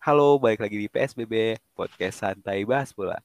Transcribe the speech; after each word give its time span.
Halo, 0.00 0.40
balik 0.40 0.64
lagi 0.64 0.80
di 0.80 0.88
PSBB, 0.88 1.60
podcast 1.76 2.24
santai 2.24 2.64
bahas 2.64 2.88
bola. 2.96 3.20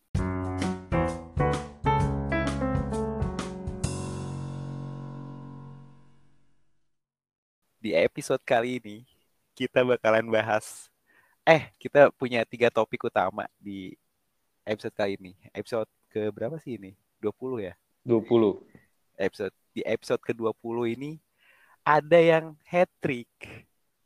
Di 7.80 7.96
episode 7.96 8.44
kali 8.44 8.84
ini, 8.84 9.08
kita 9.56 9.88
bakalan 9.88 10.28
bahas, 10.28 10.92
eh, 11.48 11.72
kita 11.80 12.12
punya 12.12 12.44
tiga 12.44 12.68
topik 12.68 13.08
utama 13.08 13.48
di 13.56 13.96
episode 14.68 15.00
kali 15.00 15.16
ini. 15.16 15.32
Episode 15.56 15.88
ke 16.12 16.28
berapa 16.28 16.60
sih 16.60 16.76
ini? 16.76 16.92
20 17.24 17.72
ya? 17.72 17.74
20. 18.04 18.60
Episode 19.16 19.56
di 19.72 19.80
episode 19.88 20.20
ke-20 20.20 20.76
ini 20.92 21.24
ada 21.88 22.20
yang 22.20 22.52
hat 22.68 22.92
trick. 23.00 23.32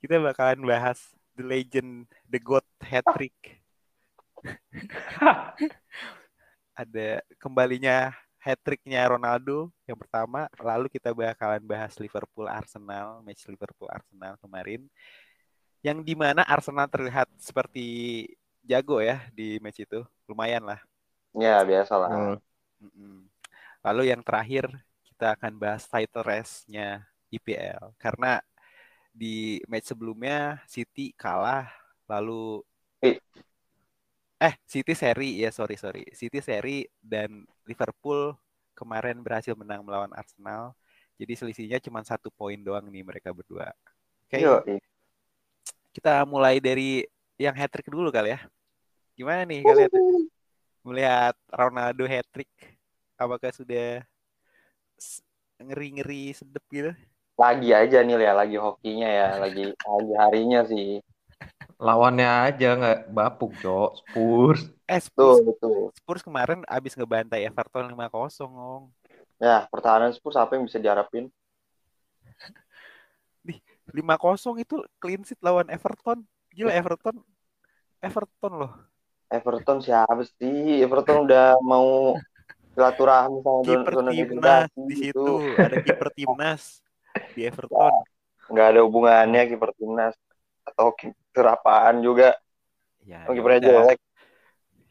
Kita 0.05 0.21
bakalan 0.21 0.61
bahas 0.61 1.17
the 1.39 1.45
legend, 1.47 2.03
the 2.27 2.35
god 2.35 2.67
hat 2.83 3.07
trick. 3.15 3.63
ada 6.75 7.23
kembalinya 7.39 8.11
hat 8.39 8.59
tricknya 8.59 9.07
Ronaldo 9.07 9.71
yang 9.87 9.95
pertama, 9.95 10.51
lalu 10.59 10.91
kita 10.91 11.15
bakalan 11.15 11.63
bahas 11.63 11.95
Liverpool 11.95 12.47
Arsenal, 12.51 13.23
match 13.23 13.47
Liverpool 13.47 13.87
Arsenal 13.87 14.35
kemarin. 14.43 14.83
Yang 15.79 15.99
di 16.03 16.15
mana 16.19 16.43
Arsenal 16.43 16.91
terlihat 16.91 17.31
seperti 17.39 18.27
jago 18.67 18.99
ya 18.99 19.23
di 19.31 19.59
match 19.63 19.87
itu, 19.87 20.03
lumayan 20.27 20.67
lah. 20.67 20.79
Ya, 21.31 21.63
biasa 21.63 21.95
lah. 21.95 22.11
Hmm. 22.11 22.37
Mm-mm. 22.83 23.27
Lalu 23.79 24.11
yang 24.11 24.19
terakhir 24.23 24.67
kita 25.07 25.35
akan 25.35 25.55
bahas 25.55 25.83
title 25.87 26.23
race-nya 26.23 27.07
IPL 27.31 27.95
karena 27.99 28.41
di 29.09 29.59
match 29.65 29.91
sebelumnya 29.91 30.61
City 30.69 31.11
kalah 31.17 31.67
lalu 32.09 32.61
Eh. 32.99 33.15
eh 34.39 34.55
City 34.67 34.93
seri 34.95 35.43
ya 35.43 35.51
sorry 35.51 35.75
sorry. 35.75 36.03
City 36.15 36.39
seri 36.39 36.87
dan 36.99 37.43
Liverpool 37.67 38.35
kemarin 38.75 39.19
berhasil 39.19 39.51
menang 39.55 39.83
melawan 39.83 40.11
Arsenal. 40.15 40.71
Jadi 41.19 41.35
selisihnya 41.35 41.83
cuma 41.83 41.99
satu 42.07 42.31
poin 42.31 42.55
doang 42.55 42.87
nih 42.87 43.03
mereka 43.03 43.35
berdua. 43.35 43.75
Oke. 44.23 44.39
Yo, 44.39 44.63
kita 45.91 46.23
mulai 46.23 46.63
dari 46.63 47.03
yang 47.35 47.51
hat 47.55 47.67
trick 47.71 47.91
dulu 47.91 48.07
kali 48.07 48.31
ya. 48.35 48.39
Gimana 49.19 49.43
nih 49.43 49.59
kalian 49.67 49.91
melihat 50.79 51.35
Ronaldo 51.51 52.07
hat 52.07 52.23
trick 52.31 52.47
apakah 53.19 53.51
sudah 53.51 53.99
s- 54.95 55.19
ngeri-ngeri 55.59 56.31
sedep 56.31 56.63
gitu 56.71 56.95
lagi 57.39 57.69
aja 57.71 58.03
nih 58.03 58.19
ya, 58.19 58.33
lagi 58.35 58.57
hokinya 58.59 59.07
ya, 59.07 59.27
lagi 59.39 59.63
lagi 59.95 60.13
harinya 60.19 60.61
sih. 60.67 60.99
Lawannya 61.79 62.27
aja 62.51 62.75
nggak 62.75 62.99
bapuk, 63.15 63.55
Cok. 63.63 64.03
Spurs. 64.03 64.61
eh 64.83 64.99
Spurs, 64.99 65.39
Tuh, 65.39 65.47
betul. 65.47 65.79
Spurs 65.95 66.21
kemarin 66.27 66.67
abis 66.67 66.99
ngebantai 66.99 67.47
Everton 67.47 67.87
5-0 67.95 68.51
Ong. 68.51 68.91
Ya, 69.39 69.63
pertahanan 69.71 70.11
Spurs 70.11 70.35
apa 70.35 70.59
yang 70.59 70.67
bisa 70.67 70.75
diharapin? 70.75 71.31
5-0 73.89 74.61
itu 74.61 74.75
clean 75.01 75.21
sheet 75.25 75.41
lawan 75.41 75.65
Everton 75.73 76.21
gila 76.53 76.69
Everton 76.73 77.17
Everton 78.03 78.53
loh 78.53 78.73
Everton 79.29 79.77
siapa 79.81 80.25
sih? 80.25 80.81
Everton 80.81 81.29
udah 81.29 81.57
mau 81.61 82.17
silaturahmi 82.73 83.41
sama 83.45 83.61
kiper 83.65 83.93
timnas 84.09 84.69
di 84.73 84.93
gitu. 84.93 85.01
situ 85.01 85.33
ada 85.57 85.75
kiper 85.81 86.09
timnas 86.17 86.81
di 87.33 87.41
Everton 87.43 87.93
Nggak 88.49 88.67
ada 88.67 88.79
hubungannya 88.81 89.41
kiper 89.45 89.71
timnas 89.73 90.15
atau 90.65 90.89
kiper 90.91 91.45
apaan 91.47 92.01
juga. 92.01 92.33
ya 93.01 93.25
Oh, 93.25 93.33
ya 93.33 93.37
kipernya 93.37 93.59
udah. 93.59 93.73
jelek. 93.85 93.99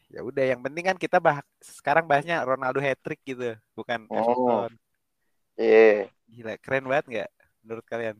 ya 0.08 0.20
udah 0.24 0.44
yang 0.46 0.60
penting 0.60 0.84
kan 0.84 0.96
kita 0.96 1.18
bah 1.18 1.38
sekarang 1.60 2.08
bahasnya 2.08 2.40
Ronaldo 2.40 2.80
hat 2.80 2.96
trick 2.98 3.20
gitu 3.22 3.52
bukan 3.74 4.08
Oh. 4.08 4.16
Everton 4.16 4.72
Iya. 5.54 6.08
gila 6.26 6.54
keren 6.56 6.86
banget 6.86 7.04
nggak 7.06 7.30
menurut 7.60 7.84
kalian 7.84 8.16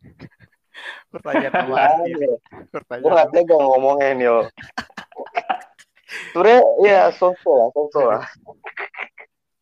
pertanyaan 1.12 1.52
ini 2.04 2.14
ya? 2.14 2.36
Gue 2.36 2.68
pertanyaan 2.70 3.12
nggak 3.12 3.28
tega 3.32 3.54
ngomongnya 3.56 4.08
nih 4.14 4.28
loh. 4.28 4.46
Sebenernya 6.32 6.60
ya 6.84 7.00
sosok 7.12 7.54
lah, 7.54 7.68
sosok 7.72 8.04
lah. 8.06 8.24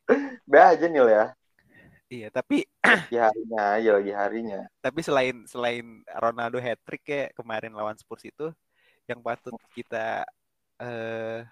Be 0.50 0.58
aja 0.60 0.84
nih 0.84 1.00
ya. 1.06 1.24
Iya 2.14 2.28
tapi 2.30 2.62
Lagi 2.84 3.16
harinya 3.18 3.62
aja, 3.74 3.90
lagi 3.98 4.12
harinya. 4.14 4.60
tapi 4.78 5.00
selain 5.02 5.42
selain 5.44 5.82
Ronaldo 6.14 6.62
hat 6.62 6.78
trick 6.86 7.02
kayak 7.02 7.34
kemarin 7.34 7.74
lawan 7.74 7.98
Spurs 7.98 8.22
itu 8.22 8.54
yang 9.04 9.18
patut 9.18 9.52
kita 9.74 10.22
eh 10.78 11.42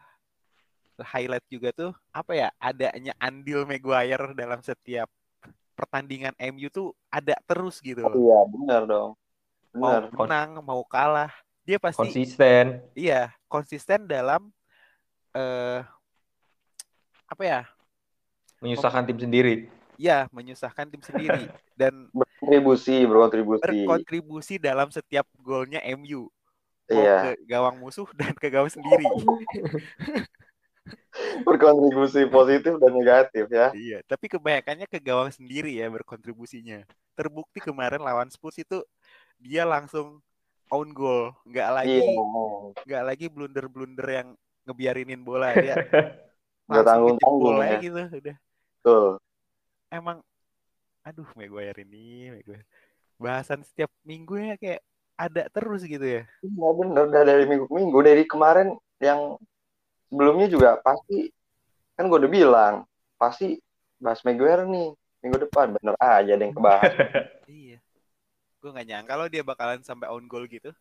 highlight 1.02 1.42
juga 1.50 1.74
tuh 1.74 1.90
apa 2.14 2.32
ya 2.32 2.48
adanya 2.62 3.10
andil 3.18 3.66
Maguire 3.66 4.30
dalam 4.32 4.62
setiap 4.62 5.10
pertandingan 5.74 6.30
MU 6.54 6.70
tuh 6.70 6.94
ada 7.10 7.34
terus 7.42 7.82
gitu 7.82 8.06
loh. 8.06 8.14
Iya, 8.14 8.38
benar 8.46 8.82
dong. 8.86 9.10
Mau 9.72 9.88
Benar. 9.88 10.02
menang, 10.14 10.50
mau 10.62 10.84
kalah, 10.84 11.32
dia 11.64 11.80
pasti 11.80 11.98
Konsisten. 11.98 12.84
iya 12.92 13.32
konsisten 13.48 14.04
dalam 14.06 14.52
eh 15.32 15.80
apa 17.26 17.42
ya? 17.42 17.60
Menyusahkan 18.60 19.08
tim 19.08 19.18
sendiri. 19.18 19.66
Ya, 20.02 20.26
menyusahkan 20.34 20.90
tim 20.90 20.98
sendiri 20.98 21.46
dan 21.78 22.10
Berkontribusi, 22.10 23.06
berkontribusi. 23.06 23.62
berkontribusi 23.62 24.54
dalam 24.58 24.90
setiap 24.90 25.30
golnya 25.38 25.78
MU. 25.94 26.26
Mau 26.90 27.06
Iya, 27.06 27.38
ke 27.38 27.46
gawang 27.46 27.78
musuh 27.78 28.10
dan 28.18 28.34
ke 28.34 28.50
gawang 28.50 28.66
sendiri. 28.66 29.06
berkontribusi 31.46 32.26
positif 32.26 32.82
dan 32.82 32.92
negatif 32.98 33.46
ya. 33.46 33.70
Iya, 33.70 34.02
tapi 34.10 34.26
kebanyakannya 34.26 34.90
ke 34.90 34.98
gawang 34.98 35.30
sendiri 35.30 35.78
ya 35.78 35.86
berkontribusinya. 35.86 36.82
Terbukti 37.14 37.62
kemarin 37.62 38.02
lawan 38.02 38.26
Spurs 38.26 38.58
itu 38.58 38.82
dia 39.38 39.62
langsung 39.62 40.18
own 40.74 40.90
goal, 40.90 41.30
nggak 41.46 41.68
lagi 41.70 42.02
Iya, 42.02 42.10
nggak 42.82 43.02
lagi 43.06 43.30
blunder-blunder 43.30 44.08
yang 44.10 44.28
ngebiarinin 44.66 45.22
bola 45.22 45.54
dia 45.54 45.78
nggak 46.70 46.84
langsung 46.86 47.18
tanggung-tanggung 47.18 47.54
ngejebol 47.58 47.62
ya. 47.62 47.78
gitu 47.82 48.02
udah. 48.18 48.36
Betul. 48.82 49.08
Emang 49.92 50.24
aduh 51.04 51.28
Maguire 51.36 51.84
ini 51.84 52.32
Maguire. 52.32 52.64
Bahasan 53.20 53.60
setiap 53.60 53.92
minggu 54.08 54.40
ya 54.40 54.56
kayak 54.56 54.80
ada 55.20 55.52
terus 55.52 55.84
gitu 55.84 56.00
ya. 56.00 56.24
Iya 56.40 56.68
bener, 56.80 57.12
udah 57.12 57.22
dari 57.28 57.44
minggu 57.44 57.68
ke 57.68 57.74
minggu 57.76 57.98
dari 58.00 58.24
kemarin 58.24 58.72
yang 59.04 59.36
sebelumnya 60.08 60.48
juga 60.48 60.80
pasti 60.80 61.28
kan 61.92 62.08
gue 62.08 62.18
udah 62.24 62.32
bilang 62.32 62.74
pasti 63.20 63.60
bahas 64.00 64.24
Maguire 64.24 64.64
nih 64.64 64.96
minggu 65.20 65.38
depan 65.44 65.76
bener 65.76 65.94
aja 66.00 66.32
ada 66.32 66.42
yang 66.42 66.56
kebahas. 66.56 66.92
Iya. 67.52 67.84
Gue 68.64 68.70
nggak 68.72 68.88
nyangka 68.88 69.10
kalau 69.12 69.26
dia 69.28 69.42
bakalan 69.44 69.84
sampai 69.84 70.08
own 70.08 70.24
goal 70.24 70.48
gitu. 70.48 70.72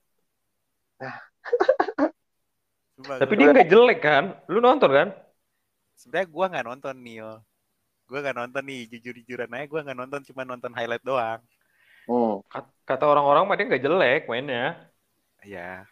Sumpah, 2.95 3.19
Tapi 3.19 3.33
dia 3.35 3.51
nggak 3.51 3.67
jelek 3.67 3.99
kan? 3.99 4.39
Lu 4.47 4.63
nonton 4.63 4.87
kan? 4.87 5.07
sebenarnya 6.01 6.27
gua 6.33 6.45
nggak 6.49 6.65
nonton 6.65 6.95
nih 7.05 7.17
yo. 8.11 8.19
Gua 8.19 8.19
nggak 8.27 8.35
nonton 8.35 8.63
nih 8.67 8.81
jujur-jujuran 8.91 9.47
aja 9.55 9.65
gua 9.71 9.79
nggak 9.87 9.99
nonton 10.03 10.21
cuma 10.27 10.43
nonton 10.43 10.71
highlight 10.75 11.05
doang. 11.07 11.39
Kat- 12.51 12.75
Kata 12.83 13.05
orang-orang 13.07 13.47
mah 13.47 13.55
dia 13.55 13.65
nggak 13.71 13.83
jelek 13.87 14.21
mainnya. 14.27 14.91
Ya. 15.47 15.87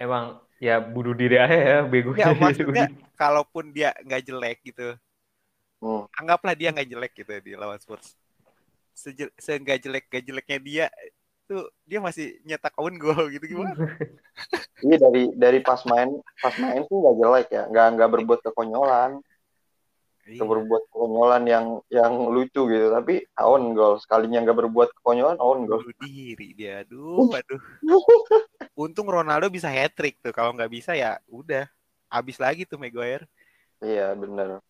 Emang 0.00 0.40
ya 0.56 0.80
bunuh 0.80 1.12
diri 1.12 1.36
aja 1.36 1.54
ya, 1.54 1.78
bego. 1.84 2.16
Ya 2.16 2.32
maksudnya 2.32 2.88
kalaupun 3.20 3.74
dia 3.74 3.92
nggak 4.00 4.22
jelek 4.24 4.58
gitu, 4.64 4.96
Hmm. 5.78 6.06
anggaplah 6.18 6.54
dia 6.58 6.74
nggak 6.74 6.88
jelek 6.90 7.12
gitu 7.14 7.32
di 7.42 7.52
lawan 7.54 7.78
Spurs. 7.78 8.16
Sejel, 8.98 9.30
seenggak 9.38 9.78
jelek 9.78 10.10
gak 10.10 10.24
jeleknya 10.26 10.58
dia 10.58 10.86
tuh 11.46 11.70
dia 11.86 12.02
masih 12.02 12.42
nyetak 12.42 12.74
own 12.76 12.98
goal 12.98 13.30
gitu 13.30 13.46
gimana? 13.46 13.74
Iya 14.78 14.96
dari 15.02 15.22
dari 15.34 15.58
pas 15.58 15.82
main 15.90 16.22
pas 16.38 16.54
main 16.54 16.86
sih 16.86 16.96
nggak 16.98 17.16
jelek 17.18 17.46
ya, 17.50 17.62
nggak 17.66 17.86
nggak 17.98 18.10
berbuat 18.14 18.40
kekonyolan, 18.46 19.18
Iya. 20.28 20.44
berbuat 20.44 20.92
kekonyolan 20.92 21.42
yang 21.48 21.66
yang 21.88 22.12
lucu 22.28 22.68
gitu, 22.68 22.92
tapi 22.92 23.24
on 23.40 23.72
goal 23.72 23.96
sekalinya 23.96 24.44
nggak 24.44 24.58
berbuat 24.60 24.88
kekonyolan 25.00 25.40
on 25.40 25.64
goal. 25.64 25.80
Bunuh 25.80 25.96
diri 26.04 26.52
dia. 26.52 26.84
Aduh, 26.84 27.32
aduh. 27.32 27.60
Untung 28.84 29.08
Ronaldo 29.08 29.48
bisa 29.48 29.72
hat 29.72 29.96
trick 29.96 30.20
tuh. 30.20 30.36
Kalau 30.36 30.52
nggak 30.52 30.68
bisa 30.68 30.92
ya 30.92 31.16
udah 31.32 31.64
habis 32.12 32.36
lagi 32.36 32.68
tuh 32.68 32.76
Maguire. 32.76 33.24
Iya 33.80 34.12
bener. 34.12 34.60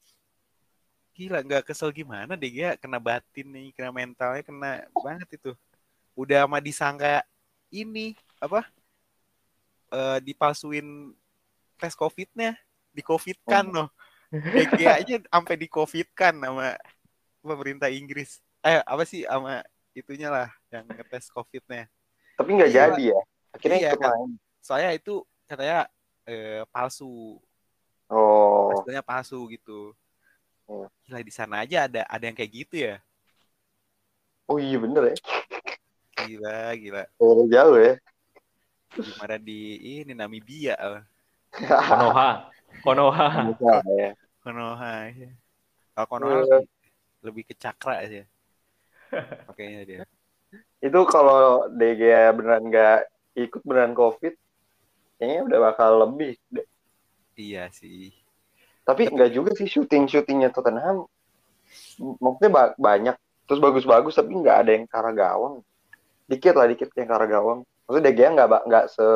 Gila 1.18 1.42
nggak 1.42 1.66
kesel 1.66 1.90
gimana 1.90 2.38
deh 2.38 2.50
dia 2.54 2.78
kena 2.78 3.02
batin 3.02 3.50
nih, 3.50 3.74
kena 3.74 3.90
mentalnya 3.90 4.46
kena 4.46 4.86
banget 4.94 5.42
itu. 5.42 5.52
Udah 6.14 6.46
sama 6.46 6.62
disangka 6.62 7.26
ini 7.74 8.14
apa? 8.38 8.62
Eh 9.90 10.18
dipalsuin 10.22 11.10
tes 11.78 11.98
COVID-nya, 11.98 12.54
di 12.94 13.02
COVID-kan 13.02 13.66
loh. 13.66 13.90
DG 14.28 14.80
aja 14.84 15.14
sampai 15.24 15.54
di 15.56 15.66
COVID-kan 15.66 16.36
sama 16.36 16.76
pemerintah 17.40 17.88
Inggris. 17.88 18.44
Eh 18.60 18.82
apa 18.84 19.02
sih 19.08 19.24
sama 19.24 19.64
itunya 19.96 20.28
lah 20.28 20.48
yang 20.68 20.84
ngetes 20.84 21.32
COVID-nya. 21.32 21.88
Tapi 22.36 22.50
nggak 22.54 22.70
Iya. 22.70 22.78
jadi 22.92 23.04
ya. 23.16 23.20
Akhirnya 23.56 23.78
Iya, 23.80 23.92
kan. 23.96 24.12
main. 24.12 24.30
Soalnya 24.60 24.90
itu 24.92 25.24
katanya 25.48 25.88
eh, 26.28 26.60
palsu, 26.68 27.40
Oh, 28.08 28.68
hasilnya 28.72 29.00
palsu 29.00 29.48
gitu. 29.48 29.92
Oh. 30.68 30.84
Gila 31.04 31.24
di 31.24 31.32
sana 31.32 31.64
aja 31.64 31.88
ada 31.88 32.04
ada 32.04 32.24
yang 32.24 32.36
kayak 32.36 32.52
gitu 32.52 32.76
ya. 32.84 33.00
oh 34.44 34.56
iya 34.56 34.76
bener 34.80 35.12
ya. 35.12 35.16
Gila, 36.24 36.60
gila. 36.76 37.02
Oh, 37.20 37.44
jauh 37.48 37.76
ya. 37.76 37.96
Gimana 38.92 39.36
di 39.36 39.60
ini 40.00 40.12
Namibia, 40.16 40.72
eh. 40.76 41.00
Konoha. 42.84 43.52
Konoha. 43.54 43.82
Ya. 43.96 44.10
Konoha. 44.44 44.92
ya. 45.12 45.30
Kalau 45.94 46.06
Konoha 46.06 46.34
Iya. 46.38 46.44
lebih, 46.62 46.68
lebih 47.26 47.42
ke 47.50 47.54
cakra 47.58 48.04
aja. 48.04 48.22
Pakainya 49.48 49.82
dia. 49.84 49.98
Itu 50.78 51.00
kalau 51.10 51.66
DG 51.68 52.02
beneran 52.38 52.70
nggak 52.70 52.98
ikut 53.34 53.60
beneran 53.66 53.92
COVID, 53.92 54.34
kayaknya 55.18 55.40
udah 55.44 55.58
bakal 55.72 55.90
lebih. 56.06 56.38
deh. 56.54 56.66
Iya 57.34 57.70
sih. 57.74 58.14
Tapi 58.86 59.10
nggak 59.10 59.30
juga 59.34 59.50
sih 59.58 59.68
syuting-syutingnya 59.68 60.54
Tottenham. 60.54 61.04
Maksudnya 61.98 62.50
ba- 62.50 62.76
banyak, 62.78 63.16
terus 63.44 63.60
bagus-bagus, 63.60 64.16
tapi 64.16 64.32
nggak 64.32 64.56
ada 64.64 64.70
yang 64.72 64.84
ke 64.88 64.96
arah 64.96 65.12
gawang. 65.12 65.54
Dikit 66.24 66.54
lah, 66.56 66.64
dikit 66.70 66.88
yang 66.96 67.08
ke 67.10 67.14
arah 67.14 67.28
gawang. 67.28 67.58
Maksudnya 67.84 68.06
DG 68.08 68.20
nggak 68.32 68.48
nggak 68.64 68.84
se 68.88 69.06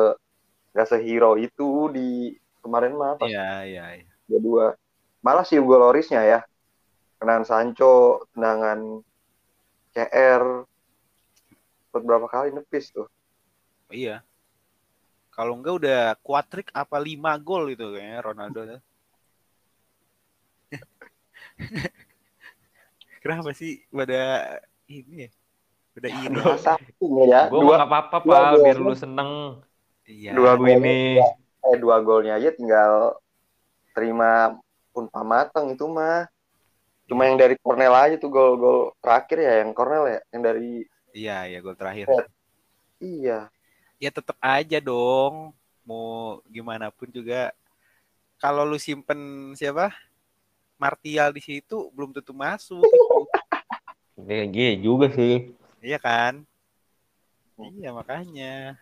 nggak 0.73 0.87
sehero 0.89 1.37
itu 1.37 1.89
di 1.93 2.33
kemarin 2.63 2.95
mah 2.95 3.19
pas 3.19 3.27
Iya, 3.27 3.67
iya, 3.67 3.85
iya. 3.99 4.07
Dua. 4.39 4.71
Malah 5.19 5.43
si 5.43 5.59
Hugo 5.59 5.75
Lorisnya 5.77 6.23
ya. 6.23 6.39
Tendangan 7.19 7.45
Sancho, 7.45 8.23
tendangan 8.31 9.03
CR. 9.91 10.63
Buat 11.91 12.03
berapa 12.07 12.27
kali 12.31 12.55
nepis 12.55 12.95
tuh. 12.95 13.11
Iya. 13.91 14.23
Kalau 15.33 15.57
enggak 15.59 15.73
udah 15.83 16.15
kuatrik 16.23 16.69
apa 16.73 16.97
lima 17.01 17.37
gol 17.37 17.69
itu 17.69 17.93
kayaknya 17.93 18.21
Ronaldo. 18.23 18.59
tuh. 18.65 18.81
Kenapa 23.23 23.55
sih 23.55 23.79
pada 23.87 24.59
ini 24.89 25.27
ya? 25.27 25.29
Udah 25.93 26.09
iri. 26.09 26.33
Masa 26.33 26.73
ya, 27.29 27.45
Gue 27.49 27.59
dua, 27.61 27.77
nggak 27.81 27.89
apa-apa, 27.89 28.17
dua 28.25 28.33
Pak. 28.33 28.57
Biar 28.65 28.77
lu 28.81 28.95
seneng. 28.97 29.61
Iya. 30.03 30.35
dua 30.35 30.57
gol 30.57 30.67
ini. 30.69 31.21
Eh 31.71 31.77
dua 31.79 32.03
golnya 32.03 32.35
aja 32.35 32.51
tinggal 32.51 33.15
terima 33.95 34.57
pun 34.91 35.07
pamateng 35.07 35.73
itu 35.73 35.85
mah. 35.87 36.27
Cuma 37.07 37.27
yang 37.27 37.35
dari 37.35 37.55
Cornel 37.59 37.91
aja 37.93 38.15
tuh 38.15 38.31
gol-gol 38.31 38.95
terakhir 39.03 39.37
ya 39.43 39.53
yang 39.63 39.71
Cornel 39.75 40.07
ya, 40.07 40.19
yang 40.31 40.41
dari 40.43 40.87
Iya, 41.13 41.37
ya 41.45 41.57
gol 41.61 41.77
terakhir. 41.77 42.09
iya. 42.97 43.47
Ya 44.01 44.09
tetap 44.09 44.33
aja 44.41 44.81
dong. 44.81 45.53
Mau 45.85 46.41
gimana 46.49 46.89
pun 46.89 47.11
juga 47.11 47.53
kalau 48.41 48.65
lu 48.65 48.79
simpen 48.81 49.53
siapa? 49.53 49.93
Martial 50.79 51.31
di 51.31 51.39
situ 51.39 51.87
belum 51.93 52.11
tentu 52.11 52.33
masuk. 52.33 52.83
Iya 54.13 54.45
iya 54.45 54.73
juga 54.77 55.09
sih. 55.09 55.57
Iya 55.81 55.97
kan? 55.97 56.45
Iya 57.57 57.89
makanya. 57.89 58.77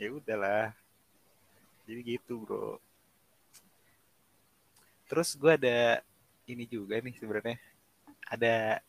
Ya 0.00 0.08
udahlah. 0.08 0.72
Jadi 1.86 2.00
gitu 2.02 2.42
bro. 2.42 2.82
Terus 5.06 5.38
gue 5.38 5.52
ada 5.54 6.02
ini 6.50 6.66
juga 6.66 6.98
nih 6.98 7.14
sebenarnya. 7.14 7.58
Ada 8.26 8.82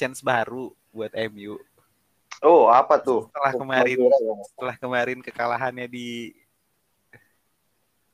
chance 0.00 0.24
baru 0.24 0.72
buat 0.90 1.12
MU 1.30 1.60
Oh, 2.44 2.68
apa 2.68 3.00
tuh? 3.00 3.24
setelah 3.32 3.52
kemarin 3.56 3.96
ya? 3.96 4.18
setelah 4.52 4.76
kemarin 4.76 5.18
kekalahannya 5.24 5.86
di 5.88 6.36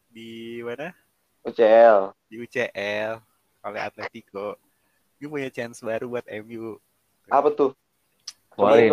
di 0.06 0.62
mana? 0.62 0.94
UCL. 1.42 2.14
Di 2.30 2.36
UCL 2.38 3.18
oleh 3.66 3.80
Atletico. 3.80 4.54
Gue 5.18 5.28
punya 5.28 5.50
chance 5.50 5.82
baru 5.82 6.06
buat 6.06 6.26
MU. 6.46 6.78
Apa 7.26 7.50
tuh? 7.50 7.74
Boleh. 8.54 8.86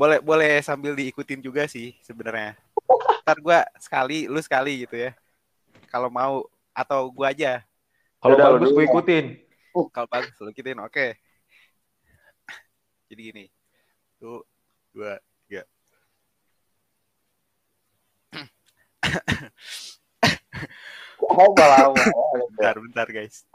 Boleh 0.00 0.16
boleh 0.24 0.64
sambil 0.64 0.96
diikutin 0.96 1.44
juga 1.44 1.68
sih 1.68 1.92
sebenarnya. 2.00 2.56
Ntar 3.20 3.36
gua 3.44 3.68
sekali, 3.76 4.24
lu 4.24 4.40
sekali 4.40 4.88
gitu 4.88 4.96
ya. 4.96 5.12
Kalau 5.92 6.08
mau 6.08 6.48
atau 6.72 7.12
gua 7.12 7.36
aja. 7.36 7.60
Kalau 8.20 8.36
bagus 8.36 8.72
gue 8.72 8.84
ikutin. 8.88 9.24
Kalau 9.92 10.08
bagus 10.08 10.32
lu 10.40 10.48
ikutin, 10.48 10.80
oke. 10.80 11.16
Jadi 13.12 13.20
gini. 13.20 13.44
Tuh, 14.20 14.44
dua, 14.92 15.20
tiga. 15.44 15.64
Oh, 21.24 21.52
malah 21.56 21.92
Bentar, 22.56 22.76
bentar 22.76 23.08
guys. 23.08 23.48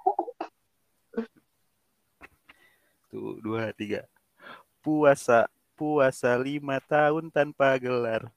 Tuh, 3.13 3.37
dua, 3.41 3.69
tiga. 3.77 4.09
Puasa, 4.81 5.45
puasa 5.75 6.33
lima 6.39 6.79
tahun 6.79 7.27
tanpa 7.29 7.75
gelar. 7.77 8.31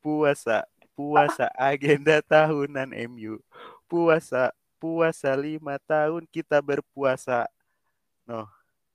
Puasa, 0.00 0.64
puasa 0.96 1.52
agenda 1.54 2.18
tahunan 2.24 2.90
MU. 3.12 3.38
Puasa, 3.86 4.50
puasa 4.80 5.36
lima 5.36 5.76
tahun 5.84 6.24
kita 6.32 6.58
berpuasa. 6.64 7.46
No, 8.26 8.48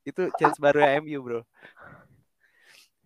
itu 0.04 0.28
chance 0.36 0.58
baru 0.60 0.82
MU 1.02 1.20
bro. 1.22 1.42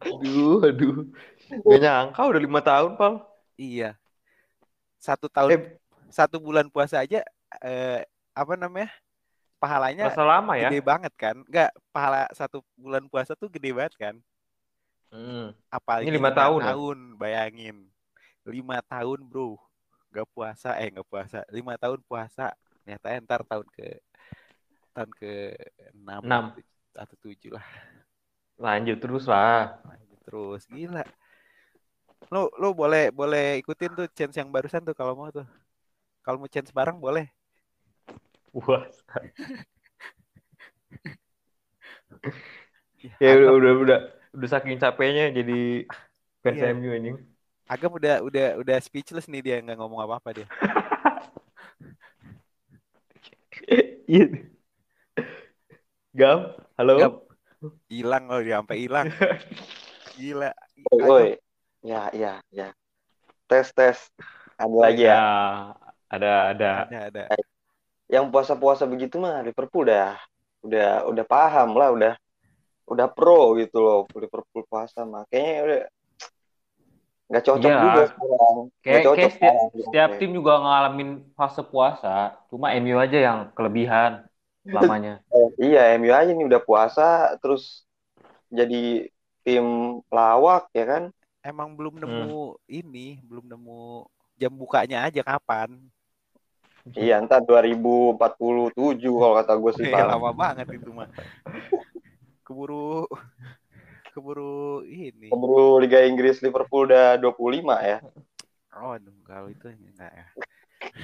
Aduh, 0.02 0.60
aduh. 0.64 1.08
Gak 1.46 1.80
nyangka 1.80 2.22
udah 2.26 2.42
lima 2.42 2.60
tahun, 2.60 3.00
Pal. 3.00 3.24
Iya. 3.56 3.96
Satu 5.00 5.30
tahun, 5.30 5.50
Eh, 5.56 5.62
satu 6.10 6.42
bulan 6.42 6.68
puasa 6.68 7.00
aja, 7.00 7.22
eh, 7.62 8.02
apa 8.34 8.54
namanya? 8.58 8.92
Pahalanya 9.66 10.06
masa 10.14 10.22
lama 10.22 10.54
ya? 10.54 10.70
gede 10.70 10.80
banget 10.86 11.14
kan? 11.18 11.36
Enggak, 11.42 11.74
pahala 11.90 12.30
satu 12.38 12.62
bulan 12.78 13.10
puasa 13.10 13.34
tuh 13.34 13.50
gede 13.50 13.74
banget 13.74 13.94
kan? 13.98 14.16
Hmm. 15.10 15.58
Apalagi 15.74 16.06
Ini 16.06 16.22
lima 16.22 16.30
tahun 16.30 16.62
ya? 16.62 16.66
tahun, 16.70 16.98
bayangin. 17.18 17.78
Lima 18.46 18.78
tahun 18.86 19.26
bro, 19.26 19.58
nggak 20.14 20.28
puasa, 20.38 20.78
eh 20.78 20.94
nggak 20.94 21.08
puasa. 21.10 21.42
Lima 21.50 21.74
tahun 21.82 21.98
puasa, 22.06 22.54
ternyata 22.86 23.08
ntar 23.26 23.42
tahun 23.42 23.66
ke 23.74 23.88
tahun 24.94 25.12
ke 25.18 25.32
enam, 25.98 26.22
Enam. 26.22 26.44
atau 26.94 27.16
tujuh 27.26 27.58
lah. 27.58 27.66
Lanjut 28.62 29.02
terus 29.02 29.26
lah. 29.26 29.82
Terus 30.30 30.70
gila. 30.70 31.02
Lo 32.30 32.54
lo 32.62 32.72
boleh 32.74 33.10
boleh 33.10 33.60
ikutin 33.62 33.98
tuh 33.98 34.08
chance 34.14 34.38
yang 34.38 34.54
barusan 34.54 34.86
tuh 34.86 34.94
kalau 34.94 35.18
mau 35.18 35.34
tuh. 35.34 35.46
Kalau 36.22 36.38
mau 36.38 36.50
chance 36.50 36.70
bareng 36.70 37.02
boleh. 37.02 37.30
Wah. 38.56 38.88
Ya 43.20 43.36
udah 43.36 43.52
udah 43.52 43.74
udah 43.84 44.00
udah 44.32 44.48
saking 44.48 44.80
capeknya 44.80 45.30
jadi 45.36 45.84
fans 46.40 46.58
Iya. 46.64 46.72
MU 46.72 46.92
ini. 46.96 47.12
Agam 47.68 47.92
udah 48.00 48.24
udah 48.24 48.48
udah 48.64 48.78
speechless 48.80 49.28
nih 49.28 49.42
dia 49.44 49.56
nggak 49.60 49.76
ngomong 49.76 50.00
apa-apa 50.00 50.30
dia. 50.32 50.48
Iya. 54.06 54.46
Gam, 56.14 56.54
halo. 56.78 56.96
Gam. 56.96 57.14
Hilang 57.90 58.30
loh 58.30 58.40
dia 58.46 58.62
sampai 58.62 58.78
hilang. 58.86 59.10
Gila. 60.16 60.54
Agam. 60.94 61.10
woi. 61.10 61.42
Ya, 61.82 62.14
ya, 62.14 62.38
ya. 62.54 62.70
Tes, 63.50 63.74
tes. 63.74 63.98
Ada 64.62 64.78
lagi 64.78 65.10
ya. 65.10 65.18
Ya, 65.18 65.26
ada 66.08 66.32
ada. 66.54 66.72
Ada 66.86 67.00
ada. 67.10 67.24
Yang 68.06 68.26
puasa-puasa 68.30 68.84
begitu 68.86 69.18
mah 69.18 69.42
Liverpool 69.42 69.86
udah 69.90 70.18
udah 70.66 70.90
udah 71.10 71.26
paham 71.26 71.74
lah, 71.78 71.90
udah 71.94 72.14
udah 72.86 73.08
pro 73.10 73.58
gitu 73.58 73.82
loh 73.82 74.06
Liverpool 74.14 74.64
puasa 74.70 75.02
mah. 75.06 75.26
Kayaknya 75.30 75.62
udah 75.66 75.82
nggak 77.26 77.44
cocok 77.44 77.72
Iya. 77.74 77.82
juga 77.82 78.02
sekarang. 78.06 78.56
Kayak, 78.86 79.02
cocok 79.02 79.18
kayak 79.18 79.32
setiap, 79.34 79.54
sekarang. 79.58 79.82
setiap 79.82 80.10
tim 80.22 80.32
juga 80.38 80.54
ngalamin 80.62 81.10
fase 81.34 81.62
puasa, 81.66 82.16
cuma 82.54 82.68
MU 82.78 82.98
aja 83.02 83.18
yang 83.18 83.40
kelebihan 83.58 84.12
lamanya. 84.70 85.14
Eh, 85.36 85.50
iya, 85.68 86.00
MU 86.00 86.16
aja 86.16 86.32
nih 86.32 86.46
udah 86.48 86.62
puasa 86.64 87.36
terus 87.44 87.84
jadi 88.48 89.10
tim 89.44 89.66
lawak 90.08 90.70
ya 90.72 90.86
kan. 90.88 91.04
Emang 91.44 91.76
belum 91.76 91.98
Hmm. 92.00 92.06
nemu 92.08 92.56
ini, 92.70 93.20
belum 93.26 93.46
nemu 93.52 94.06
jam 94.40 94.54
bukanya 94.56 95.04
aja 95.10 95.22
kapan. 95.26 95.76
Iya, 96.94 97.18
ntar 97.26 97.42
2047 97.42 98.22
kalau 99.02 99.34
kata 99.42 99.54
gue 99.58 99.72
sih. 99.74 99.86
Ya, 99.90 100.06
Pak. 100.06 100.06
lama 100.14 100.32
banget 100.38 100.68
itu 100.78 100.94
mah. 100.94 101.10
Keburu 102.46 103.10
keburu 104.14 104.86
ini. 104.86 105.34
Keburu 105.34 105.82
Liga 105.82 106.06
Inggris 106.06 106.46
Liverpool 106.46 106.86
udah 106.86 107.18
25 107.18 107.82
ya. 107.82 107.98
Oh, 108.78 108.94
aduh, 108.94 109.18
kalau 109.26 109.50
itu 109.50 109.66
enggak 109.66 110.14
ya. 110.14 110.28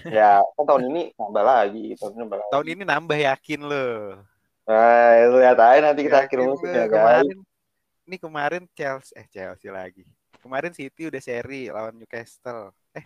Ya, 0.05 0.31
kan 0.55 0.63
tahun 0.69 0.93
ini 0.93 1.03
nambah 1.17 1.43
lagi. 1.43 1.97
Tahun 1.97 2.13
ini 2.13 2.19
nambah 2.21 2.37
lagi. 2.37 2.51
Tahun 2.53 2.67
ini 2.69 2.83
nambah 2.85 3.17
yakin 3.17 3.59
loh. 3.65 4.21
Nah, 4.69 5.09
itu 5.17 5.35
lihat 5.41 5.57
aja 5.57 5.79
nanti 5.81 6.01
kita 6.05 6.17
akhir 6.29 6.39
musim 6.45 6.69
ya, 6.69 6.85
guys. 6.85 6.93
kemarin 6.93 7.37
ini 8.05 8.17
kemarin 8.19 8.63
Chelsea 8.77 9.13
eh 9.17 9.25
Chelsea 9.31 9.71
lagi. 9.73 10.03
Kemarin 10.41 10.73
City 10.73 11.09
udah 11.09 11.21
seri 11.21 11.71
lawan 11.73 11.97
Newcastle. 11.97 12.69
Eh, 12.93 13.05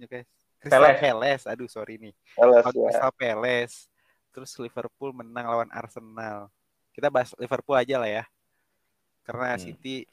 Newcastle. 0.00 0.45
Crystal 0.60 0.96
Palace. 0.96 1.44
Aduh, 1.46 1.68
sorry 1.68 2.00
nih. 2.00 2.14
Lawan 2.36 2.62
ya. 2.64 2.70
Crystal 2.72 3.12
Palace. 3.14 3.76
Terus 4.32 4.52
Liverpool 4.60 5.10
menang 5.12 5.46
lawan 5.48 5.70
Arsenal. 5.72 6.48
Kita 6.92 7.08
bahas 7.08 7.32
Liverpool 7.36 7.76
aja 7.76 7.96
lah 7.96 8.10
ya. 8.10 8.24
Karena 9.24 9.56
Hmm. 9.56 9.62
City 9.62 10.04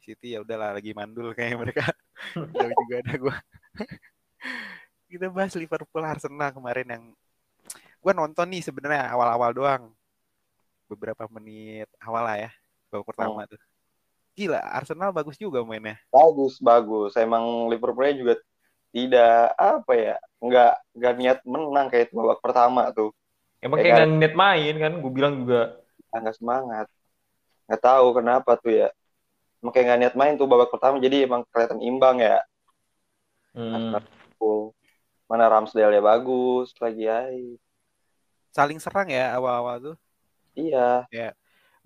City 0.00 0.32
ya 0.34 0.40
udahlah 0.40 0.72
lagi 0.72 0.90
mandul 0.96 1.30
kayak 1.36 1.60
mereka. 1.60 1.84
Jauh 2.56 2.72
juga 2.86 2.94
ada 3.04 3.14
gua. 3.20 3.36
Kita 5.10 5.26
bahas 5.28 5.52
Liverpool 5.54 6.04
Arsenal 6.06 6.50
kemarin 6.54 6.88
yang 6.88 7.04
gua 8.00 8.12
nonton 8.16 8.46
nih 8.48 8.62
sebenarnya 8.64 9.10
awal-awal 9.10 9.50
doang. 9.52 9.82
Beberapa 10.90 11.26
menit 11.30 11.86
awal 12.02 12.26
lah 12.26 12.36
ya. 12.38 12.50
Babak 12.90 13.14
pertama 13.14 13.46
tuh. 13.46 13.60
Gila, 14.34 14.58
Arsenal 14.62 15.10
bagus 15.12 15.36
juga 15.36 15.62
mainnya. 15.62 15.98
Bagus, 16.10 16.58
bagus. 16.58 17.12
Emang 17.14 17.68
Liverpoolnya 17.68 18.14
juga 18.16 18.34
tidak 18.90 19.54
apa 19.54 19.92
ya, 19.94 20.16
nggak 20.42 20.72
nggak 20.98 21.14
niat 21.18 21.38
menang 21.46 21.86
kayak 21.90 22.10
itu 22.10 22.14
babak 22.18 22.40
pertama 22.42 22.90
tuh. 22.90 23.10
Emang 23.62 23.78
Ya 23.78 23.82
kayak 23.84 23.94
kan? 23.94 24.08
nggak 24.08 24.18
net 24.20 24.34
main 24.34 24.74
kan? 24.82 24.92
Gue 25.02 25.12
bilang 25.12 25.34
juga. 25.44 25.78
nggak 26.10 26.36
semangat. 26.36 26.86
Nggak 27.70 27.82
tahu 27.82 28.06
kenapa 28.18 28.50
tuh 28.58 28.72
ya. 28.74 28.88
Emang 29.62 29.72
kayak 29.74 29.84
nggak 29.86 30.00
niat 30.02 30.14
main 30.18 30.34
tuh 30.40 30.48
babak 30.50 30.70
pertama, 30.72 30.96
jadi 30.98 31.28
emang 31.28 31.44
kelihatan 31.52 31.80
imbang 31.84 32.18
ya. 32.18 32.40
Hmm. 33.54 33.94
Liverpool. 33.94 34.72
Mana 35.30 35.46
Ramsdale 35.46 35.94
ya 35.94 36.02
bagus 36.02 36.74
lagi 36.82 37.06
ya. 37.06 37.30
Saling 38.50 38.82
serang 38.82 39.06
ya 39.06 39.38
awal-awal 39.38 39.76
tuh. 39.78 39.96
Iya, 40.58 41.06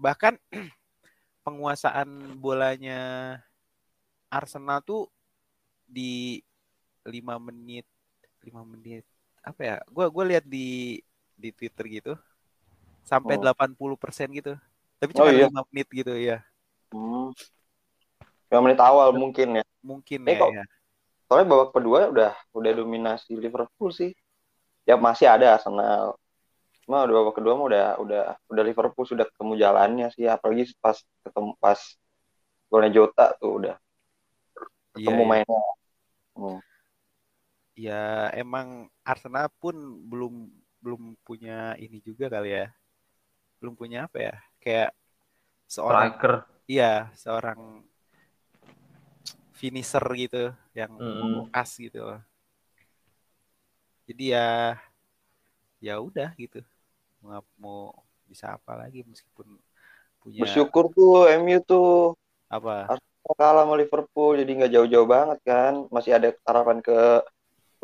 bahkan 0.00 0.40
penguasaan 1.44 2.40
bolanya 2.40 3.00
Arsenal 4.32 4.80
tuh 4.82 5.06
di 5.84 6.40
lima 7.04 7.36
menit 7.38 7.84
lima 8.40 8.64
menit 8.64 9.04
apa 9.40 9.60
ya 9.60 9.76
gua 9.88 10.08
gua 10.08 10.24
lihat 10.24 10.44
di 10.44 11.00
di 11.36 11.48
Twitter 11.52 11.84
gitu 11.86 12.12
sampai 13.04 13.36
Oh. 13.36 13.44
80% 13.44 14.28
gitu 14.32 14.56
tapi 14.96 15.10
Oh, 15.12 15.16
cuma 15.22 15.30
iya. 15.30 15.46
lima 15.48 15.60
menit 15.70 15.88
gitu 15.92 16.12
ya 16.16 16.40
Hmm. 16.94 17.34
Lima 18.46 18.60
menit 18.70 18.78
awal 18.78 19.10
mungkin 19.10 19.58
ya. 19.58 19.64
mungkin 19.82 20.22
Eh, 20.30 20.38
ya, 20.38 20.38
kok- 20.38 20.54
ya. 20.54 20.64
Soalnya 21.26 21.46
babak 21.50 21.70
kedua 21.74 22.06
udah 22.06 22.32
udah 22.54 22.70
dominasi 22.70 23.34
Liverpool 23.34 23.90
sih. 23.90 24.14
Ya 24.86 24.94
masih 24.94 25.26
ada 25.26 25.58
Arsenal. 25.58 26.14
Cuma 26.86 27.02
udah 27.02 27.14
babak 27.18 27.34
kedua 27.34 27.58
mah 27.58 27.66
udah 27.66 27.84
udah 27.98 28.22
udah 28.46 28.62
Liverpool 28.62 29.02
sudah 29.02 29.26
ketemu 29.26 29.58
jalannya 29.58 30.06
sih. 30.14 30.30
Apalagi 30.30 30.70
pas 30.78 30.94
ketemu 31.26 31.50
pas 31.58 31.80
golnya 32.70 32.90
Jota 32.94 33.34
tuh 33.42 33.50
udah 33.58 33.74
Iya, 34.94 35.10
ketemu 35.10 35.22
iya. 35.24 35.30
mainnya. 35.34 35.60
Hmm. 36.38 36.58
Ya 37.74 38.30
emang 38.34 38.86
Arsenal 39.02 39.50
pun 39.60 39.74
belum 40.10 40.34
belum 40.82 41.02
punya 41.26 41.74
ini 41.80 41.98
juga 42.04 42.30
kali 42.30 42.50
ya 42.54 42.66
belum 43.60 43.74
punya 43.78 44.06
apa 44.06 44.18
ya 44.20 44.34
kayak 44.62 44.90
seorang 45.68 46.10
Striker. 46.10 46.46
Iya, 46.64 47.12
seorang 47.12 47.84
finisher 49.58 50.04
gitu 50.20 50.52
yang 50.76 50.92
Mm-mm. 51.00 51.48
khas 51.52 51.70
gitu 51.80 52.00
loh. 52.04 52.20
Jadi 54.08 54.24
ya 54.36 54.76
ya 55.82 55.94
udah 56.00 56.30
gitu. 56.38 56.60
Mau, 57.24 57.42
mau 57.60 57.80
bisa 58.28 58.56
apa 58.56 58.72
lagi 58.80 59.04
meskipun 59.06 59.46
punya 60.22 60.44
Bersyukur 60.44 60.84
tuh 60.96 61.28
MU 61.40 61.58
tuh 61.64 61.88
apa? 62.50 62.92
kalah 63.40 63.64
sama 63.64 63.74
Liverpool 63.80 64.36
jadi 64.36 64.50
nggak 64.56 64.72
jauh-jauh 64.74 65.08
banget 65.08 65.38
kan. 65.48 65.72
Masih 65.94 66.12
ada 66.16 66.28
harapan 66.48 66.78
ke 66.84 66.92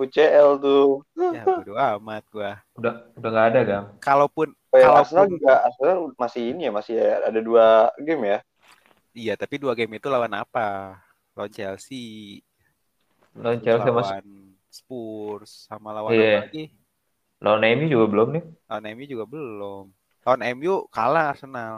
UCL 0.01 0.49
tuh. 0.59 1.05
Ya 1.13 1.45
bodo 1.45 1.77
amat 1.77 2.25
gua. 2.33 2.53
Udah 2.75 3.07
udah 3.15 3.29
nggak 3.31 3.47
ada 3.53 3.61
Gam. 3.63 3.85
Kalaupun 4.01 4.49
Oh, 4.71 4.79
ya, 4.79 4.87
Kalaupun- 4.87 5.03
Arsenal 5.03 5.27
juga 5.29 5.53
Arsenal 5.67 5.99
masih 6.15 6.43
ini 6.55 6.61
ya 6.65 6.73
masih 6.73 6.95
ada 7.03 7.41
dua 7.43 7.67
game 7.99 8.23
ya. 8.25 8.39
iya, 9.11 9.35
tapi 9.35 9.59
dua 9.59 9.75
game 9.75 9.99
itu 9.99 10.07
lawan 10.07 10.31
apa? 10.31 10.95
Lawan 11.35 11.51
Chelsea, 11.51 12.39
Lawan 13.35 13.59
Chelsea 13.59 13.83
sama 13.83 13.99
lawan 14.01 14.27
Spurs, 14.71 15.67
sama 15.67 15.91
lawan 15.91 16.15
Iya. 16.15 16.23
apa 16.23 16.47
lagi? 16.47 16.65
lawan 17.43 17.63
MU 17.67 17.87
juga 17.91 18.07
belum 18.07 18.29
nih. 18.39 18.45
Lawan 18.71 18.85
MU 18.95 19.05
juga 19.09 19.25
belum. 19.27 19.85
Lawan 20.23 20.43
MU 20.55 20.75
kalah 20.89 21.35
Arsenal. 21.35 21.75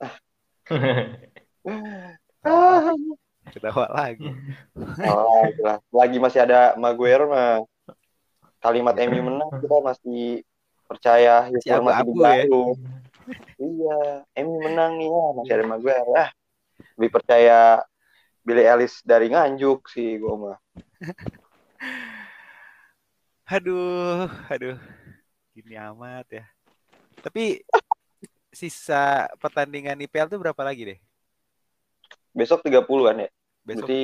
Ketawa 3.54 3.86
lagi. 3.90 4.30
oh, 5.08 5.44
jelas. 5.56 5.80
Lagi 5.88 6.16
masih 6.20 6.40
ada 6.44 6.74
Maguire 6.76 7.24
mah. 7.28 7.64
Kalimat 8.58 8.94
MU 9.06 9.20
menang 9.28 9.50
kita 9.62 9.76
masih 9.80 10.42
percaya 10.88 11.52
Masih 11.52 11.70
Liverpool 11.78 12.16
masih 12.24 12.48
ya. 12.48 12.64
Iya, 13.60 13.98
MU 14.40 14.56
menang 14.64 14.96
nih 14.96 15.08
ya, 15.12 15.24
masih 15.36 15.52
ada 15.60 15.64
Maguire. 15.68 16.10
Ah, 16.16 16.30
lebih 16.96 17.10
percaya 17.12 17.84
Billy 18.40 18.64
Ellis 18.64 19.04
dari 19.04 19.28
Nganjuk 19.28 19.92
sih 19.92 20.16
gua 20.16 20.34
mah. 20.36 20.58
Aduh, 23.48 24.28
aduh. 24.52 24.76
Gini 25.56 25.72
amat 25.72 26.28
ya. 26.28 26.44
Tapi 27.24 27.64
sisa 28.52 29.24
pertandingan 29.40 29.96
IPL 30.04 30.28
tuh 30.28 30.36
berapa 30.36 30.60
lagi 30.60 30.84
deh? 30.84 30.98
Besok 32.36 32.60
30-an 32.60 33.24
ya. 33.24 33.30
Besok 33.68 33.84
Berarti 33.84 34.00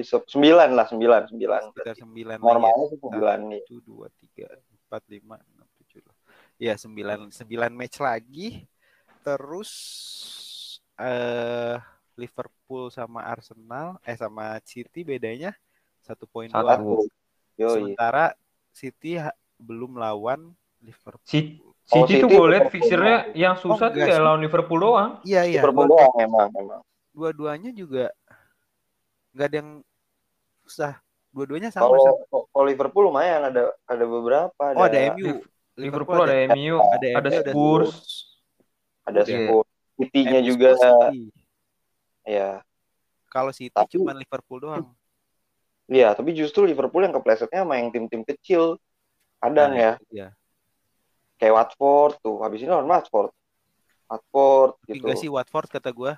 se- 0.00 0.24
sembilan 0.24 0.68
lah, 0.72 0.86
sembilan, 0.88 1.22
sembilan. 1.28 1.60
sekitar 1.68 1.94
9 2.00 2.24
lagi 2.24 2.40
ya. 2.40 2.40
Normalnya 2.40 2.86
sih 2.88 2.98
sembilan 2.98 3.38
nih. 3.44 3.60
1, 3.68 3.76
2, 3.84 4.08
3, 4.08 4.46
4, 4.88 5.02
5, 5.04 5.36
6, 5.36 5.68
7. 5.84 6.00
Ya, 6.56 6.74
9, 6.74 7.28
9 7.28 7.72
match 7.76 7.96
lagi. 8.00 8.48
Terus 9.20 9.70
eh 10.94 11.76
Liverpool 12.14 12.88
sama 12.88 13.20
Arsenal, 13.22 13.98
eh 14.00 14.14
sama 14.14 14.56
City 14.62 15.02
bedanya 15.02 15.50
satu 16.00 16.24
poin 16.24 16.46
Satu. 16.46 16.62
doang. 16.62 16.80
Satu. 16.80 16.96
Yoi. 17.54 17.68
Sementara 17.92 18.32
City 18.70 19.20
belum 19.56 19.96
lawan 19.96 20.56
Liverpool. 20.80 21.20
Si 21.22 21.60
Oh, 21.84 22.08
City 22.08 22.16
tuh 22.16 22.32
City 22.32 22.34
gue 22.34 22.48
liat 22.48 22.66
fixernya 22.72 23.16
yang 23.36 23.54
Oh, 23.54 23.76
susah 23.76 23.92
tuh 23.92 24.00
enggak 24.00 24.08
ya 24.10 24.24
lawan 24.24 24.40
Liverpool 24.40 24.80
doang. 24.80 25.10
Iya, 25.20 25.44
iya. 25.44 25.60
Liverpool 25.60 25.84
Dua- 25.84 26.00
doang 26.00 26.14
emang, 26.16 26.48
emang. 26.54 26.80
Dua-duanya 27.12 27.70
juga 27.70 28.08
nggak 29.34 29.46
ada 29.50 29.56
yang 29.58 29.70
susah. 30.62 30.92
Dua-duanya 31.34 31.68
sama. 31.68 31.90
sama. 31.90 32.22
Kalau 32.30 32.44
kalau 32.48 32.64
Liverpool 32.64 33.04
lumayan 33.10 33.50
ada 33.50 33.74
ada 33.84 34.04
beberapa 34.06 34.62
ada 34.62 34.78
Oh, 34.78 34.86
ada 34.86 34.98
MU. 35.12 35.42
Liverpool 35.74 36.22
ada 36.22 36.36
MU, 36.54 36.78
ada, 36.78 37.06
ada 37.18 37.28
MU, 37.28 37.42
Spurs. 37.42 37.94
ada 39.02 39.20
Udah. 39.20 39.26
Spurs. 39.26 39.68
City-nya 39.94 40.40
MU, 40.40 40.46
juga 40.46 40.68
City. 40.78 41.20
ya. 42.24 42.62
Kalau 43.26 43.50
City 43.50 43.74
Tapi- 43.74 43.90
cuma 43.92 44.14
Liverpool 44.14 44.62
doang. 44.62 44.86
Iya, 45.84 46.14
tapi 46.14 46.32
justru 46.32 46.64
Liverpool 46.64 47.02
yang 47.02 47.12
keplesetnya 47.12 47.60
sama 47.60 47.76
yang 47.76 47.90
tim-tim 47.90 48.22
kecil. 48.24 48.78
Kadang 49.36 49.74
Nah, 49.74 49.76
ya, 49.76 49.92
Iya. 50.08 50.28
kayak 51.36 51.52
Watford 51.52 52.16
tuh. 52.24 52.40
Habis 52.40 52.64
ini 52.64 52.70
lawan 52.72 52.88
Watford. 52.88 53.34
Watford 54.08 54.70
Tapi 54.80 54.88
gitu. 54.94 55.04
Enggak 55.04 55.18
sih 55.20 55.28
Watford 55.28 55.68
kata 55.68 55.90
gua. 55.92 56.16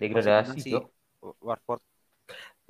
Degradasi 0.00 0.56
Masih 0.56 0.72
Watford. 1.40 1.80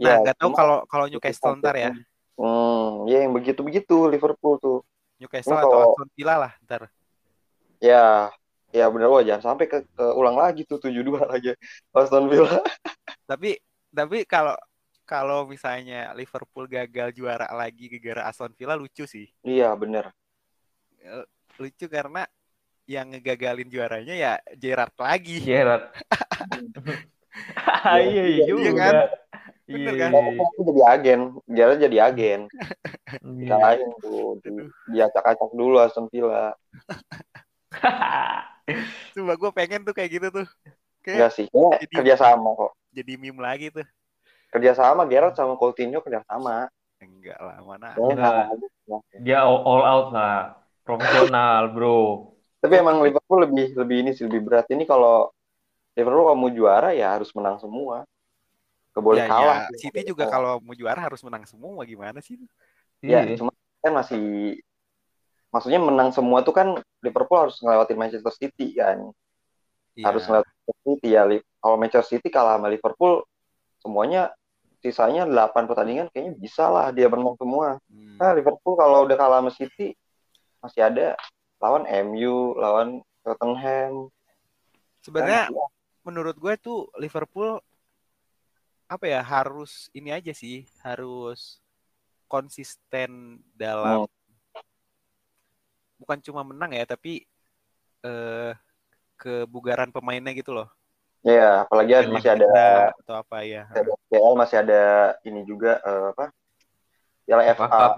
Ya, 0.01 0.17
Nah, 0.17 0.17
nggak 0.25 0.37
tahu 0.41 0.51
cuma- 0.51 0.59
kalau 0.59 0.77
kalau 0.89 1.07
Newcastle 1.07 1.57
ntar 1.61 1.77
ya. 1.77 1.93
Hmm, 2.41 3.05
ya 3.05 3.29
yang 3.29 3.33
begitu-begitu 3.37 4.09
Liverpool 4.09 4.57
tuh. 4.57 4.79
Newcastle 5.21 5.53
atau 5.55 5.69
kalau- 5.69 5.93
Aston 5.93 6.09
Villa 6.17 6.37
lah 6.41 6.53
ntar. 6.65 6.89
Ya, 7.81 8.33
ya 8.73 8.89
bener 8.89 9.09
wah 9.09 9.21
jangan 9.21 9.53
sampai 9.53 9.69
ke, 9.69 9.85
ke 9.85 10.05
ulang 10.17 10.37
lagi 10.37 10.65
tuh 10.65 10.81
7-2 10.81 11.21
lagi 11.33 11.53
Aston 11.93 12.29
Villa. 12.29 12.49
Tapi 13.31 13.61
tapi 13.93 14.25
kalau 14.25 14.57
kalau 15.05 15.43
misalnya 15.45 16.15
Liverpool 16.15 16.65
gagal 16.65 17.11
juara 17.13 17.51
lagi 17.53 17.91
gara-gara 17.91 18.31
Aston 18.31 18.55
Villa 18.57 18.79
lucu 18.79 19.05
sih. 19.05 19.29
Iya, 19.43 19.75
bener. 19.77 20.09
Lucu 21.59 21.87
karena 21.91 22.25
yang 22.89 23.11
ngegagalin 23.13 23.69
juaranya 23.69 24.15
ya 24.17 24.33
Gerrard 24.57 24.95
lagi. 24.97 25.45
Gerrard. 25.45 25.93
Iya 27.97 28.25
Iya 28.27 28.45
juga. 28.47 28.71
kan? 28.77 28.95
Iya. 29.71 29.75
Bener 29.77 29.95
kan? 29.97 30.11
Tapi 30.11 30.31
aku 30.43 30.61
jadi 30.67 30.83
agen, 30.83 31.21
Gerrard 31.47 31.79
jadi 31.79 31.97
agen. 32.03 32.41
Iya. 33.23 33.47
Salahin 33.49 33.91
tuh, 34.03 34.39
di, 34.43 34.51
diacak-acak 34.91 35.51
dulu 35.55 35.79
Aston 35.79 36.11
Villa. 36.11 36.55
Coba 39.15 39.33
gue 39.35 39.51
pengen 39.51 39.83
tuh 39.83 39.95
kayak 39.95 40.11
gitu 40.11 40.29
tuh. 40.31 40.47
Kayak 41.01 41.17
Enggak 41.17 41.33
sih, 41.33 41.47
kayaknya 41.49 41.71
Jadi- 41.81 41.95
kerjasama 41.97 42.49
kok. 42.55 42.73
jadi 42.91 43.13
meme 43.17 43.41
lagi 43.41 43.71
tuh. 43.71 43.87
Kerjasama 44.51 45.07
Gerrard 45.07 45.39
sama 45.39 45.55
Coutinho 45.55 46.03
kerjasama. 46.03 46.67
Enggak 47.01 47.39
lah, 47.39 47.57
mana. 47.63 47.95
Enggak. 47.95 48.51
Dia 49.23 49.47
all, 49.47 49.63
all 49.63 49.83
out 49.87 50.09
lah. 50.11 50.59
Profesional, 50.83 51.71
bro. 51.71 52.35
Tapi 52.59 52.75
emang 52.77 53.01
Liverpool 53.01 53.47
lebih 53.47 53.73
lebih 53.79 53.97
ini 54.05 54.11
sih 54.13 54.27
lebih 54.27 54.43
berat. 54.45 54.67
Ini 54.69 54.85
kalau 54.85 55.31
Liverpool 55.99 56.27
kalau 56.27 56.39
mau 56.39 56.51
juara 56.53 56.91
ya 56.95 57.17
harus 57.19 57.31
menang 57.35 57.59
semua. 57.59 58.07
nggak 58.91 59.05
boleh 59.07 59.23
ya, 59.23 59.31
kalah. 59.31 59.59
ya. 59.71 59.79
City 59.79 60.03
juga 60.03 60.27
kalau 60.27 60.59
mau 60.67 60.75
juara 60.75 60.99
harus 60.99 61.23
menang 61.23 61.47
semua 61.47 61.87
gimana 61.87 62.19
sih? 62.19 62.35
Ya, 62.99 63.23
Iya. 63.23 63.39
cuma 63.39 63.55
kan 63.79 63.93
masih 63.95 64.59
maksudnya 65.55 65.79
menang 65.79 66.11
semua 66.11 66.43
tuh 66.43 66.51
kan 66.51 66.75
Liverpool 66.99 67.39
harus 67.39 67.63
ngelewatin 67.63 67.95
Manchester 67.95 68.35
City 68.35 68.75
kan. 68.75 69.15
Iya. 69.95 70.11
Harus 70.11 70.27
ngelewatin 70.27 70.51
Manchester 70.51 70.83
City 70.91 71.09
ya. 71.15 71.23
Kalau 71.63 71.77
Manchester 71.79 72.09
City 72.19 72.29
kalah 72.35 72.59
sama 72.59 72.67
Liverpool 72.67 73.23
semuanya 73.79 74.35
sisanya 74.83 75.29
8 75.29 75.69
pertandingan 75.71 76.09
kayaknya 76.11 76.35
bisa 76.35 76.67
lah 76.67 76.91
dia 76.91 77.07
menang 77.07 77.37
semua. 77.39 77.79
Hmm. 77.87 78.17
Nah, 78.17 78.33
Liverpool 78.35 78.75
kalau 78.75 79.07
udah 79.07 79.17
kalah 79.17 79.39
sama 79.45 79.53
City 79.55 79.95
masih 80.61 80.83
ada 80.83 81.15
lawan 81.61 81.85
MU, 82.11 82.57
lawan 82.57 83.05
Tottenham. 83.23 84.09
Sebenarnya 85.05 85.49
Kan, 85.49 85.80
menurut 86.01 86.37
gue 86.37 86.55
tuh 86.57 86.89
Liverpool 86.97 87.61
apa 88.91 89.07
ya 89.07 89.23
harus 89.23 89.87
ini 89.95 90.11
aja 90.11 90.35
sih 90.35 90.67
harus 90.83 91.63
konsisten 92.27 93.39
dalam 93.55 94.07
Hmm. 94.07 94.19
bukan 96.01 96.19
cuma 96.25 96.43
menang 96.43 96.73
ya 96.75 96.83
tapi 96.89 97.29
eh 98.01 98.53
kebugaran 99.21 99.93
pemainnya 99.93 100.33
gitu 100.33 100.57
loh. 100.57 100.69
ya, 101.21 101.69
apalagi 101.69 101.93
Bukan 101.93 102.17
masih 102.17 102.33
ada 102.33 102.89
atau 103.05 103.15
apa 103.21 103.45
ya. 103.45 103.69
masih 103.69 103.85
ada 103.85 103.93
FPL, 104.09 104.33
masih 104.33 104.57
ada 104.65 104.83
ini 105.29 105.41
juga 105.45 105.77
eh, 105.85 106.05
apa? 106.17 106.27
Piala 107.29 107.43
FA 107.53 107.69
FA. 107.69 107.77
Cup. 107.77 107.93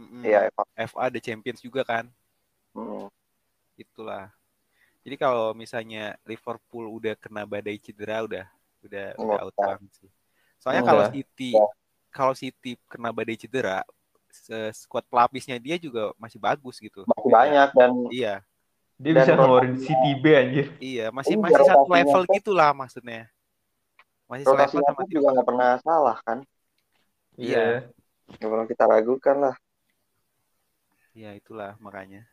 Mm-mm. 0.00 0.22
Iya, 0.24 0.48
FA. 0.48 0.64
FA 0.88 0.98
ada 1.12 1.18
Champions 1.20 1.60
juga 1.60 1.84
kan. 1.84 2.08
Mm. 2.72 3.12
Itulah. 3.76 4.32
Jadi 5.02 5.16
kalau 5.16 5.50
misalnya 5.52 6.14
Liverpool 6.22 6.86
udah 6.88 7.18
kena 7.18 7.42
badai 7.42 7.74
cedera 7.76 8.22
udah 8.22 8.46
udah 8.82 9.06
udah 9.18 9.38
out 9.42 9.50
Udah. 9.52 9.66
banget 9.74 9.90
sih. 9.98 10.10
Soalnya 10.58 10.82
Udah. 10.82 10.90
kalau 10.90 11.04
City 11.10 11.50
Udah. 11.52 11.70
kalau 12.08 12.34
City 12.34 12.70
kena 12.86 13.10
badai 13.10 13.34
cedera, 13.34 13.82
squad 14.70 15.02
pelapisnya 15.06 15.58
dia 15.58 15.74
juga 15.76 16.14
masih 16.16 16.38
bagus 16.38 16.78
gitu. 16.78 17.02
Masih 17.04 17.30
banyak 17.30 17.68
dan 17.74 17.90
Iya, 18.08 18.34
Dia 18.96 19.10
Dan 19.10 19.14
bisa 19.18 19.32
rotasi- 19.34 19.38
ngeluarin 19.42 19.74
City 19.76 20.10
B 20.14 20.24
anjir. 20.30 20.66
iya 20.78 21.06
masih 21.10 21.34
Iya, 21.34 21.42
masih 21.42 21.64
satu 21.66 21.90
level 21.90 22.22
gitulah 22.30 22.70
maksudnya. 22.70 23.22
Masih 24.30 24.44
selevel 24.46 24.62
rotasinya 24.62 24.86
sama 24.94 25.02
juga 25.10 25.28
nggak 25.34 25.46
pernah 25.50 25.70
salah 25.82 26.16
kan. 26.22 26.38
Iya. 27.34 27.90
Nggak 28.38 28.48
pernah 28.48 28.66
kita 28.70 28.84
ragukan 28.86 29.36
lah. 29.42 29.56
Iya 31.12 31.30
itulah 31.34 31.74
makanya. 31.76 32.24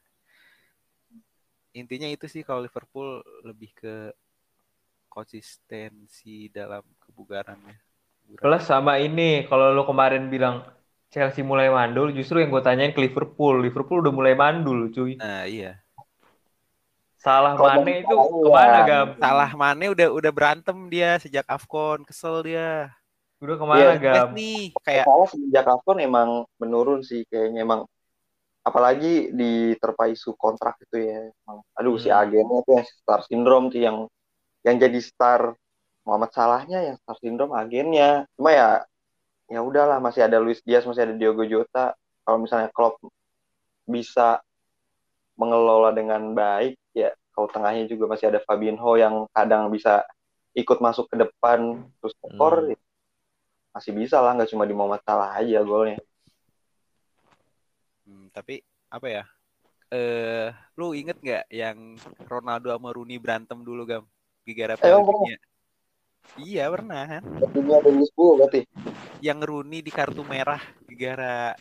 Intinya 1.74 2.10
itu 2.10 2.26
sih 2.26 2.42
kalau 2.42 2.66
Liverpool 2.66 3.22
lebih 3.46 3.70
ke 3.78 3.96
konsistensi 5.06 6.50
dalam 6.50 6.82
kebugarannya. 7.06 7.78
Kebugaran. 8.26 8.42
Plus 8.42 8.64
sama 8.66 8.98
ini, 9.02 9.46
kalau 9.46 9.74
lo 9.74 9.86
kemarin 9.86 10.30
bilang 10.30 10.66
Chelsea 11.10 11.42
mulai 11.42 11.74
mandul, 11.74 12.14
justru 12.14 12.42
yang 12.42 12.54
gue 12.54 12.62
tanyain 12.62 12.94
ke 12.94 13.02
Liverpool. 13.02 13.62
Liverpool 13.62 14.06
udah 14.06 14.14
mulai 14.14 14.38
mandul, 14.38 14.94
cuy. 14.94 15.18
Nah 15.18 15.46
iya. 15.50 15.82
Salah 17.20 17.58
Kalau 17.60 17.84
Mane 17.84 18.00
itu 18.00 18.16
saya, 18.16 18.32
ke 18.32 18.50
mana, 18.50 18.80
ya. 18.80 18.82
Gam? 18.88 19.08
Salah 19.20 19.52
Mane 19.52 19.86
udah 19.92 20.08
udah 20.08 20.32
berantem 20.32 20.78
dia 20.88 21.20
sejak 21.20 21.44
Afcon, 21.52 22.08
kesel 22.08 22.40
dia. 22.48 22.96
Udah 23.44 23.56
ke 23.60 23.66
mana, 23.68 23.82
Iya, 23.82 23.94
Gam? 24.00 24.28
Nih 24.32 24.72
kayak 24.80 25.04
Salah 25.04 25.28
semenjak 25.28 25.66
Afcon 25.68 26.00
emang 26.00 26.48
menurun 26.56 27.04
sih 27.04 27.28
kayaknya 27.28 27.68
emang 27.68 27.84
apalagi 28.70 29.34
di 29.40 29.76
terpa 29.82 30.06
isu 30.10 30.36
kontrak 30.38 30.76
itu 30.86 30.98
ya. 31.10 31.20
Aduh 31.80 31.98
si 32.04 32.10
Hmm. 32.10 32.22
agennya 32.24 32.60
tuh 32.68 32.74
yang 32.80 32.88
star 32.88 33.22
syndrome 33.30 33.68
tuh 33.74 33.82
yang 33.88 33.98
yang 34.68 34.76
jadi 34.84 35.00
star 35.04 35.42
Muhammad 36.08 36.32
Salahnya 36.36 36.80
yang 36.88 36.98
star 37.02 37.18
syndrome 37.24 37.54
agennya. 37.58 38.26
Cuma 38.38 38.52
ya 38.54 38.70
ya 39.52 39.60
udahlah 39.66 39.98
masih 40.04 40.22
ada 40.28 40.38
Luis 40.42 40.62
Diaz, 40.66 40.86
masih 40.90 41.04
ada 41.10 41.16
Diogo 41.18 41.44
Jota. 41.48 41.94
Kalau 42.26 42.38
misalnya 42.44 42.70
Klopp 42.76 43.02
bisa 43.90 44.40
mengelola 45.40 45.90
dengan 45.96 46.36
baik 46.36 46.75
ya 46.94 47.10
kalau 47.34 47.48
tengahnya 47.50 47.88
juga 47.88 48.05
masih 48.12 48.25
ada 48.32 48.40
Fabinho 48.44 48.92
yang 49.00 49.25
kadang 49.32 49.72
bisa 49.72 50.03
ikut 50.53 50.77
masuk 50.84 51.08
ke 51.12 51.16
depan 51.24 51.60
terus 52.03 52.14
skor 52.20 52.55
Hmm. 52.64 52.72
ya 52.75 52.77
masih 53.75 53.92
bisa 53.96 54.18
lah 54.20 54.32
nggak 54.36 54.50
cuma 54.51 54.66
di 54.70 54.75
Muhammad 54.75 55.01
Salah 55.08 55.29
aja 55.40 55.58
golnya 55.64 55.98
tapi 58.31 58.61
apa 58.89 59.07
ya? 59.09 59.24
Eh, 59.89 60.53
lu 60.77 60.94
inget 60.94 61.18
nggak 61.18 61.50
yang 61.50 61.98
Ronaldo 62.29 62.70
sama 62.70 62.89
Rooney 62.94 63.18
berantem 63.18 63.57
dulu 63.65 63.83
gam? 63.89 64.03
Gara-gara 64.46 64.74
Eh, 64.77 64.81
Piala? 64.81 65.01
Dunia. 65.01 65.37
Iya 66.37 66.63
pernah 66.70 67.03
kan? 67.09 67.24
Dunia 67.53 67.77
2010 67.81 68.31
berarti 68.37 68.61
Yang 69.20 69.39
Rooney 69.50 69.79
di 69.81 69.92
kartu 69.92 70.22
merah 70.24 70.61
gara 70.94 71.57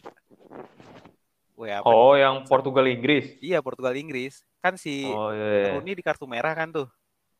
Weh, 1.59 1.75
apa? 1.75 1.91
Oh, 1.91 2.15
yang 2.15 2.47
Portugal 2.47 2.87
Inggris. 2.87 3.35
Iya 3.43 3.59
Portugal 3.59 3.99
Inggris. 3.99 4.47
Kan 4.63 4.79
si 4.79 5.03
Oh, 5.11 5.35
iya. 5.35 5.43
iya. 5.43 5.69
Rooney 5.75 5.99
di 5.99 6.05
kartu 6.07 6.23
merah 6.31 6.55
kan 6.55 6.71
tuh. 6.71 6.87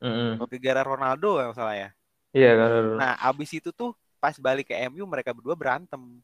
Mm-mm. 0.03 0.43
Gara-gara 0.43 0.81
Ronaldo 0.83 1.39
yang 1.39 1.55
salah 1.55 1.75
ya. 1.75 1.89
Iya, 2.35 2.51
kan. 2.59 2.69
Nah, 2.99 3.13
abis 3.31 3.55
itu 3.55 3.71
tuh 3.71 3.95
pas 4.19 4.35
balik 4.35 4.67
ke 4.67 4.75
MU 4.91 5.07
mereka 5.07 5.31
berdua 5.31 5.55
berantem. 5.55 6.19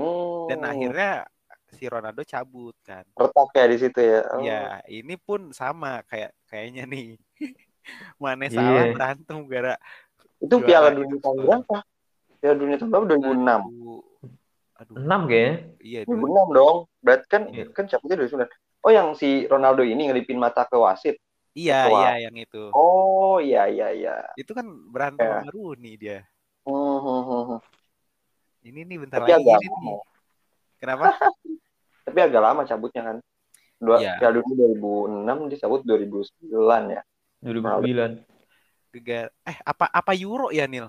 hmm, 0.00 0.48
Dan 0.48 0.64
akhirnya 0.64 1.28
si 1.74 1.84
Ronaldo 1.84 2.22
cabut 2.22 2.74
kan. 2.80 3.02
retak 3.12 3.48
ya 3.52 3.64
di 3.66 3.76
situ 3.76 3.98
ya 3.98 4.20
Oh, 4.30 4.40
Ya, 4.40 4.62
ini 4.86 5.14
pun 5.16 5.50
sama 5.50 6.00
kayak 6.04 6.30
kayaknya 6.46 6.84
nih. 6.84 7.18
Mane 8.16 8.46
Iya. 8.46 8.56
salah 8.56 8.84
berantem 8.90 9.38
gara 9.44 9.74
itu 10.38 10.54
juara 10.54 10.64
Piala 10.64 10.90
Dunia 10.90 11.18
tahun 11.18 11.36
berapa 11.38 11.76
Piala 12.38 12.56
Dunia 12.56 12.76
tahun 12.76 12.90
berapa 12.90 13.06
2006 13.12 13.44
Aduh, 13.44 14.00
aduh, 14.74 14.94
6 14.96 15.20
kayaknya. 15.26 15.54
iya 15.78 15.98
itu. 16.00 16.10
2006 16.10 16.48
dong 16.50 16.76
berarti 16.98 17.26
kan 17.28 17.42
Iya. 17.46 17.64
kan 17.70 17.84
siapa 17.84 18.04
sih 18.04 18.16
2009 18.16 18.48
oh 18.80 18.90
yang 18.90 19.08
si 19.12 19.28
Ronaldo 19.44 19.82
ini 19.82 20.02
ngelipin 20.06 20.36
mata 20.36 20.64
ke 20.64 20.76
wasit 20.76 21.16
Iya, 21.52 21.86
Ketua. 21.86 21.98
iya 22.00 22.12
yang 22.24 22.36
itu. 22.36 22.62
oh 22.72 23.38
iya 23.38 23.62
iya 23.66 23.88
iya 23.90 24.14
Itu 24.34 24.50
kan 24.50 24.66
berantem 24.88 25.22
Ya. 25.22 25.38
sama 25.38 25.50
Rooney 25.50 25.94
dia. 25.94 26.18
Hmm, 26.64 26.98
hmm. 26.98 27.60
Ini 28.64 28.80
nih 28.82 28.96
bentar 28.98 29.20
tapi 29.20 29.30
lagi 29.30 29.44
ini 29.44 29.68
nih. 29.68 29.98
Kenapa? 30.80 31.04
tapi 32.14 32.30
agak 32.30 32.42
lama 32.46 32.62
cabutnya 32.62 33.02
kan 33.02 33.16
dua 33.82 33.98
Iya. 33.98 34.22
Piala 34.22 34.38
Dunia 34.38 34.54
2006 34.78 35.50
dicabut 35.50 35.80
2009 35.82 36.94
ya 36.94 37.02
2009. 37.42 38.22
Gegar 38.94 39.34
eh 39.42 39.58
apa 39.66 39.90
apa 39.90 40.12
Euro 40.14 40.54
ya 40.54 40.70
Nil? 40.70 40.86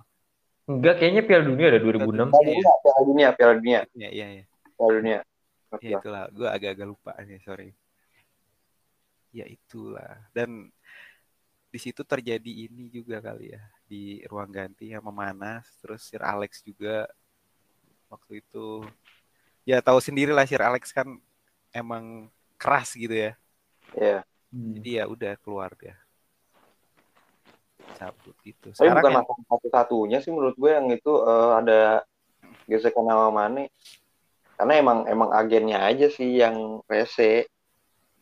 Enggak, 0.70 1.02
kayaknya 1.02 1.26
Piala 1.26 1.50
Dunia 1.50 1.74
ada 1.74 1.82
2006. 1.82 2.30
Piala. 2.30 2.46
Dunia 2.46 2.72
Piala 2.78 3.02
Dunia 3.02 3.28
Piala 3.34 3.54
Dunia 3.58 3.80
Iya, 3.98 4.10
iya, 4.14 4.28
iya. 4.38 4.44
Piala 4.78 4.94
Dunia 5.02 5.20
Ya 5.82 5.98
itulah, 5.98 6.30
gue 6.30 6.48
agak-agak 6.48 6.88
lupa 6.88 7.12
nih, 7.26 7.42
sorry. 7.42 7.74
Ya 9.34 9.44
itulah. 9.50 10.24
Dan 10.32 10.70
di 11.68 11.80
situ 11.82 12.06
terjadi 12.06 12.70
ini 12.70 12.88
juga 12.88 13.20
kali 13.20 13.52
ya 13.52 13.60
di 13.90 14.22
ruang 14.30 14.54
ganti 14.54 14.94
yang 14.94 15.04
memanas, 15.04 15.68
terus 15.82 16.06
Sir 16.06 16.24
Alex 16.24 16.64
juga 16.64 17.10
waktu 18.08 18.40
itu 18.46 18.88
ya 19.66 19.82
tahu 19.82 19.98
sendiri 19.98 20.32
lah 20.32 20.46
Sir 20.46 20.62
Alex 20.62 20.94
kan 20.94 21.10
emang 21.74 22.30
keras 22.56 22.94
gitu 22.94 23.12
ya. 23.12 23.34
Iya. 23.98 24.22
Hmm. 24.54 24.80
Jadi 24.80 24.90
ya 25.02 25.04
udah 25.10 25.34
keluar 25.42 25.74
dia. 25.76 25.98
Cabut 27.98 28.38
itu. 28.46 28.72
Tapi 28.72 28.78
Sekarang 28.78 29.02
bukan 29.02 29.12
yang, 29.12 29.20
masalah 29.26 29.44
satu-satunya 29.52 30.18
sih 30.24 30.32
menurut 30.32 30.56
gue 30.56 30.72
yang 30.72 30.88
itu 30.94 31.12
eh, 31.26 31.52
ada 31.60 31.80
gesekan 32.70 33.06
sama 33.10 33.30
Mane. 33.34 33.74
Karena 34.56 34.74
emang 34.80 35.00
emang 35.12 35.30
agennya 35.36 35.84
aja 35.84 36.08
sih 36.08 36.40
yang 36.40 36.80
rese. 36.88 37.50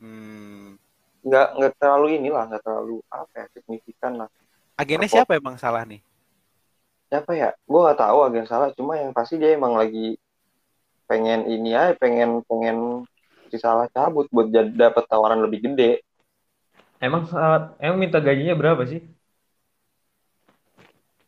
hmm, 0.02 0.80
Nggak 1.24 1.48
nggak 1.60 1.74
terlalu 1.78 2.08
inilah, 2.18 2.50
nggak 2.50 2.64
terlalu 2.66 3.00
apa 3.08 3.34
ya, 3.38 3.46
signifikan 3.54 4.14
lah. 4.26 4.30
agennya 4.74 5.08
Apa? 5.08 5.16
siapa 5.22 5.32
emang 5.38 5.56
salah 5.62 5.86
nih? 5.86 6.02
Siapa 7.14 7.32
ya? 7.38 7.54
Gue 7.70 7.80
nggak 7.86 8.00
tahu 8.02 8.18
agen 8.26 8.46
salah. 8.50 8.74
Cuma 8.74 8.98
yang 8.98 9.14
pasti 9.14 9.38
dia 9.38 9.54
emang 9.54 9.78
lagi 9.78 10.18
pengen 11.06 11.46
ini 11.48 11.76
aja, 11.76 11.94
pengen 11.98 12.42
pengen 12.48 13.08
si 13.52 13.58
salah 13.62 13.86
cabut 13.92 14.26
buat 14.34 14.50
dapat 14.52 15.04
tawaran 15.06 15.44
lebih 15.46 15.70
gede. 15.72 16.02
Emang 16.98 17.28
saat 17.28 17.76
emang 17.84 18.00
minta 18.00 18.18
gajinya 18.24 18.56
berapa 18.56 18.88
sih? 18.88 19.04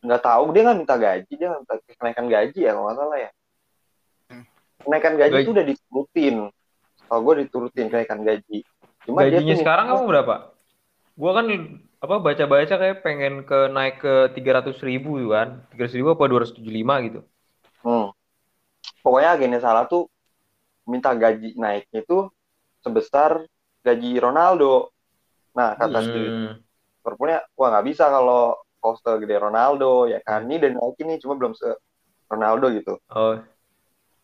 Nggak 0.00 0.22
tahu 0.22 0.44
dia 0.54 0.62
nggak 0.64 0.78
minta 0.80 0.96
gaji, 0.96 1.32
dia 1.36 1.46
nggak 1.52 1.62
minta 1.62 1.74
kenaikan 2.00 2.26
gaji 2.26 2.58
ya 2.62 2.70
kalau 2.72 2.84
nggak 2.88 2.98
salah 2.98 3.18
ya. 3.18 3.30
Hmm. 4.32 4.44
Kenaikan 4.86 5.14
gaji 5.20 5.32
Gaji- 5.34 5.44
itu 5.44 5.52
udah 5.52 5.66
diturutin. 5.66 6.36
Kalau 7.06 7.20
gue 7.22 7.34
diturutin 7.46 7.86
kenaikan 7.92 8.20
gaji. 8.24 8.58
Cuma 9.06 9.22
dia 9.22 9.38
Gajinya 9.38 9.54
tuh 9.54 9.62
sekarang 9.62 9.86
kamu 9.92 10.02
berapa? 10.10 10.34
Gua 11.16 11.30
kan 11.32 11.46
apa 11.96 12.14
baca-baca 12.20 12.74
kayak 12.76 12.98
pengen 13.00 13.34
ke 13.46 13.58
naik 13.70 14.02
ke 14.02 14.14
300 14.34 14.76
ribu 14.82 15.16
kan. 15.30 15.62
300 15.72 15.96
ribu 15.96 16.08
apa 16.12 16.24
275 16.26 16.94
gitu. 17.06 17.20
Hmm. 17.86 18.15
Pokoknya 19.06 19.38
agennya 19.38 19.60
salah 19.62 19.86
tuh 19.86 20.10
minta 20.90 21.14
gaji 21.14 21.54
naiknya 21.54 22.02
itu 22.02 22.26
sebesar 22.82 23.46
gaji 23.86 24.18
Ronaldo. 24.18 24.90
Nah 25.54 25.78
kata 25.78 26.02
si 26.02 26.10
Hmm. 26.10 26.58
Liverpoolnya, 27.06 27.46
wah 27.54 27.70
nggak 27.70 27.86
bisa 27.86 28.10
kalau 28.10 28.58
Costa 28.82 29.14
gede 29.22 29.38
Ronaldo 29.38 30.10
ya 30.10 30.18
kan 30.26 30.42
ini 30.50 30.58
dan 30.58 30.74
naikin 30.74 31.06
nih 31.06 31.22
cuma 31.22 31.38
belum 31.38 31.54
se 31.54 31.70
Ronaldo 32.26 32.66
gitu 32.74 32.98
Oh, 33.14 33.38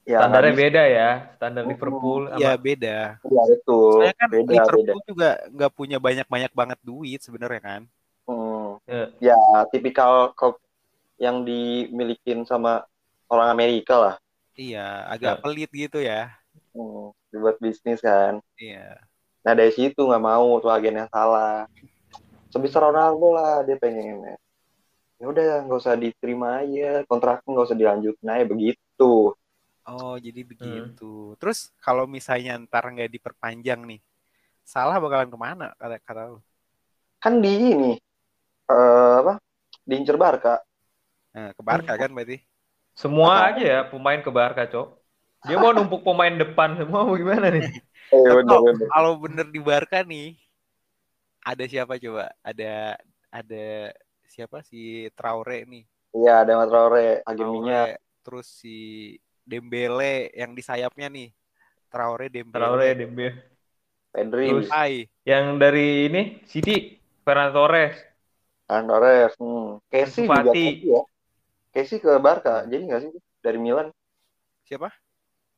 ya 0.02 0.18
standarnya 0.18 0.54
beda 0.58 0.82
ya. 0.90 1.10
Standar 1.38 1.62
Hmm, 1.62 1.70
Liverpool 1.70 2.22
sama 2.26 2.38
Iya 2.42 2.52
beda. 2.58 2.96
Iya 3.22 3.42
itu 3.54 3.78
Soalnya 3.94 4.16
kan 4.18 4.28
beda 4.34 4.50
Liverpool 4.50 4.82
beda 4.82 5.06
juga 5.06 5.28
nggak 5.46 5.72
punya 5.78 5.98
banyak-banyak 6.02 6.52
banget 6.58 6.78
duit 6.82 7.20
sebenarnya 7.22 7.62
kan. 7.62 7.82
Hmm. 8.26 8.82
Ya. 8.90 9.04
ya 9.22 9.38
tipikal 9.70 10.34
klub 10.34 10.58
yang 11.22 11.46
dimilikin 11.46 12.42
sama 12.42 12.82
orang 13.30 13.48
Amerika 13.54 13.94
lah 13.94 14.14
Iya, 14.52 15.08
agak 15.08 15.34
Ya. 15.38 15.40
pelit 15.42 15.70
gitu 15.72 15.98
ya. 16.02 16.28
hmm. 16.76 17.12
dibuat 17.32 17.56
bisnis 17.60 18.00
kan 18.04 18.40
Iya. 18.60 19.00
nah 19.42 19.52
dari 19.58 19.72
situ 19.74 19.98
nggak 20.06 20.22
mau 20.22 20.60
tuh 20.62 20.70
agen 20.70 21.00
yang 21.02 21.10
salah 21.10 21.66
sebisa 22.52 22.78
Ronaldo 22.78 23.32
lah 23.34 23.64
dia 23.66 23.74
pengen 23.80 24.22
ya 25.18 25.24
udah 25.26 25.64
nggak 25.66 25.78
usah 25.80 25.94
diterima 25.96 26.62
aja 26.62 27.02
kontraknya 27.08 27.48
nggak 27.50 27.66
usah 27.68 27.78
dilanjutin 27.78 28.28
aja 28.28 28.44
begitu 28.46 29.32
Oh, 29.82 30.14
jadi 30.14 30.46
begitu. 30.46 31.34
Terus 31.42 31.74
kalau 31.82 32.06
misalnya 32.06 32.54
ntar 32.54 32.86
nggak 32.86 33.10
diperpanjang 33.18 33.82
nih, 33.82 33.98
salah 34.62 35.02
bakalan 35.02 35.26
ke 35.26 35.38
mana 35.38 35.74
kata 35.74 35.98
kata 36.06 36.22
lu? 36.30 36.38
kan 37.22 37.38
di 37.42 37.50
ini 37.74 37.92
eh, 38.70 39.14
apa 39.22 39.38
diincer 39.86 40.14
Barca 40.18 40.62
Nah, 41.34 41.50
ke 41.56 41.62
Barca 41.64 41.96
kan 41.96 42.12
berarti. 42.12 42.38
Semua 42.92 43.48
aja 43.50 43.62
ya 43.62 43.80
pemain 43.88 44.20
ke 44.20 44.30
Barca, 44.30 44.68
Cok. 44.68 44.88
Dia 45.48 45.56
mau 45.58 45.74
numpuk 45.74 46.06
pemain 46.06 46.30
depan 46.30 46.78
semua 46.78 47.02
mau 47.02 47.16
gimana 47.18 47.50
nih? 47.50 47.66
eh, 48.14 48.22
bener, 48.22 48.44
kalau, 48.46 48.62
bener. 48.62 48.86
kalau 48.92 49.12
bener 49.18 49.46
di 49.50 49.60
Barca 49.60 49.98
nih, 50.06 50.38
ada 51.42 51.64
siapa 51.66 51.98
coba? 51.98 52.30
Ada 52.46 53.00
ada 53.32 53.64
siapa 54.28 54.62
si 54.62 55.08
Traore 55.18 55.66
nih? 55.66 55.84
iya 56.14 56.44
ada 56.44 56.52
Mas 56.60 56.70
Traore 56.70 57.24
Traore, 57.24 57.98
terus 58.22 58.46
si 58.46 58.76
Dembele 59.42 60.30
yang 60.36 60.54
di 60.54 60.62
sayapnya 60.62 61.10
nih. 61.10 61.34
Traore 61.90 62.30
Dembele. 62.30 62.56
Traore, 62.56 62.88
Dembele. 62.94 63.40
Pedri 64.12 64.46
Terus- 64.48 64.70
Yang 65.24 65.44
dari 65.56 65.88
ini 66.06 66.22
City, 66.44 67.00
Ferran 67.24 67.50
Torres. 67.50 67.96
Kan 68.68 68.86
Torres 68.86 69.32
hmm. 69.40 69.80
Casey 69.90 70.24
juga. 70.28 70.52
Casey 70.52 70.86
ya 70.86 71.02
Casey 71.74 71.98
ke 72.04 72.12
Barca 72.24 72.64
jadi 72.70 72.82
nggak 72.86 73.00
sih 73.04 73.10
dari 73.44 73.58
Milan 73.58 73.88
siapa? 74.68 74.88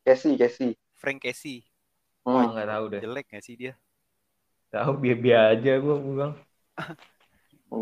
Casey 0.07 0.33
Casey 0.40 0.70
Frank 0.94 1.20
Casey. 1.20 1.61
Oh, 2.24 2.40
hmm. 2.40 2.57
nggak 2.57 2.68
tahu 2.72 2.85
deh. 2.96 3.00
Jelek 3.05 3.27
gak 3.29 3.44
sih 3.44 3.55
dia? 3.61 3.72
Tahu 4.72 4.90
biar-biar 5.03 5.53
aja 5.55 5.72
gua 5.85 5.96
bilang. 6.00 6.33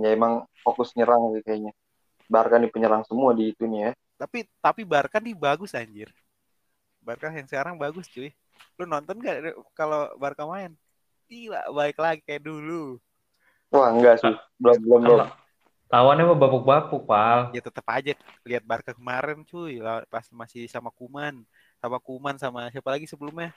ya 0.03 0.09
emang 0.17 0.43
fokus 0.65 0.91
nyerang 0.97 1.23
sih 1.37 1.43
kayaknya 1.45 1.73
Barca 2.33 2.57
nih 2.57 2.71
penyerang 2.73 3.05
semua 3.05 3.31
di 3.37 3.53
itu 3.53 3.65
nih 3.69 3.81
ya 3.87 3.93
Tapi 4.19 4.39
tapi 4.63 4.83
Barca 4.87 5.19
nih 5.23 5.35
bagus 5.37 5.75
anjir. 5.75 6.09
Barca 7.03 7.29
yang 7.35 7.47
sekarang 7.51 7.75
bagus 7.79 8.07
cuy. 8.11 8.31
Lu 8.79 8.85
nonton 8.87 9.19
gak 9.23 9.55
kalau 9.79 10.11
Barca 10.19 10.47
main? 10.47 10.73
Gila, 11.31 11.63
baik 11.75 11.97
lagi 11.99 12.21
kayak 12.27 12.43
dulu. 12.47 12.99
wah 13.73 13.89
enggak 13.95 14.21
sih 14.23 14.35
belum 14.61 14.79
belum 14.85 15.01
belum 15.07 15.21
Lawannya 15.93 16.25
mah 16.25 16.39
bapuk-bapuk, 16.41 17.05
Pal. 17.05 17.53
Ya 17.53 17.61
tetap 17.61 17.85
aja 17.93 18.17
lihat 18.49 18.65
Barca 18.65 18.97
kemarin 18.97 19.45
cuy, 19.45 19.77
pas 20.09 20.25
masih 20.33 20.65
sama 20.65 20.89
Kuman, 20.89 21.45
sama 21.77 22.01
Kuman 22.01 22.41
sama 22.41 22.73
siapa 22.73 22.97
lagi 22.97 23.05
sebelumnya. 23.05 23.53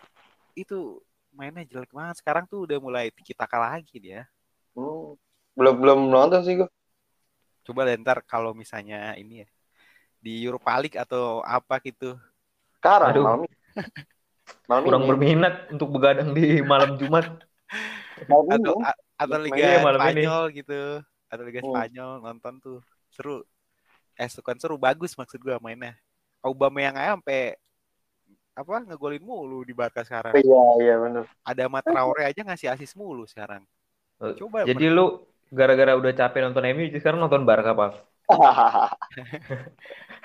Itu 0.51 0.99
mainnya 1.31 1.63
jelek 1.63 1.95
banget. 1.95 2.19
Sekarang 2.19 2.43
tuh 2.43 2.67
udah 2.67 2.75
mulai 2.83 3.07
tiki 3.15 3.31
taka 3.31 3.55
lagi 3.55 4.03
dia. 4.03 4.27
Hmm. 4.75 5.15
belum 5.55 5.75
belum 5.79 5.99
nonton 6.11 6.43
sih 6.43 6.59
gue 6.59 6.67
Coba 7.63 7.87
deh 7.87 7.95
ntar 8.03 8.19
kalau 8.27 8.51
misalnya 8.51 9.15
ini 9.15 9.41
ya 9.41 9.47
di 10.19 10.43
Europa 10.43 10.75
League 10.83 10.99
atau 10.99 11.39
apa 11.47 11.79
gitu. 11.79 12.19
sekarang 12.77 13.15
Aduh. 13.15 13.23
malam 13.23 13.41
ini 13.47 13.55
malam 14.67 14.83
Kurang 14.83 15.01
ini 15.01 15.09
berminat 15.09 15.55
untuk 15.71 15.89
begadang 15.95 16.35
di 16.35 16.59
malam 16.59 16.99
Jumat. 16.99 17.39
malam 18.27 18.45
ini 18.51 18.53
Atau 18.67 18.75
atau 19.15 19.37
Liga 19.39 19.55
Mainnya 19.55 19.79
malam 19.79 19.99
ini. 20.11 20.23
Spanyol 20.27 20.43
gitu. 20.51 20.81
Atau 21.29 21.43
Liga 21.45 21.61
Hmm. 21.61 21.73
Spanyol 21.73 22.11
nonton 22.21 22.53
tuh. 22.61 22.79
Seru. 23.13 23.41
Eh 24.15 24.29
bukan 24.39 24.57
seru 24.59 24.75
bagus 24.79 25.17
maksud 25.17 25.41
gua 25.41 25.59
mainnya. 25.59 25.97
Aubameyang 26.45 26.95
aja 26.95 27.17
sampai 27.17 27.57
apa 28.55 28.87
ngegolin 28.87 29.19
mulu 29.19 29.67
di 29.67 29.75
Barca 29.75 29.99
sekarang. 30.07 30.31
iya 30.39 30.63
iya 30.79 30.95
benar 30.95 31.27
Ada 31.43 31.67
sama 31.67 31.83
Traore 31.83 32.23
aja 32.23 32.41
ngasih 32.47 32.71
asis 32.71 32.95
mulu 32.95 33.27
sekarang. 33.27 33.67
Coba 34.39 34.63
Jadi 34.63 34.87
lu 34.87 35.27
gara-gara 35.51 35.91
udah 35.93 36.11
capek 36.15 36.41
nonton 36.47 36.63
MU, 36.71 36.87
jadi 36.87 36.99
sekarang 37.03 37.19
nonton 37.19 37.43
Barca, 37.43 37.75
Pal. 37.75 37.91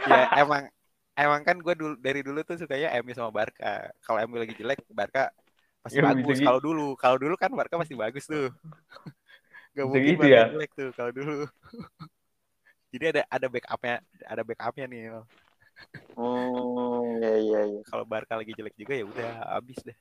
ya 0.09 0.21
emang 0.41 0.65
emang 1.13 1.41
kan 1.45 1.61
gue 1.61 1.75
dulu 1.77 1.95
dari 2.01 2.25
dulu 2.25 2.41
tuh 2.47 2.57
sukanya 2.57 2.95
MU 3.03 3.13
sama 3.13 3.35
Barca. 3.35 3.91
Kalau 4.01 4.19
MU 4.25 4.41
lagi 4.41 4.57
jelek, 4.57 4.81
Barca 4.95 5.29
pasti 5.85 6.01
Ya, 6.01 6.09
bagus. 6.09 6.41
Kalau 6.41 6.61
dulu, 6.63 6.97
kalau 6.97 7.21
dulu 7.21 7.35
kan 7.37 7.53
Barca 7.53 7.77
pasti 7.77 7.99
bagus 7.99 8.25
tuh. 8.25 8.49
Gak 9.71 9.87
Bisa 9.87 9.91
mungkin 9.95 10.15
gitu 10.19 10.27
ya? 10.27 10.43
jelek 10.51 10.71
tuh 10.75 10.89
kalau 10.99 11.13
dulu. 11.15 11.47
Jadi 12.91 13.05
ada 13.15 13.23
ada 13.31 13.47
backupnya, 13.47 13.97
ada 14.27 14.43
backupnya 14.43 14.87
nih. 14.91 15.01
hmm 16.19 17.23
iya 17.23 17.33
iya 17.39 17.61
iya 17.71 17.81
Kalau 17.87 18.03
Barca 18.03 18.35
lagi 18.35 18.51
jelek 18.51 18.75
juga 18.75 18.99
ya 18.99 19.05
udah 19.07 19.31
habis 19.55 19.79
deh. 19.87 19.95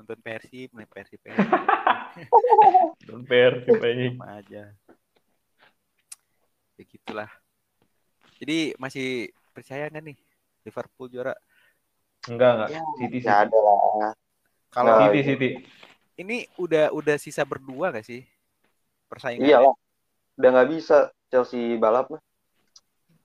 Nonton 0.00 0.18
Persib, 0.24 0.68
main 0.72 0.88
Persib, 0.88 1.20
Nonton 3.06 3.22
Persib 3.28 3.78
aja. 3.84 4.06
sama 4.08 4.26
aja. 4.40 4.62
Ya 6.80 6.84
gitulah. 6.88 7.30
Jadi 8.40 8.74
masih 8.80 9.30
percaya 9.52 9.86
nggak 9.92 10.04
nih 10.08 10.16
Liverpool 10.64 11.06
juara? 11.12 11.36
Enggak, 12.32 12.50
enggak. 12.54 12.70
ya, 12.72 12.80
City, 12.98 13.18
City. 13.20 13.28
ada 13.28 13.58
lah 13.60 14.12
Kalau 14.72 14.96
City, 15.12 15.20
City. 15.26 15.48
ini 16.16 16.48
udah 16.56 16.90
udah 16.96 17.16
sisa 17.20 17.44
berdua 17.44 17.92
gak 17.92 18.06
sih 18.08 18.24
persaingan? 19.12 19.44
iyalah 19.44 19.76
udah 20.40 20.48
nggak 20.56 20.68
bisa 20.72 21.12
Chelsea 21.28 21.76
balap 21.76 22.08
mah 22.08 22.22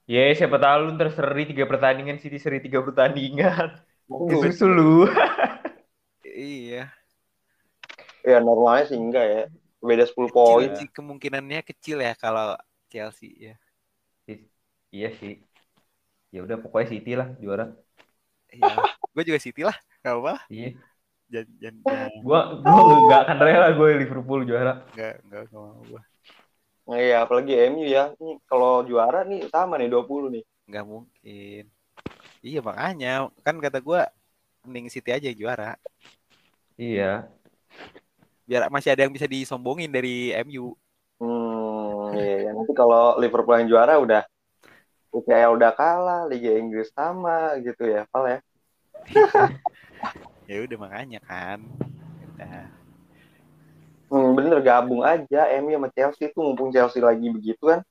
Ya, 0.07 0.31
siapa 0.31 0.55
tahu 0.55 0.87
lu 0.87 0.95
ntar 0.95 1.11
seri 1.11 1.43
tiga 1.51 1.67
pertandingan, 1.67 2.15
City 2.15 2.39
seri 2.39 2.63
tiga 2.63 2.79
pertandingan. 2.79 3.83
Uh, 4.07 4.31
Disusul 4.31 4.71
lu. 4.71 4.93
Iya. 6.23 6.87
ya 8.23 8.37
normalnya 8.39 8.87
sih 8.87 8.95
enggak 8.95 9.25
ya 9.25 9.43
beda 9.83 10.05
10 10.07 10.29
Kecil 10.29 10.35
poin 10.35 10.69
sih, 10.79 10.87
kemungkinannya 10.93 11.59
kecil 11.65 11.97
ya 11.99 12.13
kalau 12.15 12.55
Chelsea 12.87 13.51
ya. 13.51 13.55
Iya 14.93 15.09
sih. 15.19 15.43
Ya 16.31 16.45
udah 16.45 16.55
pokoknya 16.61 16.87
City 16.87 17.11
lah 17.17 17.27
juara. 17.41 17.75
Iya. 18.47 18.79
gue 19.11 19.23
juga 19.27 19.39
City 19.43 19.65
lah, 19.65 19.75
gak 20.05 20.23
apa. 20.23 20.35
Iya. 20.47 20.77
Jangan. 21.27 21.73
Gua 22.23 22.63
gua 22.63 22.81
enggak 23.03 23.21
akan 23.27 23.37
rela 23.43 23.69
gue 23.75 23.89
Liverpool 23.99 24.41
juara. 24.47 24.87
Enggak, 24.95 25.15
enggak, 25.27 25.41
enggak 25.51 25.59
mau 25.59 25.83
gue. 25.83 26.01
Iya, 26.87 27.27
apalagi 27.27 27.53
MU 27.67 27.83
ya. 27.83 28.15
Nih, 28.15 28.39
kalau 28.47 28.79
juara 28.87 29.27
nih 29.27 29.51
sama 29.51 29.75
nih 29.75 29.91
20 29.91 30.39
nih. 30.39 30.43
Enggak 30.71 30.85
mungkin. 30.87 31.63
Iya 32.39 32.59
makanya 32.63 33.27
kan 33.43 33.59
kata 33.59 33.83
gue 33.83 34.01
mending 34.63 34.87
City 34.87 35.11
aja 35.11 35.27
yang 35.27 35.39
juara. 35.39 35.75
Iya. 36.79 37.27
Biar 38.47 38.71
masih 38.71 38.95
ada 38.95 39.03
yang 39.03 39.11
bisa 39.11 39.27
disombongin 39.27 39.91
dari 39.91 40.31
MU. 40.47 40.71
Hmm, 41.19 42.15
iya. 42.15 42.55
Nanti 42.55 42.71
kalau 42.71 43.19
Liverpool 43.19 43.59
yang 43.59 43.67
juara 43.67 43.99
udah 43.99 44.23
UCL 45.11 45.59
udah 45.59 45.71
kalah, 45.75 46.23
Liga 46.29 46.55
Inggris 46.55 46.87
sama 46.95 47.59
gitu 47.59 47.83
ya, 47.83 48.07
Pal 48.07 48.37
ya. 48.37 48.39
Ya 50.47 50.63
udah 50.63 50.77
makanya 50.79 51.19
kan. 51.27 51.59
Udah. 52.33 52.71
Hmm, 54.07 54.31
bener 54.39 54.63
gabung 54.63 55.03
aja 55.03 55.51
MU 55.59 55.75
sama 55.75 55.91
Chelsea 55.91 56.31
tuh 56.31 56.39
mumpung 56.47 56.71
Chelsea 56.71 57.03
lagi 57.03 57.27
begitu 57.27 57.59
kan. 57.59 57.83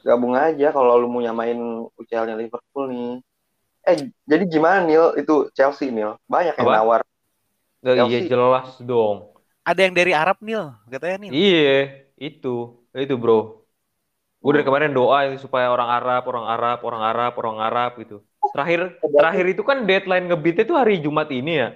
Gabung 0.00 0.32
aja 0.32 0.72
kalau 0.72 0.96
lu 0.96 1.08
mau 1.12 1.20
nyamain 1.20 1.56
UCL-nya 2.00 2.40
Liverpool 2.40 2.88
nih. 2.88 3.12
Eh, 3.84 4.08
jadi 4.24 4.44
gimana 4.48 4.80
Nil 4.88 5.12
itu 5.20 5.52
Chelsea 5.52 5.92
Nil? 5.92 6.16
Banyak 6.24 6.56
yang 6.56 6.68
Apa? 6.72 6.76
nawar. 6.80 7.00
Nggak, 7.84 7.96
iya 8.08 8.20
jelas 8.24 8.80
dong. 8.80 9.36
Ada 9.60 9.80
yang 9.84 9.92
dari 9.92 10.12
Arab 10.16 10.40
Nil, 10.40 10.72
katanya 10.88 11.28
Nil. 11.28 11.32
Iya, 11.36 12.08
itu. 12.16 12.80
Itu, 12.96 13.14
Bro. 13.20 13.64
Gue 14.40 14.52
dari 14.56 14.64
kemarin 14.64 14.92
doa 14.92 15.28
itu 15.28 15.44
supaya 15.44 15.68
orang 15.68 15.88
Arab, 15.88 16.24
orang 16.28 16.46
Arab, 16.48 16.78
orang 16.84 17.02
Arab, 17.04 17.32
orang 17.36 17.58
Arab 17.60 17.90
gitu. 18.00 18.24
Terakhir 18.52 18.80
terakhir 19.16 19.44
itu 19.52 19.62
kan 19.70 19.78
deadline 19.88 20.26
ngebitnya 20.28 20.62
itu 20.66 20.74
hari 20.80 20.94
Jumat 21.04 21.28
ini 21.38 21.52
ya. 21.62 21.68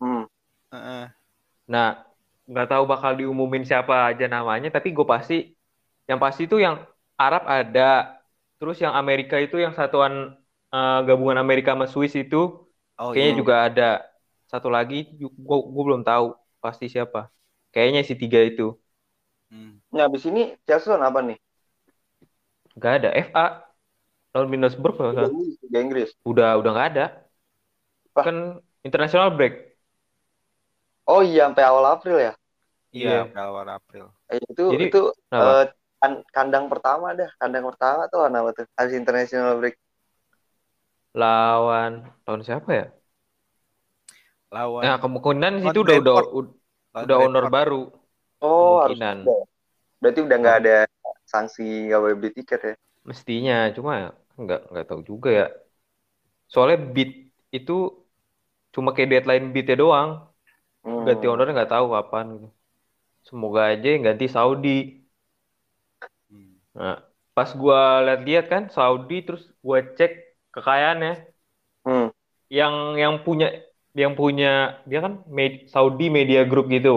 Hmm. 0.00 0.24
Heeh. 0.72 1.10
Nah, 1.72 1.86
nggak 2.50 2.66
tahu 2.70 2.84
bakal 2.92 3.12
diumumin 3.18 3.62
siapa 3.70 3.94
aja 4.10 4.24
namanya, 4.34 4.68
tapi 4.76 4.88
gue 4.96 5.06
pasti 5.14 5.34
yang 6.10 6.18
pasti 6.24 6.42
itu 6.48 6.56
yang 6.66 6.76
Arab 7.22 7.42
ada, 7.56 7.82
terus 8.58 8.76
yang 8.84 8.94
Amerika 9.00 9.36
itu 9.44 9.56
yang 9.64 9.74
satuan 9.78 10.14
eh, 10.74 10.98
gabungan 11.08 11.38
Amerika 11.44 11.70
sama 11.74 11.86
Swiss 11.92 12.14
itu 12.22 12.36
Oh 12.98 13.14
kayaknya 13.14 13.34
iya. 13.34 13.40
juga 13.40 13.54
ada. 13.66 13.82
Satu 14.52 14.68
lagi 14.76 14.94
gue 15.20 15.58
gue 15.74 15.82
belum 15.88 16.02
tahu 16.08 16.24
pasti 16.64 16.84
siapa. 16.94 17.18
Kayaknya 17.72 18.00
si 18.08 18.14
tiga 18.22 18.40
itu. 18.50 18.62
Hmm. 19.50 19.78
Nah, 19.94 20.02
habis 20.06 20.24
ini 20.30 20.42
Chelsea 20.66 20.90
apa 21.08 21.20
nih? 21.28 21.38
Nggak 22.76 22.92
ada. 22.98 23.08
FA. 23.26 23.44
Lawan 24.30 24.48
Middlesbrough 24.52 24.94
Liga 24.94 25.26
salah. 25.26 25.32
Inggris, 25.82 26.10
udah 26.22 26.48
udah 26.62 26.70
nggak 26.70 26.88
ada. 26.94 27.04
Wah. 28.14 28.24
Kan 28.26 28.36
international 28.86 29.34
break. 29.34 29.54
Oh 31.10 31.22
iya, 31.26 31.50
sampai 31.50 31.64
awal 31.66 31.84
April 31.90 32.16
ya. 32.22 32.32
Iya, 32.94 33.26
Iya. 33.26 33.40
awal 33.42 33.66
April. 33.66 34.04
Eh, 34.30 34.38
itu 34.46 34.64
Jadi, 34.70 34.84
itu 34.86 35.00
kan- 36.00 36.22
kandang 36.32 36.66
pertama 36.72 37.12
dah, 37.12 37.28
kandang 37.36 37.64
pertama 37.68 38.02
tuh 38.08 38.20
apa 38.24 38.50
tuh? 38.56 38.64
Habis 38.78 38.94
international 38.96 39.58
break. 39.60 39.74
Lawan 41.20 41.92
lawan 42.24 42.42
siapa 42.46 42.70
ya? 42.70 42.86
Lawan 44.54 44.82
Nah, 44.86 44.96
kemungkinan 45.02 45.52
Lawan 45.58 45.64
situ 45.66 45.78
udah 45.82 45.96
udah 46.02 46.14
lawan 46.14 47.04
udah 47.04 47.16
owner 47.26 47.44
baru. 47.50 47.82
Oh, 48.40 48.80
harus 48.86 48.96
Kemungkinan. 48.96 49.16
ada. 49.26 49.36
Berarti 50.00 50.20
udah 50.24 50.36
nggak 50.40 50.56
ada 50.64 50.76
sanksi 51.28 51.90
nggak 51.90 52.00
boleh 52.00 52.16
beli 52.18 52.30
tiket 52.38 52.60
ya? 52.64 52.74
Mestinya, 53.08 53.54
cuma 53.76 53.90
ya 54.02 54.06
nggak 54.42 54.60
nggak 54.70 54.84
tahu 54.88 55.00
juga 55.10 55.28
ya. 55.38 55.44
Soalnya 56.52 56.78
bid 56.94 57.10
itu 57.58 57.72
cuma 58.74 58.88
kayak 58.94 59.10
deadline 59.12 59.44
bidnya 59.54 59.76
doang. 59.82 60.10
Hmm. 60.84 61.06
Ganti 61.06 61.24
ownernya 61.30 61.54
nggak 61.56 61.72
tahu 61.74 61.86
kapan 61.96 62.26
gitu. 62.34 62.46
Semoga 63.28 63.60
aja 63.72 63.86
yang 63.94 64.02
ganti 64.08 64.26
Saudi. 64.36 64.68
Hmm. 66.30 66.60
Nah, 66.78 66.94
pas 67.36 67.50
gua 67.60 67.78
lihat-lihat 68.06 68.44
kan 68.52 68.62
Saudi 68.76 69.14
terus 69.26 69.42
gua 69.64 69.78
cek 69.98 70.12
kekayaannya 70.54 71.12
Hmm. 71.84 72.10
yang 72.58 72.74
yang 73.02 73.14
punya 73.26 73.46
yang 74.02 74.12
punya 74.20 74.46
dia 74.88 74.98
kan 75.04 75.12
med- 75.36 75.66
Saudi 75.72 76.04
Media 76.16 76.40
Group 76.50 76.66
gitu. 76.74 76.90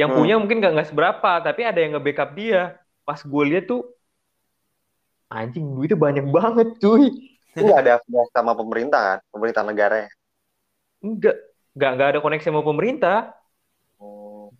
Yang 0.00 0.10
Hmm. 0.10 0.16
punya 0.18 0.34
mungkin 0.40 0.56
nggak 0.60 0.72
nggak 0.74 0.88
seberapa, 0.90 1.30
tapi 1.46 1.60
ada 1.68 1.78
yang 1.82 1.90
nge-backup 1.98 2.30
dia. 2.40 2.58
Pas 3.06 3.20
gue 3.32 3.42
lihat 3.50 3.64
tuh 3.70 3.80
anjing 5.34 5.66
duitnya 5.74 5.98
banyak 5.98 6.26
banget 6.30 6.68
cuy. 6.78 7.10
Itu 7.54 7.66
nggak 7.66 7.82
ada 7.82 7.92
afiliasi 7.98 8.30
sama 8.30 8.54
pemerintah 8.54 9.00
kan? 9.02 9.18
Pemerintah 9.34 9.62
negaranya. 9.66 10.10
Enggak, 11.02 11.36
nggak 11.74 11.90
nggak 11.98 12.08
ada 12.14 12.18
koneksi 12.22 12.46
sama 12.46 12.62
pemerintah. 12.62 13.34
Hmm. 13.98 14.54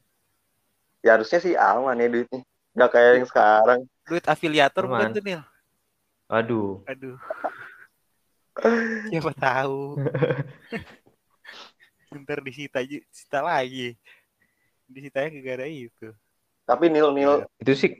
Ya 1.06 1.14
harusnya 1.14 1.38
sih 1.38 1.54
aman 1.54 2.02
ya 2.02 2.10
duitnya. 2.10 2.42
Nggak 2.74 2.90
kayak 2.90 3.10
yang 3.22 3.28
sekarang. 3.30 3.78
Duit 4.04 4.24
afiliator 4.26 4.90
bukan 4.90 5.14
tuh, 5.14 5.22
Nil? 5.22 5.42
Aduh, 6.26 6.82
Aduh. 6.90 7.14
Siapa 9.10 9.32
tahu. 9.34 9.98
Ntar 12.14 12.38
disita, 12.46 12.78
disita 12.82 13.42
lagi. 13.42 13.98
Disitanya 14.86 15.28
gara-gara 15.34 15.66
itu. 15.66 16.14
Tapi 16.64 16.88
nil 16.88 17.12
nil 17.12 17.44
itu 17.60 17.72
sih 17.74 17.92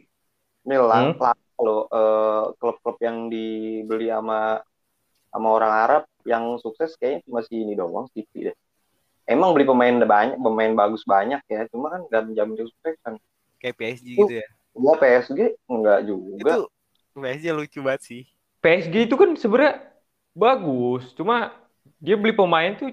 nil 0.64 0.88
lang 0.88 1.18
Hmm? 1.18 1.34
Loh 1.60 1.86
eh, 1.86 2.44
klub-klub 2.58 2.96
yang 2.98 3.30
dibeli 3.30 4.10
sama 4.10 4.62
sama 5.34 5.48
orang 5.50 5.72
Arab 5.72 6.02
yang 6.22 6.56
sukses 6.62 6.94
kayaknya 6.98 7.20
cuma 7.26 7.40
si 7.42 7.54
ini 7.58 7.74
doang 7.74 8.06
City 8.14 8.50
deh. 8.50 8.56
Emang 9.24 9.56
beli 9.56 9.64
pemain 9.64 9.92
banyak, 10.04 10.36
pemain 10.36 10.72
bagus 10.76 11.02
banyak 11.08 11.40
ya, 11.48 11.64
cuma 11.72 11.88
kan 11.88 12.04
nggak 12.06 12.22
menjamin 12.28 12.54
kesuksesan. 12.60 13.14
Kayak 13.58 13.76
PSG 13.80 14.06
Oh. 14.14 14.28
gitu 14.28 14.34
ya. 14.40 14.48
Gua 14.74 14.94
PSG 15.00 15.38
enggak 15.70 15.98
juga. 16.04 16.30
Itu 16.38 16.60
PSG 17.16 17.44
lucu 17.54 17.78
banget 17.80 18.02
sih. 18.04 18.22
PSG 18.60 19.08
itu 19.08 19.16
kan 19.16 19.32
sebenarnya 19.36 19.80
bagus, 20.36 21.12
cuma 21.16 21.56
dia 22.00 22.16
beli 22.16 22.34
pemain 22.36 22.74
tuh 22.76 22.92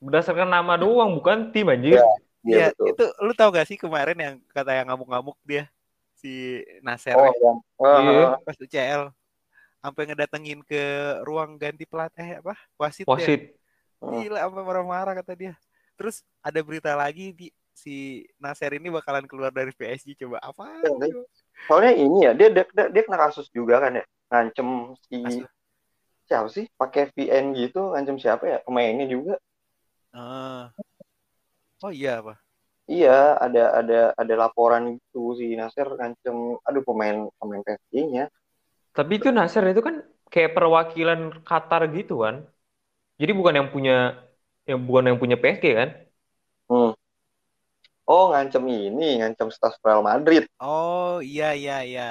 berdasarkan 0.00 0.48
nama 0.48 0.78
doang, 0.78 1.18
bukan 1.18 1.50
tim 1.52 1.66
anjir. 1.68 1.98
Iya. 1.98 2.04
Iya 2.40 2.72
betul. 2.72 2.86
itu 2.96 3.04
lu 3.20 3.32
tau 3.36 3.52
gak 3.52 3.68
sih 3.68 3.76
kemarin 3.76 4.16
yang 4.16 4.34
kata 4.48 4.72
yang 4.72 4.88
ngamuk-ngamuk 4.88 5.36
dia 5.44 5.68
si 6.20 6.60
Nasser 6.84 7.16
Oh, 7.16 7.32
yang 7.32 7.56
Iya. 7.80 8.36
eh, 8.36 8.44
pas 8.44 8.56
UCL 8.60 9.02
sampai 9.80 10.02
ngedatengin 10.12 10.60
ke 10.60 10.82
ruang 11.24 11.56
ganti 11.56 11.88
pelatih 11.88 12.44
apa 12.44 12.52
wasit 12.76 13.08
ya. 13.08 13.16
Wasit. 13.16 13.56
Hmm. 14.04 14.20
Gila 14.20 14.44
sampai 14.44 14.62
marah-marah 14.64 15.16
kata 15.24 15.32
dia. 15.32 15.54
Terus 15.96 16.20
ada 16.44 16.60
berita 16.60 16.92
lagi 16.92 17.32
di 17.32 17.48
si 17.72 18.28
Nasser 18.36 18.76
ini 18.76 18.92
bakalan 18.92 19.24
keluar 19.24 19.48
dari 19.48 19.72
PSG 19.72 20.20
coba 20.20 20.36
apa? 20.44 20.68
Iya, 20.84 21.24
soalnya 21.64 21.92
ini 21.96 22.18
ya 22.28 22.32
dia 22.36 22.48
dia, 22.52 22.64
dia, 22.68 22.86
dia 22.92 23.02
kena 23.08 23.16
kasus 23.16 23.48
juga 23.48 23.80
kan 23.80 23.96
ya, 23.96 24.04
ngancem 24.28 24.68
si 25.08 25.16
Kasus. 25.24 25.48
siapa 26.28 26.48
sih 26.52 26.64
pakai 26.76 27.08
VN 27.16 27.56
gitu, 27.56 27.96
ngancem 27.96 28.20
siapa 28.20 28.44
ya 28.44 28.58
pemainnya 28.60 29.08
juga. 29.08 29.40
Ah. 30.12 30.68
Oh 31.80 31.88
iya 31.88 32.20
apa? 32.20 32.36
Iya, 32.94 33.10
ada 33.44 33.60
ada 33.80 33.98
ada 34.20 34.34
laporan 34.42 34.82
gitu 34.98 35.20
si 35.38 35.46
Nasir 35.60 35.86
ngancem, 35.98 36.36
aduh 36.66 36.82
pemain 36.88 37.16
pemain 37.38 37.62
PSG-nya. 37.66 38.24
Tapi 38.96 39.12
itu 39.18 39.28
Nasser 39.36 39.64
itu 39.72 39.80
kan 39.88 39.96
kayak 40.32 40.50
perwakilan 40.56 41.20
Qatar 41.48 41.82
gitu 41.96 42.12
kan. 42.24 42.36
Jadi 43.20 43.32
bukan 43.38 43.54
yang 43.58 43.68
punya 43.74 43.92
yang 44.70 44.80
bukan 44.88 45.04
yang 45.10 45.18
punya 45.22 45.36
PSG 45.42 45.66
kan? 45.80 45.90
Hmm. 46.68 46.92
Oh, 48.14 48.24
ngancem 48.30 48.64
ini, 48.68 49.08
ngancem 49.18 49.48
staf 49.56 49.74
Real 49.86 50.02
Madrid. 50.08 50.44
Oh 50.70 51.14
iya 51.30 51.48
iya 51.60 51.76
iya. 51.90 52.08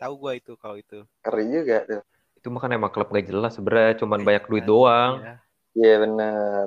Tahu 0.00 0.12
gua 0.22 0.32
itu 0.40 0.52
kalau 0.62 0.76
itu. 0.82 0.98
Keren 1.24 1.46
juga 1.56 1.76
tuh. 1.88 2.00
Itu 2.38 2.46
mah 2.52 2.60
kan 2.64 2.72
emang 2.78 2.90
klub 2.94 3.08
gak 3.16 3.26
jelas 3.30 3.52
sebenarnya, 3.56 3.92
cuman 4.02 4.20
banyak 4.26 4.44
duit 4.50 4.64
Iya. 4.64 4.70
doang. 4.70 5.12
Iya. 5.18 5.32
Iya 5.78 5.92
benar. 6.04 6.66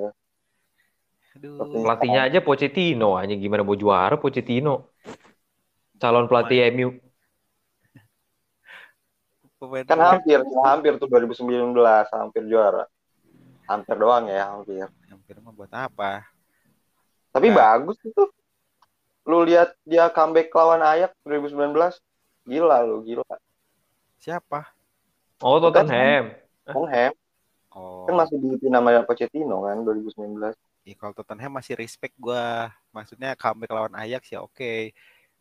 Aduh. 1.35 1.83
Pelatihnya 1.83 2.31
aja 2.31 2.39
Pochettino, 2.39 3.19
hanya 3.19 3.35
gimana 3.35 3.67
mau 3.67 3.75
juara 3.75 4.15
Pochettino. 4.15 4.95
Calon 5.99 6.31
pelatih 6.31 6.71
MU. 6.71 6.95
Pemain 9.59 9.83
Kan 9.87 9.99
hampir, 9.99 10.39
hampir 10.63 10.99
tuh 10.99 11.07
2019 11.07 11.75
hampir 12.11 12.43
juara. 12.47 12.87
Hampir 13.65 13.97
doang 13.97 14.29
ya, 14.29 14.53
hampir. 14.53 14.85
hampir 15.09 15.35
mah 15.41 15.53
buat 15.55 15.71
apa? 15.73 16.21
Tapi 17.33 17.49
Nah. 17.51 17.55
bagus 17.55 17.97
itu. 18.05 18.23
Lu 19.25 19.41
lihat 19.41 19.73
dia 19.81 20.05
comeback 20.13 20.53
lawan 20.53 20.85
Ajax 20.85 21.17
2019. 21.25 21.97
Gila 22.45 22.85
lu, 22.85 23.01
gila. 23.01 23.25
Siapa? 24.21 24.69
Oh, 25.41 25.57
Tottenham. 25.57 26.37
Tottenham 26.61 27.13
Oh. 27.75 28.07
kan 28.07 28.15
masih 28.15 28.39
dipimpin 28.39 28.71
nama 28.71 29.03
Pochettino 29.03 29.67
kan 29.67 29.83
2019. 29.83 30.55
Iya, 30.85 30.93
kalau 31.01 31.17
Tottenham 31.17 31.57
masih 31.57 31.73
respect 31.81 32.13
gua. 32.21 32.69
Maksudnya 32.93 33.33
comeback 33.33 33.73
lawan 33.73 33.97
Ajax 33.97 34.29
ya 34.29 34.45
oke. 34.45 34.93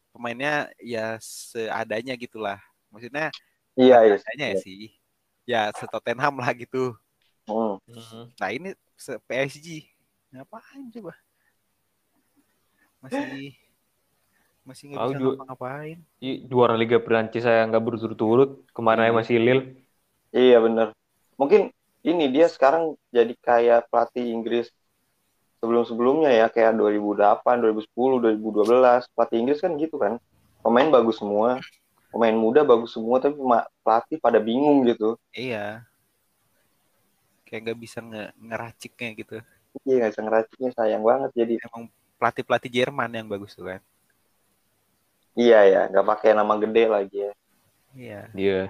Pemainnya 0.09 0.73
ya 0.81 1.21
seadanya 1.21 2.17
gitulah. 2.17 2.57
Maksudnya 2.89 3.29
Iya, 3.77 4.09
iya. 4.09 4.17
seadanya 4.17 4.47
ya 4.51 4.57
sih. 4.65 4.81
Ya 5.45 5.61
se-Tottenham 5.77 6.41
lah 6.41 6.49
gitu. 6.57 6.97
Hmm. 7.45 7.77
Nah 8.41 8.49
ini 8.49 8.73
se 8.97 9.21
PSG. 9.29 9.85
Ngapain 10.33 10.89
coba? 10.97 11.13
Masih 13.05 13.53
masih 14.65 14.85
nggak 14.97 15.13
bisa 15.13 15.21
ngapa-ngapain. 15.21 15.99
I- 16.25 16.41
Juara 16.49 16.73
Liga 16.73 16.97
Prancis 16.97 17.45
saya 17.45 17.69
nggak 17.69 17.85
berturut-turut. 17.85 18.65
Kemarin 18.73 19.13
Iya. 19.13 19.17
masih 19.21 19.37
Lille. 19.37 19.65
Iya 20.33 20.57
bener. 20.65 20.97
Mungkin 21.37 21.69
ini 22.01 22.33
dia 22.33 22.49
sekarang 22.49 22.97
jadi 23.13 23.37
kayak 23.45 23.93
pelatih 23.93 24.25
Inggris 24.25 24.73
sebelum-sebelumnya 25.65 26.29
ya 26.29 26.47
kayak 26.53 26.77
2008, 26.77 27.41
2010, 27.65 28.21
2012. 28.21 29.09
Pelatih 29.17 29.39
Inggris 29.41 29.59
kan 29.65 29.73
gitu 29.81 29.97
kan. 29.97 30.21
Pemain 30.61 30.93
bagus 30.93 31.17
semua. 31.17 31.57
Pemain 32.13 32.37
muda 32.37 32.61
bagus 32.61 32.93
semua 32.93 33.17
tapi 33.17 33.41
pelatih 33.81 34.21
pada 34.21 34.37
bingung 34.37 34.85
gitu. 34.85 35.17
Iya. 35.33 35.89
Kayak 37.49 37.73
nggak 37.73 37.81
bisa 37.81 38.05
nge 38.05 38.25
ngeraciknya 38.37 39.09
gitu. 39.17 39.37
Iya 39.89 39.95
nggak 40.05 40.13
bisa 40.13 40.23
ngeraciknya 40.23 40.71
sayang 40.77 41.03
banget 41.03 41.31
jadi. 41.33 41.55
Emang 41.65 41.89
pelatih-pelatih 42.21 42.71
Jerman 42.71 43.11
yang 43.17 43.27
bagus 43.27 43.57
tuh 43.57 43.73
kan. 43.73 43.81
Iya 45.33 45.61
ya 45.65 45.83
nggak 45.89 46.07
pakai 46.07 46.37
nama 46.37 46.55
gede 46.61 46.85
lagi 46.93 47.17
ya. 47.25 47.33
Iya. 47.97 48.21
Dia. 48.37 48.61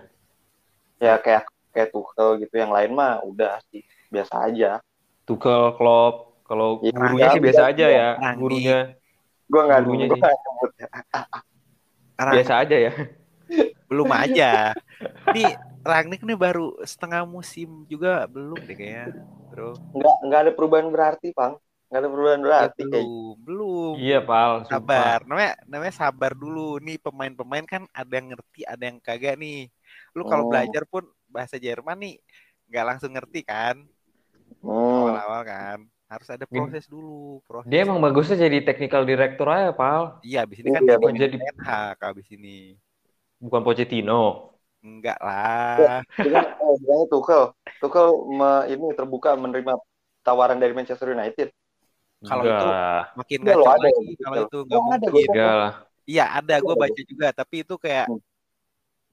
Ya 1.03 1.19
kayak 1.19 1.51
kayak 1.75 1.91
Tuchel 1.91 2.39
gitu 2.39 2.55
yang 2.55 2.71
lain 2.71 2.95
mah 2.95 3.19
udah 3.27 3.59
sih 3.75 3.83
biasa 4.15 4.47
aja. 4.47 4.79
Tuchel, 5.27 5.75
Klopp. 5.75 6.34
Kalau 6.45 6.69
Iya, 6.85 6.93
gurunya 6.93 7.29
sih 7.33 7.41
biasa 7.43 7.63
aja 7.73 7.87
ya. 7.89 8.07
Gurunya 8.37 8.77
Gue 9.49 9.61
nggak 9.65 9.81
Gurunya 9.85 10.07
gua 10.09 10.17
sih. 10.17 10.23
ya. 10.81 10.89
Biasa 12.25 12.53
aja 12.65 12.77
ya. 12.77 12.93
belum 13.89 14.09
aja. 14.13 14.73
Nih 15.35 15.51
Rangnick 15.85 16.25
nih 16.25 16.39
baru 16.39 16.73
setengah 16.85 17.29
musim 17.29 17.85
juga 17.89 18.25
belum 18.25 18.57
deh 18.65 18.73
kayaknya, 18.77 19.13
bro. 19.53 19.77
nggak 19.93 20.17
nggak 20.25 20.41
ada 20.49 20.53
perubahan 20.57 20.89
berarti 20.89 21.29
pang. 21.37 21.61
Nggak 21.93 22.01
ada 22.01 22.09
perubahan 22.09 22.41
Ya, 22.41 22.49
berarti 22.49 22.83
kayak 22.89 23.09
belum, 23.09 23.35
belum. 23.45 23.95
Iya, 24.01 24.19
Pal. 24.25 24.53
sumpah. 24.65 24.81
Sabar, 24.81 25.19
namanya 25.29 25.53
namanya 25.69 25.95
sabar 25.95 26.33
dulu. 26.33 26.81
Nih 26.81 26.97
pemain-pemain 26.97 27.67
kan 27.69 27.83
ada 27.93 28.13
yang 28.17 28.33
ngerti, 28.33 28.61
ada 28.65 28.83
yang 28.89 28.99
kagak 29.05 29.37
nih. 29.37 29.69
Lu 30.17 30.25
kalau 30.25 30.45
Oh. 30.45 30.51
belajar 30.51 30.83
pun 30.89 31.05
bahasa 31.29 31.61
Jerman 31.61 31.99
nih 32.01 32.15
nggak 32.73 32.85
langsung 32.89 33.13
ngerti 33.13 33.45
kan, 33.45 33.77
Hmm. 34.65 35.05
awal-awal 35.05 35.43
kan. 35.45 35.79
Harus 36.14 36.29
ada 36.31 36.46
proses 36.46 36.87
dulu, 36.87 37.42
proses. 37.42 37.66
Dia 37.66 37.83
emang 37.83 37.98
bagusnya 37.98 38.38
jadi 38.38 38.62
technical 38.62 39.03
director 39.03 39.50
aja, 39.50 39.74
Pal. 39.74 40.22
Iya, 40.22 40.46
abis 40.46 40.62
ini 40.62 40.70
kan 40.70 40.83
Iya, 40.87 40.94
jadi 40.94 41.18
jadi- 41.27 41.38
Ten 41.42 41.59
Hag 41.66 41.98
abis 42.07 42.27
ini. 42.31 42.79
Bukan 43.42 43.66
Pochettino. 43.66 44.55
Enggak 44.79 45.18
lah. 45.18 46.07
Dengan 46.14 46.44
eh, 46.55 47.05
Tuchel, 47.11 47.50
Tuchel 47.83 48.09
me- 48.31 48.66
ini 48.70 48.87
terbuka 48.94 49.35
menerima 49.35 49.74
tawaran 50.22 50.62
dari 50.62 50.70
Manchester 50.70 51.11
United. 51.11 51.50
Kalau 52.24 52.40
itu 52.46 52.68
makin 53.20 53.38
lo 53.44 53.64
ada 53.68 53.85
lagi 53.85 54.05
ya, 54.12 54.16
kalau 54.22 54.37
itu 54.48 54.59
nggak 54.64 54.81
Oh, 54.81 54.88
ada, 54.88 55.07
mungkin. 55.11 55.29
Enggak 55.29 55.53
lah. 55.59 55.72
Iya 56.05 56.24
ada, 56.40 56.55
gue 56.61 56.74
baca 56.79 57.00
juga, 57.05 57.27
tapi 57.35 57.57
itu 57.66 57.74
kayak 57.77 58.07
Hmm. 58.09 58.20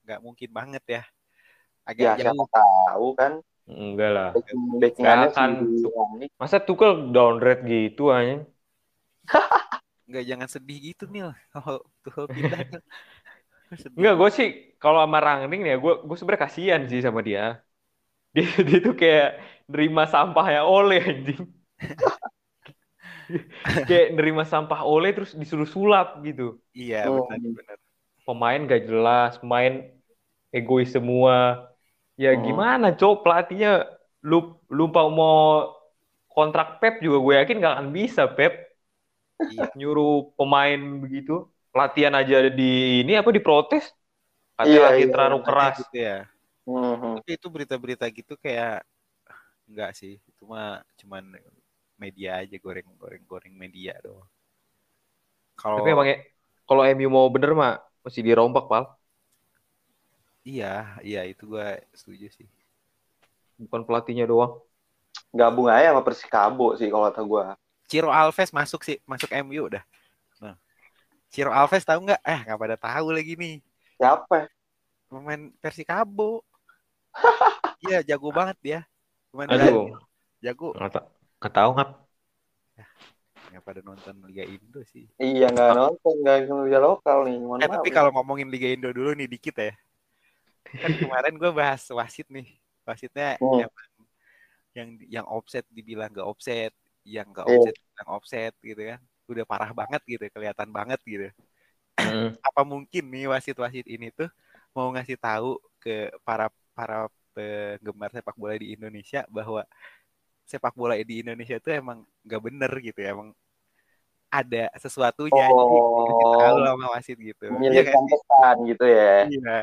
nggak 0.06 0.20
mungkin 0.22 0.50
banget 0.54 0.84
ya. 0.86 1.02
Ya 1.02 2.14
Agak 2.14 2.14
siapa 2.24 2.36
jauh. 2.38 2.48
tahu 2.52 3.08
kan 3.18 3.32
Enggak 3.70 4.10
lah. 4.16 4.30
backing 4.34 4.62
backingannya 4.82 5.28
Nggak 5.32 5.32
akan. 5.34 5.50
Masa 6.42 6.58
Tuchel 6.66 6.92
downgrade 7.16 7.62
gitu 7.72 8.02
anjing? 8.18 8.42
Nggak 10.10 10.24
jangan 10.30 10.50
sedih 10.54 10.78
gitu 10.88 11.04
Nil. 11.14 11.30
Kalau 11.54 11.76
tuh 12.04 12.26
pindah. 12.36 12.62
Enggak, 13.98 14.14
gue 14.20 14.30
sih 14.38 14.48
kalau 14.82 15.00
sama 15.04 15.18
Rangnick 15.26 15.60
nih 15.64 15.72
ya, 15.74 15.78
gue 15.84 15.94
gue 16.08 16.16
sebenarnya 16.18 16.44
kasihan 16.46 16.82
sih 16.92 17.00
sama 17.08 17.22
dia. 17.28 17.42
Dia, 18.36 18.46
dia 18.70 18.80
tuh 18.88 18.94
kayak 19.02 19.28
nerima 19.72 20.04
sampahnya 20.14 20.62
oleh 20.76 20.98
anjing. 21.10 21.42
kayak 23.88 24.08
nerima 24.18 24.44
sampah 24.52 24.80
oleh 24.94 25.10
terus 25.16 25.32
disuruh 25.42 25.70
sulap 25.70 26.08
gitu. 26.28 26.44
Iya 26.80 26.96
Oh. 27.10 27.28
benar 27.30 27.52
benar. 27.58 27.78
Pemain 28.28 28.60
gak 28.72 28.82
jelas, 28.90 29.32
pemain 29.42 29.74
egois 30.58 30.90
semua. 30.96 31.36
Ya 32.24 32.32
Hmm. 32.32 32.42
gimana, 32.46 32.88
Cok? 33.00 33.16
Pelatihnya 33.26 33.72
lu 34.30 34.38
lupa 34.80 35.02
mau 35.18 35.36
kontrak 36.36 36.68
Pep 36.82 36.94
juga 37.06 37.18
gue 37.26 37.34
yakin 37.42 37.56
gak 37.64 37.74
akan 37.78 37.90
bisa 37.98 38.24
Pep 38.38 38.54
Iya. 39.50 39.72
nyuruh 39.78 40.34
pemain 40.38 40.80
begitu. 41.04 41.32
Pelatihan 41.72 42.14
aja 42.20 42.36
di 42.52 43.02
ini 43.04 43.12
apa 43.20 43.30
diprotes. 43.32 43.86
Katanya 44.58 44.82
Iya, 44.82 44.88
lagi 44.92 45.04
iya. 45.04 45.14
terlalu 45.14 45.38
keras. 45.48 45.78
Gitu 45.78 45.96
ya. 46.08 46.14
Mhm. 46.68 47.16
Tapi 47.16 47.30
itu 47.40 47.48
berita-berita 47.54 48.06
gitu 48.18 48.34
kayak 48.44 48.84
enggak 49.70 49.92
sih. 50.00 50.14
Itu 50.32 50.44
mah 50.52 50.84
cuman 51.02 51.24
media 52.04 52.32
aja 52.42 52.56
goreng-goreng 52.66 53.24
goreng 53.32 53.56
media 53.64 53.94
doang. 54.06 54.30
Kalau 55.62 55.78
Tapi 55.78 55.88
emangnya 55.94 56.16
kalau 56.68 56.82
MU 56.96 57.10
mau 57.16 57.28
bener 57.34 57.52
mah 57.62 57.72
mesti 58.06 58.20
dirombak, 58.28 58.64
Pal. 58.72 58.84
Iya, 60.42 60.98
iya 61.02 61.22
itu 61.26 61.46
gue 61.48 61.68
setuju 61.94 62.28
sih. 62.34 62.48
Bukan 63.62 63.86
pelatihnya 63.86 64.26
doang. 64.26 64.58
Gabung 65.32 65.72
aja 65.72 65.96
sama 65.96 66.04
Persikabo 66.04 66.76
sih 66.76 66.92
kalau 66.92 67.08
kata 67.08 67.22
gua. 67.24 67.56
Ciro 67.88 68.12
Alves 68.12 68.52
masuk 68.56 68.84
sih, 68.84 69.00
masuk 69.04 69.32
MU 69.44 69.68
udah. 69.68 69.84
Nah. 70.40 70.56
Ciro 71.32 71.52
Alves 71.52 71.84
tahu 71.84 72.08
nggak? 72.08 72.22
Eh, 72.24 72.40
nggak 72.48 72.60
pada 72.60 72.76
tahu 72.80 73.08
lagi 73.16 73.36
nih. 73.36 73.56
Siapa? 74.00 74.48
Pemain 75.08 75.52
Persikabo. 75.60 76.44
Iya, 77.82 78.06
jago 78.14 78.30
banget 78.30 78.58
dia. 78.62 78.80
Pemain. 79.34 79.50
Aduh, 79.50 79.98
Jago. 80.38 80.70
nggak 80.78 81.02
nggak 81.42 81.54
tahu 81.58 81.70
nggak. 81.74 81.90
Nggak 83.50 83.64
pada 83.66 83.80
nonton 83.82 84.16
Liga 84.30 84.46
Indo 84.46 84.86
sih. 84.86 85.10
Iya 85.18 85.50
nggak 85.50 85.72
nonton 85.74 86.14
nggak 86.22 86.38
Liga 86.46 86.78
lokal 86.78 87.26
nih. 87.26 87.42
Mohon 87.42 87.66
Eh, 87.66 87.70
tapi 87.74 87.90
kalau 87.90 88.14
ngomongin 88.14 88.54
Liga 88.54 88.70
Indo 88.70 88.94
dulu 88.94 89.18
nih 89.18 89.26
dikit 89.26 89.58
ya. 89.58 89.74
Kan 90.66 90.92
kemarin 90.98 91.34
gue 91.36 91.52
bahas 91.52 91.82
wasit 91.90 92.28
nih. 92.30 92.48
Wasitnya 92.86 93.38
Hmm. 93.38 93.66
emang 93.66 93.90
yang 94.72 94.90
yang 95.12 95.26
offset 95.28 95.66
dibilang 95.68 96.10
nggak 96.10 96.26
offset, 96.26 96.72
yang 97.04 97.28
nggak 97.30 97.46
Iya. 97.46 97.56
offset 97.60 97.76
bilang 97.78 98.10
offset 98.10 98.54
gitu 98.64 98.82
kan. 98.82 99.00
Udah 99.28 99.44
parah 99.48 99.72
banget 99.72 100.02
gitu, 100.08 100.24
kelihatan 100.32 100.70
banget 100.72 101.00
gitu. 101.04 101.28
Mm. 102.00 102.34
Apa 102.48 102.62
mungkin 102.64 103.04
nih 103.12 103.28
wasit-wasit 103.30 103.86
ini 103.86 104.10
tuh 104.16 104.30
mau 104.72 104.88
ngasih 104.96 105.20
tahu 105.20 105.60
ke 105.84 106.10
para 106.24 106.48
para 106.72 107.12
penggemar 107.36 108.12
sepak 108.12 108.36
bola 108.36 108.56
di 108.56 108.76
Indonesia 108.76 109.24
bahwa 109.28 109.64
sepak 110.48 110.76
bola 110.76 110.96
di 111.00 111.24
Indonesia 111.24 111.60
tuh 111.64 111.72
emang 111.76 112.04
nggak 112.28 112.42
bener 112.44 112.72
gitu 112.84 113.00
ya, 113.00 113.12
emang 113.16 113.32
ada 114.32 114.72
sesuatunya 114.80 115.44
jadi 115.52 115.76
dikasih 116.08 116.28
tahu 116.40 116.56
Oh. 116.56 116.66
sama 116.72 116.86
wasit 116.96 117.18
gitu. 117.20 117.46
Menyelipkan 117.52 118.00
kan? 118.00 118.04
pesan 118.08 118.56
gitu 118.68 118.86
ya. 118.88 119.28
Iya. 119.28 119.60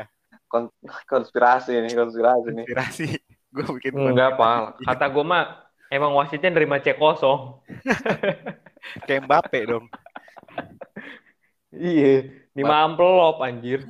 Kon- 0.49 0.73
konspirasi 1.05 1.77
nih, 1.77 1.93
konspirasi 1.93 2.49
nih. 2.51 2.65
konspirasi 2.65 3.05
gue 3.55 3.67
bikin 3.77 3.93
Enggak, 3.93 4.33
konspirasi. 4.35 4.83
Kata 4.89 5.05
gue 5.13 5.25
mah 5.25 5.43
emang 5.93 6.11
wasitnya 6.17 6.49
nerima 6.49 6.81
cek 6.81 6.97
kosong. 6.97 7.61
kayak 9.07 9.27
Mbappe 9.27 9.59
dong 9.67 9.85
Iya, 11.69 12.25
lima 12.57 12.81
amplop 12.81 13.45
anjir. 13.45 13.85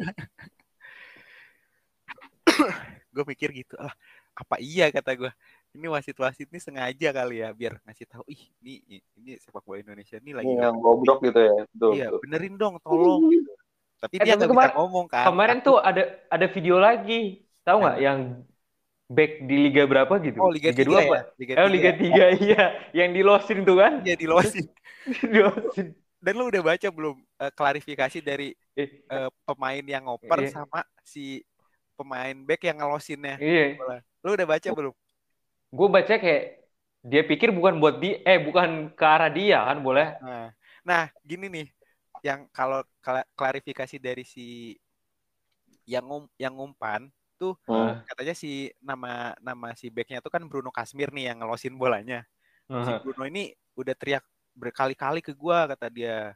gue 3.13 3.23
mikir 3.25 3.49
gitu 3.55 3.75
lah 3.79 3.93
apa 4.37 4.55
iya 4.63 4.87
kata 4.93 5.11
gue 5.17 5.31
ini 5.75 5.87
wasit-wasit 5.91 6.47
ini 6.47 6.59
sengaja 6.61 7.09
kali 7.11 7.43
ya 7.43 7.51
biar 7.51 7.81
ngasih 7.83 8.05
tahu 8.07 8.23
ih 8.31 8.41
ini 8.63 9.01
ini 9.19 9.35
sepak 9.41 9.65
bola 9.65 9.81
Indonesia 9.83 10.15
ini 10.21 10.31
lagi 10.31 10.55
yang 10.55 10.79
goblok 10.79 11.19
gitu 11.27 11.39
ya. 11.39 11.53
Betul. 11.67 11.91
iya 11.99 12.07
betul. 12.13 12.21
benerin 12.23 12.55
dong 12.55 12.75
tolong 12.79 13.27
gitu. 13.33 13.51
Tapi 14.01 14.15
Eh, 14.19 14.25
dia 14.25 14.33
nggak 14.39 14.49
bisa 14.51 14.71
ngomong 14.79 15.05
kan 15.11 15.23
Kemarin 15.27 15.57
tuh 15.63 15.75
ada 15.79 16.01
ada 16.31 16.45
video 16.55 16.75
lagi. 16.79 17.13
Tahu 17.67 17.77
nggak 17.83 17.97
yang 18.01 18.19
back 19.09 19.31
di 19.49 19.55
liga 19.69 19.83
berapa 19.89 20.13
gitu? 20.21 20.37
oh 20.39 20.49
Liga, 20.53 20.69
Liga 20.71 20.83
3 20.85 20.89
2 20.89 20.99
ya 21.01 21.05
apa? 21.05 21.17
Liga 21.39 21.53
Eh, 21.59 21.67
Liga 21.69 21.91
3 21.97 22.25
iya, 22.37 22.63
yang 22.93 23.09
di 23.15 23.21
losin 23.25 23.57
tuh 23.67 23.77
kan? 23.81 23.93
iya 24.05 24.15
di 24.15 24.27
losin 24.29 24.65
Dilosin. 25.33 25.87
dan 26.19 26.33
lu 26.35 26.51
udah 26.51 26.61
baca 26.63 26.87
belum 26.91 27.15
eh, 27.41 27.51
klarifikasi 27.55 28.19
dari 28.21 28.53
Eh, 28.77 28.89
eh, 29.11 29.29
pemain 29.43 29.83
yang 29.83 30.03
ngoper 30.07 30.39
Iya. 30.45 30.51
sama 30.55 30.79
si 31.03 31.41
pemain 31.99 32.35
back 32.47 32.61
yang 32.63 32.77
ngelosinnya 32.79 33.35
iya. 33.41 33.75
lu 34.23 34.29
udah 34.35 34.47
baca 34.47 34.69
belum 34.71 34.93
Gue 35.69 35.87
baca 35.89 36.15
kayak 36.17 36.43
dia 37.05 37.21
pikir 37.23 37.53
bukan 37.53 37.77
buat 37.79 38.01
dia, 38.03 38.19
eh 38.25 38.41
bukan 38.41 38.91
ke 38.97 39.05
arah 39.05 39.29
dia 39.31 39.61
kan 39.63 39.79
boleh. 39.79 40.17
Nah, 40.19 40.49
nah 40.83 41.03
gini 41.23 41.45
nih, 41.47 41.65
yang 42.27 42.47
kalau 42.51 42.79
kla- 43.03 43.27
klarifikasi 43.37 43.97
dari 44.01 44.23
si 44.27 44.75
yang 45.89 46.05
ngum, 46.07 46.23
yang 46.41 46.53
ngumpan 46.57 47.01
tuh 47.39 47.55
Hmm. 47.67 48.01
katanya 48.07 48.35
si 48.35 48.69
nama 48.83 49.33
nama 49.39 49.67
si 49.79 49.87
backnya 49.95 50.19
tuh 50.25 50.31
kan 50.33 50.43
Bruno 50.49 50.69
Kasmir 50.75 51.09
nih 51.15 51.31
yang 51.31 51.37
ngelosin 51.41 51.73
bolanya. 51.79 52.17
Si 52.85 52.91
Bruno 52.99 53.23
ini 53.29 53.51
udah 53.79 53.95
teriak 53.99 54.25
berkali-kali 54.57 55.19
ke 55.25 55.33
gua 55.37 55.69
kata 55.71 55.87
dia 55.97 56.35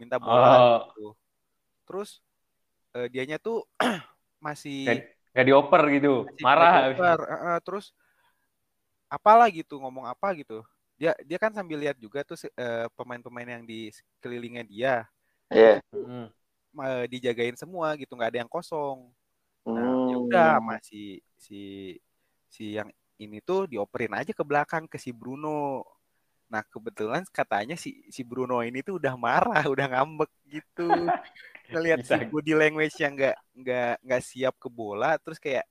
minta 0.00 0.16
bola 0.20 0.48
Oh, 0.56 0.94
gitu. 0.96 1.14
Terus 1.88 2.10
eh, 2.96 3.08
dianya 3.12 3.36
tuh 3.42 3.66
masih 4.46 5.04
nggak 5.32 5.44
dioper 5.48 5.82
gitu, 5.94 6.08
marah. 6.44 6.74
belajar. 6.74 7.18
Heeh, 7.30 7.58
terus 7.66 7.84
apalah 9.10 9.48
gitu 9.50 9.74
ngomong 9.82 10.06
apa 10.12 10.28
gitu 10.38 10.62
dia 11.00 11.16
dia 11.24 11.38
kan 11.40 11.48
sambil 11.56 11.80
lihat 11.80 11.96
juga 11.96 12.20
tuh 12.20 12.36
eh, 12.44 12.86
pemain-pemain 12.92 13.48
yang 13.56 13.64
di 13.64 13.88
sekelilingnya 13.88 14.64
dia 14.68 14.94
Iya. 15.48 15.80
Mm. 15.96 16.28
eh, 16.84 17.04
dijagain 17.10 17.56
semua 17.56 17.96
gitu 17.96 18.12
nggak 18.14 18.30
ada 18.36 18.40
yang 18.44 18.52
kosong 18.52 19.08
nah 19.64 19.88
ya 20.08 20.16
Hmm. 20.16 20.24
udah 20.28 20.52
masih 20.60 21.20
si 21.36 21.60
si 22.48 22.76
yang 22.76 22.88
ini 23.20 23.38
tuh 23.44 23.68
dioperin 23.68 24.12
aja 24.16 24.32
ke 24.32 24.44
belakang 24.44 24.84
ke 24.88 24.96
si 25.00 25.12
Bruno 25.12 25.84
nah 26.50 26.62
kebetulan 26.66 27.22
katanya 27.30 27.78
si 27.78 28.02
si 28.10 28.26
Bruno 28.26 28.58
ini 28.60 28.82
tuh 28.82 28.98
udah 28.98 29.14
marah 29.14 29.62
udah 29.70 29.86
ngambek 29.86 30.30
gitu 30.50 30.88
ngelihat 31.70 32.02
si 32.02 32.16
body 32.26 32.52
language 32.58 32.96
yang 32.98 33.14
nggak 33.14 33.36
nggak 33.54 33.92
nggak 34.02 34.22
siap 34.26 34.54
ke 34.58 34.66
bola 34.66 35.14
terus 35.22 35.38
kayak 35.38 35.62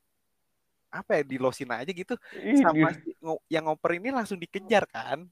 apa 0.89 1.21
ya 1.21 1.23
dilosin 1.23 1.69
aja 1.69 1.89
gitu 1.89 2.17
sama 2.57 2.89
di- 2.97 3.13
si 3.13 3.21
yang 3.47 3.69
ngoper 3.69 4.01
ini 4.01 4.09
langsung 4.09 4.41
dikejar 4.41 4.89
kan 4.89 5.25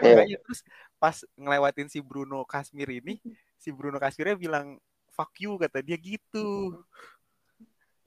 Iya. 0.00 0.24
makanya 0.24 0.36
terus 0.40 0.60
pas 0.96 1.16
ngelewatin 1.36 1.88
si 1.92 2.00
Bruno 2.00 2.48
Kasmir 2.48 2.88
ini 2.88 3.20
si 3.60 3.68
Bruno 3.68 4.00
Kasmirnya 4.00 4.40
bilang 4.40 4.80
fuck 5.12 5.36
you 5.36 5.60
kata 5.60 5.84
dia 5.84 6.00
gitu 6.00 6.80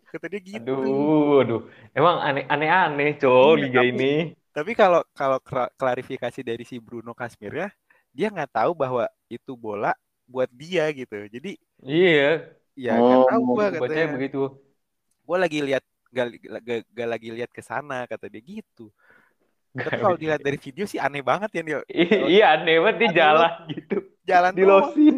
kata 0.09 0.25
dia 0.31 0.41
gitu 0.41 0.73
Aduh, 0.73 1.43
aduh. 1.43 1.61
Emang 1.91 2.23
aneh- 2.23 2.47
aneh-aneh, 2.47 3.19
Cok, 3.19 3.51
Iya, 3.53 3.61
liga 3.67 3.81
tapi- 3.83 3.91
ini. 3.91 4.13
tapi 4.55 4.71
kalau 4.71 5.01
kalau 5.11 5.37
kla- 5.43 5.71
klarifikasi 5.75 6.39
dari 6.39 6.63
si 6.63 6.79
Bruno 6.79 7.11
Kasmirnya 7.11 7.67
dia 8.15 8.31
nggak 8.31 8.55
tahu 8.55 8.71
bahwa 8.71 9.05
itu 9.27 9.51
bola 9.53 9.91
buat 10.25 10.47
dia 10.49 10.87
gitu 10.95 11.27
jadi 11.27 11.59
Iya, 11.83 12.47
ya 12.73 12.91
nggak 12.95 13.19
Oh, 13.19 13.27
tahu 13.27 13.41
gua 13.53 13.65
katanya 13.75 14.07
begitu. 14.15 14.41
gue 15.25 15.37
lagi 15.37 15.59
lihat 15.59 15.83
gak, 16.15 16.27
gak, 16.67 16.79
gak 16.97 17.07
lagi 17.13 17.29
lihat 17.37 17.51
ke 17.57 17.61
sana 17.69 17.95
kata 18.11 18.25
dia 18.33 18.41
gitu 18.43 18.89
tapi 19.85 19.97
kalau 20.01 20.15
dilihat 20.15 20.41
dari 20.41 20.57
video 20.57 20.85
sih 20.87 20.97
aneh 20.97 21.21
banget 21.21 21.49
ya. 21.59 21.61
I- 21.91 22.25
Iya, 22.33 22.43
aneh 22.55 22.75
banget 22.83 22.95
dia 23.01 23.09
jalan 23.19 23.51
gitu. 23.75 23.95
jalan 24.27 24.55
Di 24.55 24.61
losin. 24.69 25.15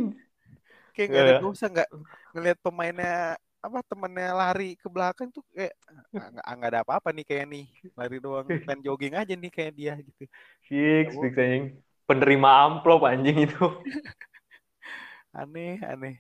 kayak 0.94 1.08
nggak 1.12 1.24
ada 1.26 1.36
Iya. 1.36 1.38
dosa 1.38 1.64
nggak 1.72 1.90
ngelihat 2.34 2.60
pemainnya 2.66 3.38
apa 3.66 3.80
temennya 3.90 4.28
lari 4.38 4.78
ke 4.82 4.88
belakang 4.88 5.30
tuh 5.36 5.44
kayak 5.56 5.74
"Ah, 6.18 6.28
nggak 6.34 6.46
nggak 6.58 6.70
ada 6.72 6.82
apa-apa 6.86 7.10
nih 7.16 7.26
kayak 7.30 7.46
nih 7.54 7.66
lari 7.98 8.16
doang 8.24 8.48
main 8.66 8.80
jogging 8.86 9.14
aja 9.18 9.34
nih 9.38 9.52
kayak 9.54 9.74
dia 9.78 9.94
gitu 10.08 10.24
Fix, 10.68 11.18
fix 11.22 11.34
anjing. 11.38 11.82
Penerima 12.08 12.50
amplop 12.68 13.02
anjing 13.10 13.38
itu. 13.48 13.66
aneh 15.40 15.80
aneh 15.92 16.18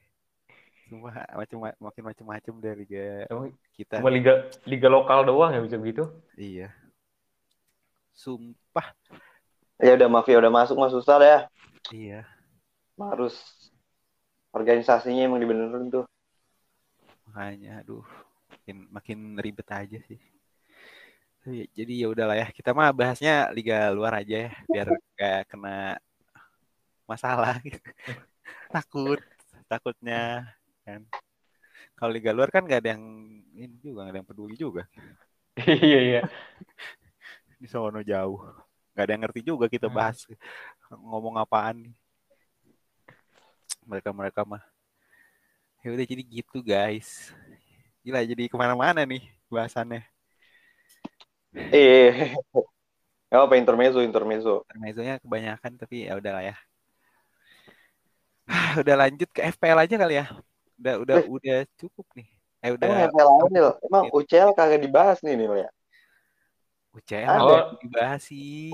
Sumpah 0.88 1.14
macam 1.36 1.58
makin 1.84 2.04
macam-macam 2.08 2.54
dari 2.64 2.88
liga 2.88 3.28
Emang 3.28 3.52
kita. 3.76 4.00
cuma 4.00 4.08
liga 4.08 4.48
liga 4.64 4.88
lokal 4.88 5.28
doang 5.28 5.52
ya 5.52 5.60
bisa 5.60 5.76
begitu. 5.76 6.08
Iya. 6.40 6.72
Sumpah. 8.16 8.96
Ya 9.78 10.00
udah 10.00 10.08
mafia 10.08 10.40
udah 10.40 10.50
masuk 10.50 10.80
mah 10.80 10.88
susah 10.88 11.20
ya. 11.20 11.40
Iya. 11.92 12.22
Harus 12.96 13.36
organisasinya 14.56 15.28
emang 15.28 15.44
dibenerin 15.44 15.92
tuh. 15.92 16.06
Makanya 17.30 17.84
aduh 17.84 18.08
makin 18.64 18.78
makin 18.90 19.20
ribet 19.44 19.68
aja 19.68 20.00
sih. 20.08 20.20
Tapi, 21.44 21.68
Jadi 21.76 21.94
ya 22.00 22.08
udahlah 22.08 22.40
ya. 22.40 22.48
Kita 22.56 22.72
mah 22.72 22.96
bahasnya 22.96 23.52
liga 23.52 23.92
luar 23.92 24.24
aja 24.24 24.48
ya 24.48 24.52
biar 24.72 24.88
kayak 25.20 25.44
kena 25.52 26.00
masalah 27.04 27.60
gitu. 27.60 27.80
Takut 28.76 29.20
takutnya 29.68 30.48
kan. 30.88 31.02
Kalau 32.00 32.12
liga 32.16 32.32
luar 32.32 32.48
kan 32.48 32.64
nggak 32.64 32.80
ada 32.80 32.90
yang 32.96 33.04
ini 33.52 33.76
juga 33.84 34.08
nggak 34.08 34.14
ada 34.16 34.20
yang 34.22 34.30
peduli 34.30 34.56
juga 34.56 34.86
iya 35.66 36.00
iya. 36.00 36.22
di 37.58 37.66
sono 37.66 38.06
jauh. 38.06 38.38
Nggak 38.94 39.04
ada 39.04 39.12
yang 39.12 39.24
ngerti 39.26 39.42
juga 39.42 39.66
kita 39.66 39.90
bahas 39.90 40.24
ngomong 40.94 41.42
apaan 41.42 41.90
nih. 41.90 41.96
Mereka 43.90 44.14
mereka 44.14 44.42
mah. 44.46 44.62
Ya 45.82 45.90
udah 45.94 46.06
jadi 46.06 46.24
gitu 46.24 46.62
guys. 46.62 47.34
Gila 48.06 48.22
jadi 48.22 48.46
ke 48.46 48.56
mana-mana 48.56 49.02
nih 49.04 49.26
bahasannya. 49.50 50.06
Eh, 51.74 52.38
nggak 53.34 53.42
apa 53.42 53.56
intermezzo 53.58 54.00
intermezzo. 54.06 54.62
Intermezzonya 54.70 55.18
kebanyakan 55.18 55.72
tapi 55.82 56.06
ya 56.06 56.22
udahlah 56.22 56.54
ya. 56.54 56.56
udah 58.82 58.96
lanjut 58.96 59.30
ke 59.34 59.42
FPL 59.42 59.82
aja 59.82 59.96
kali 59.98 60.22
ya. 60.22 60.26
Udah 60.78 60.96
udah 61.02 61.16
udah 61.26 61.58
cukup 61.78 62.06
nih. 62.14 62.28
Eh 62.62 62.70
Emang 62.74 62.78
udah 62.78 63.10
FPL 63.10 63.30
Nil? 63.54 63.70
Emang 63.86 64.04
UCL 64.14 64.50
kagak 64.54 64.82
dibahas 64.82 65.18
nih 65.26 65.34
Nil 65.38 65.54
ya? 65.66 65.70
UCL 66.94 67.30
Ada. 67.30 67.54
yang 67.54 67.70
dibahas 67.82 68.22
sih. 68.26 68.74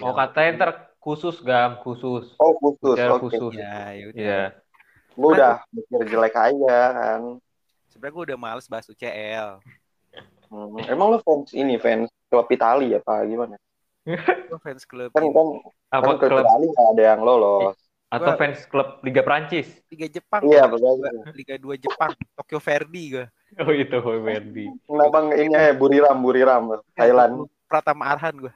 Mau 0.00 0.12
katanya 0.16 0.50
ntar 0.56 0.70
khusus 1.00 1.36
gam 1.44 1.80
khusus. 1.84 2.32
Oh 2.40 2.56
khusus, 2.56 2.96
UCL 2.96 3.12
oke. 3.16 3.22
khusus. 3.28 3.52
Ya, 3.56 3.92
ya 3.92 4.04
udah. 4.12 4.20
Iya. 4.20 4.42
Gue 5.16 5.30
udah 5.36 5.54
mikir 5.72 6.00
jelek 6.08 6.36
aja 6.36 6.76
kan. 6.96 7.20
Sebenarnya 7.92 8.14
gue 8.16 8.24
udah 8.32 8.38
males 8.40 8.66
bahas 8.70 8.86
UCL. 8.88 9.60
Hmm, 10.50 10.76
Emang 10.90 11.14
lo 11.14 11.18
fans 11.22 11.52
ini 11.54 11.76
fans 11.78 12.08
klub 12.26 12.48
Itali 12.50 12.96
apa 12.96 13.22
gimana? 13.28 13.54
Gue 14.50 14.58
fans 14.64 14.82
klub 14.88 15.12
Kan 15.12 15.30
kan, 15.30 15.46
Apa 15.92 16.16
kan 16.16 16.26
klub 16.26 16.30
klub 16.32 16.44
Itali 16.46 16.66
nggak 16.72 16.88
ada 16.96 17.02
yang 17.14 17.20
lolos. 17.22 17.76
Atau 18.10 18.34
Gua- 18.34 18.38
fans 18.42 18.66
klub 18.66 18.98
Liga 19.06 19.22
Prancis? 19.22 19.70
Liga 19.86 20.10
Jepang. 20.10 20.42
Iya. 20.42 20.66
Gua 20.66 20.98
Liga 21.30 21.54
2 21.54 21.78
Jepang, 21.78 22.10
Tokyo 22.34 22.58
Verdy 22.58 23.04
gue. 23.14 23.26
Oh 23.62 23.70
itu 23.70 23.98
Verdi. 24.02 24.66
Kenapa 24.82 25.16
nggak 25.30 25.38
ini 25.38 25.54
ya 25.54 25.70
Buriram 25.78 26.18
Buriram 26.18 26.82
Thailand? 26.98 27.46
Pratama 27.70 28.10
Arhan 28.10 28.34
gue. 28.34 28.52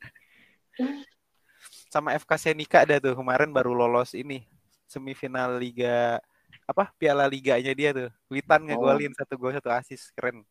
Sama 1.92 2.12
FK 2.16 2.30
Senika 2.36 2.84
ada 2.84 3.00
tuh 3.00 3.16
kemarin 3.16 3.48
baru 3.52 3.72
lolos 3.72 4.12
ini 4.12 4.44
semifinal 4.88 5.56
Liga 5.56 6.20
apa 6.68 6.92
Piala 7.00 7.24
Liganya 7.24 7.72
dia 7.72 7.90
tuh. 7.96 8.12
Witan 8.28 8.68
ngegolin 8.68 9.16
satu 9.16 9.40
gol 9.40 9.56
satu 9.56 9.72
asis 9.72 10.12
keren. 10.12 10.44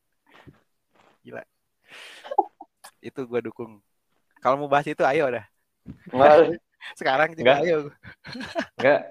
Gila. 1.22 1.46
Itu 3.08 3.26
gue 3.30 3.42
dukung. 3.46 3.82
Kalau 4.42 4.58
mau 4.58 4.70
bahas 4.70 4.90
itu 4.90 5.06
ayo 5.06 5.30
dah. 5.30 5.46
Sekarang 6.98 7.30
juga 7.34 7.62
Enggak. 7.62 7.66
ayo. 7.66 7.80
Enggak. 8.78 9.02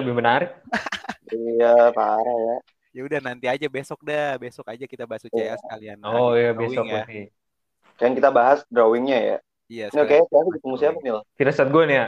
Lebih 0.00 0.14
menarik. 0.14 0.50
iya 1.30 1.94
parah 1.94 2.36
ya. 2.36 2.56
Ya 2.90 3.02
udah 3.06 3.20
nanti 3.22 3.46
aja 3.46 3.66
besok 3.70 4.02
dah. 4.02 4.34
Besok 4.36 4.66
aja 4.66 4.84
kita 4.86 5.06
bahas 5.06 5.22
UCL 5.26 5.58
sekalian. 5.62 5.98
Oh 6.02 6.34
iya 6.34 6.50
besok 6.50 6.84
ya. 6.90 7.06
berarti. 7.06 7.30
Kan 8.00 8.10
kita 8.16 8.28
bahas 8.34 8.66
drawingnya 8.66 9.18
ya. 9.18 9.36
Iya, 9.70 9.86
Ini 9.94 10.00
oke, 10.02 10.02
sekalian. 10.02 10.26
saya 10.26 10.42
ketemu 10.58 10.74
siapa 10.74 10.98
Nil? 10.98 11.18
Firasat 11.38 11.68
gue 11.70 11.82
nih 11.86 11.96
ya. 11.96 12.06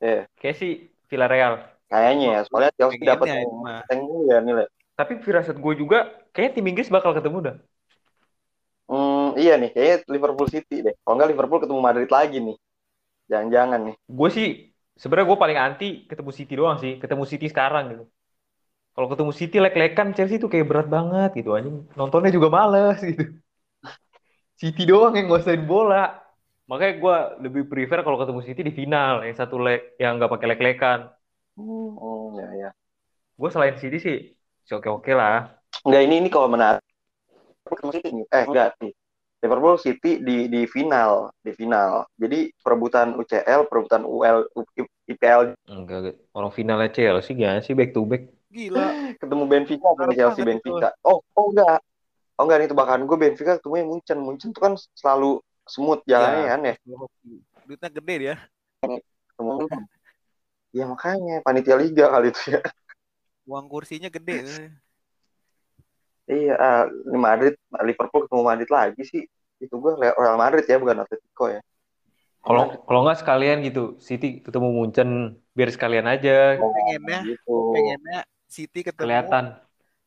Iya. 0.00 0.22
Kayak 0.40 0.56
sih 0.56 0.72
Villarreal. 1.12 1.54
Kayaknya 1.92 2.26
ya, 2.32 2.40
soalnya 2.48 2.70
Chelsea 2.80 3.04
dapat 3.04 3.26
dulu 3.92 4.18
ya 4.32 4.38
Nil. 4.40 4.58
ya. 4.64 4.68
Tapi 4.96 5.12
firasat 5.20 5.56
gue 5.60 5.74
juga 5.76 6.08
kayaknya 6.32 6.52
tim 6.56 6.66
Inggris 6.72 6.88
bakal 6.88 7.12
ketemu 7.12 7.38
dah. 7.52 7.56
Hmm, 8.88 9.36
iya 9.36 9.56
nih, 9.60 9.70
kayaknya 9.72 9.96
Liverpool 10.08 10.48
City 10.48 10.80
deh. 10.80 10.94
Kalau 11.04 11.14
nggak 11.16 11.30
Liverpool 11.32 11.60
ketemu 11.60 11.80
Madrid 11.80 12.08
lagi 12.08 12.38
nih. 12.40 12.56
Jangan-jangan 13.32 13.80
nih. 13.88 13.96
Gue 14.04 14.28
sih 14.28 14.48
sebenarnya 15.00 15.26
gue 15.32 15.38
paling 15.40 15.58
anti 15.58 15.88
ketemu 16.04 16.30
City 16.36 16.52
doang 16.52 16.76
sih. 16.76 17.00
Ketemu 17.00 17.24
City 17.24 17.46
sekarang 17.48 17.84
gitu. 17.96 18.04
Kalau 18.92 19.08
ketemu 19.08 19.32
City 19.32 19.56
lek-lekan 19.56 20.12
Chelsea 20.12 20.36
tuh 20.36 20.52
kayak 20.52 20.68
berat 20.68 20.88
banget 20.92 21.32
gitu 21.40 21.56
anjing. 21.56 21.88
Nontonnya 21.96 22.28
juga 22.28 22.52
males 22.52 23.00
gitu. 23.00 23.24
City 24.60 24.84
doang 24.84 25.16
yang 25.16 25.32
nguasain 25.32 25.64
bola. 25.64 26.20
Makanya 26.68 26.92
gue 27.00 27.16
lebih 27.48 27.62
prefer 27.72 28.04
kalau 28.04 28.20
ketemu 28.20 28.40
City 28.44 28.60
di 28.68 28.72
final 28.76 29.24
yang 29.24 29.36
satu 29.36 29.56
leg 29.56 29.96
yang 29.96 30.20
nggak 30.20 30.28
pakai 30.28 30.46
lek-lekan. 30.52 31.08
Hmm, 31.56 32.36
ya 32.36 32.48
ya. 32.68 32.70
Gue 33.40 33.48
selain 33.48 33.80
City 33.80 33.96
sih 33.96 34.16
sih 34.62 34.74
oke-oke 34.76 35.12
lah. 35.16 35.56
Enggak 35.82 36.02
ini 36.04 36.14
ini 36.22 36.28
kalau 36.28 36.52
menarik. 36.52 36.84
Ketemu 37.64 37.90
City 37.96 38.08
nih. 38.12 38.26
Eh 38.28 38.44
enggak 38.44 38.68
sih. 38.78 38.92
Liverpool 39.42 39.74
City 39.74 40.22
di 40.22 40.46
di 40.46 40.62
final, 40.70 41.34
di 41.42 41.50
final. 41.50 42.06
Jadi 42.14 42.54
perebutan 42.62 43.18
UCL, 43.18 43.66
perebutan 43.66 44.06
UL 44.06 44.46
IPL 45.10 45.58
Enggak, 45.66 46.14
orang 46.30 46.54
finalnya 46.54 46.94
Chelsea 46.94 47.34
gak 47.34 47.66
sih 47.66 47.74
back 47.74 47.90
to 47.90 48.06
back. 48.06 48.30
Gila. 48.52 49.18
ketemu 49.18 49.44
Benfica 49.50 49.88
sama 49.98 50.12
Chelsea 50.14 50.46
Benfica. 50.46 50.94
Oh, 51.02 51.18
oh 51.34 51.46
enggak. 51.50 51.82
Oh 52.38 52.46
enggak 52.46 52.58
nih 52.62 52.68
tebakan 52.70 53.02
gue 53.04 53.18
Benfica 53.18 53.58
ketemu 53.58 53.90
Munchen. 53.90 54.18
Munchen 54.22 54.54
tuh 54.54 54.62
kan 54.62 54.72
selalu 54.94 55.42
smooth 55.66 56.06
jalannya 56.06 56.46
Iya. 56.46 56.50
kan 56.54 56.60
ya. 56.62 56.74
Duitnya 57.66 57.90
gede 57.90 58.14
dia. 58.18 58.34
Ketemu 59.34 59.66
Ya 60.72 60.88
makanya 60.88 61.44
panitia 61.44 61.76
liga 61.76 62.08
kali 62.08 62.32
itu 62.32 62.56
ya. 62.56 62.60
Uang 63.44 63.66
kursinya 63.66 64.08
gede. 64.08 64.70
Iya, 66.32 66.54
ah, 66.56 66.82
ini 66.88 67.18
Madrid, 67.18 67.54
Liverpool 67.84 68.24
ketemu 68.24 68.42
Madrid 68.42 68.70
lagi 68.72 69.02
sih. 69.04 69.22
Itu 69.60 69.74
gue 69.78 69.92
Real 70.00 70.38
Madrid 70.40 70.64
ya, 70.66 70.76
bukan 70.80 71.04
Atletico 71.04 71.44
ya. 71.52 71.60
Kalau 72.42 72.64
kalau 72.88 73.00
nggak 73.06 73.18
sekalian 73.22 73.62
gitu, 73.62 74.00
City 74.02 74.42
ketemu 74.42 74.68
Munchen 74.74 75.38
biar 75.54 75.70
sekalian 75.70 76.06
aja 76.10 76.58
Oh, 76.58 76.72
Pengennya, 76.74 77.20
gitu. 77.22 77.54
pengennya 77.70 78.20
City 78.50 78.80
ketemu. 78.82 79.06
kelihatan. 79.06 79.44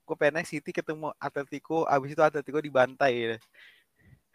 Gue 0.04 0.16
pengennya 0.20 0.44
City 0.44 0.72
ketemu 0.76 1.16
Atletico, 1.16 1.88
abis 1.88 2.10
itu 2.12 2.22
Atletico 2.22 2.60
dibantai. 2.60 3.14
ya. 3.16 3.38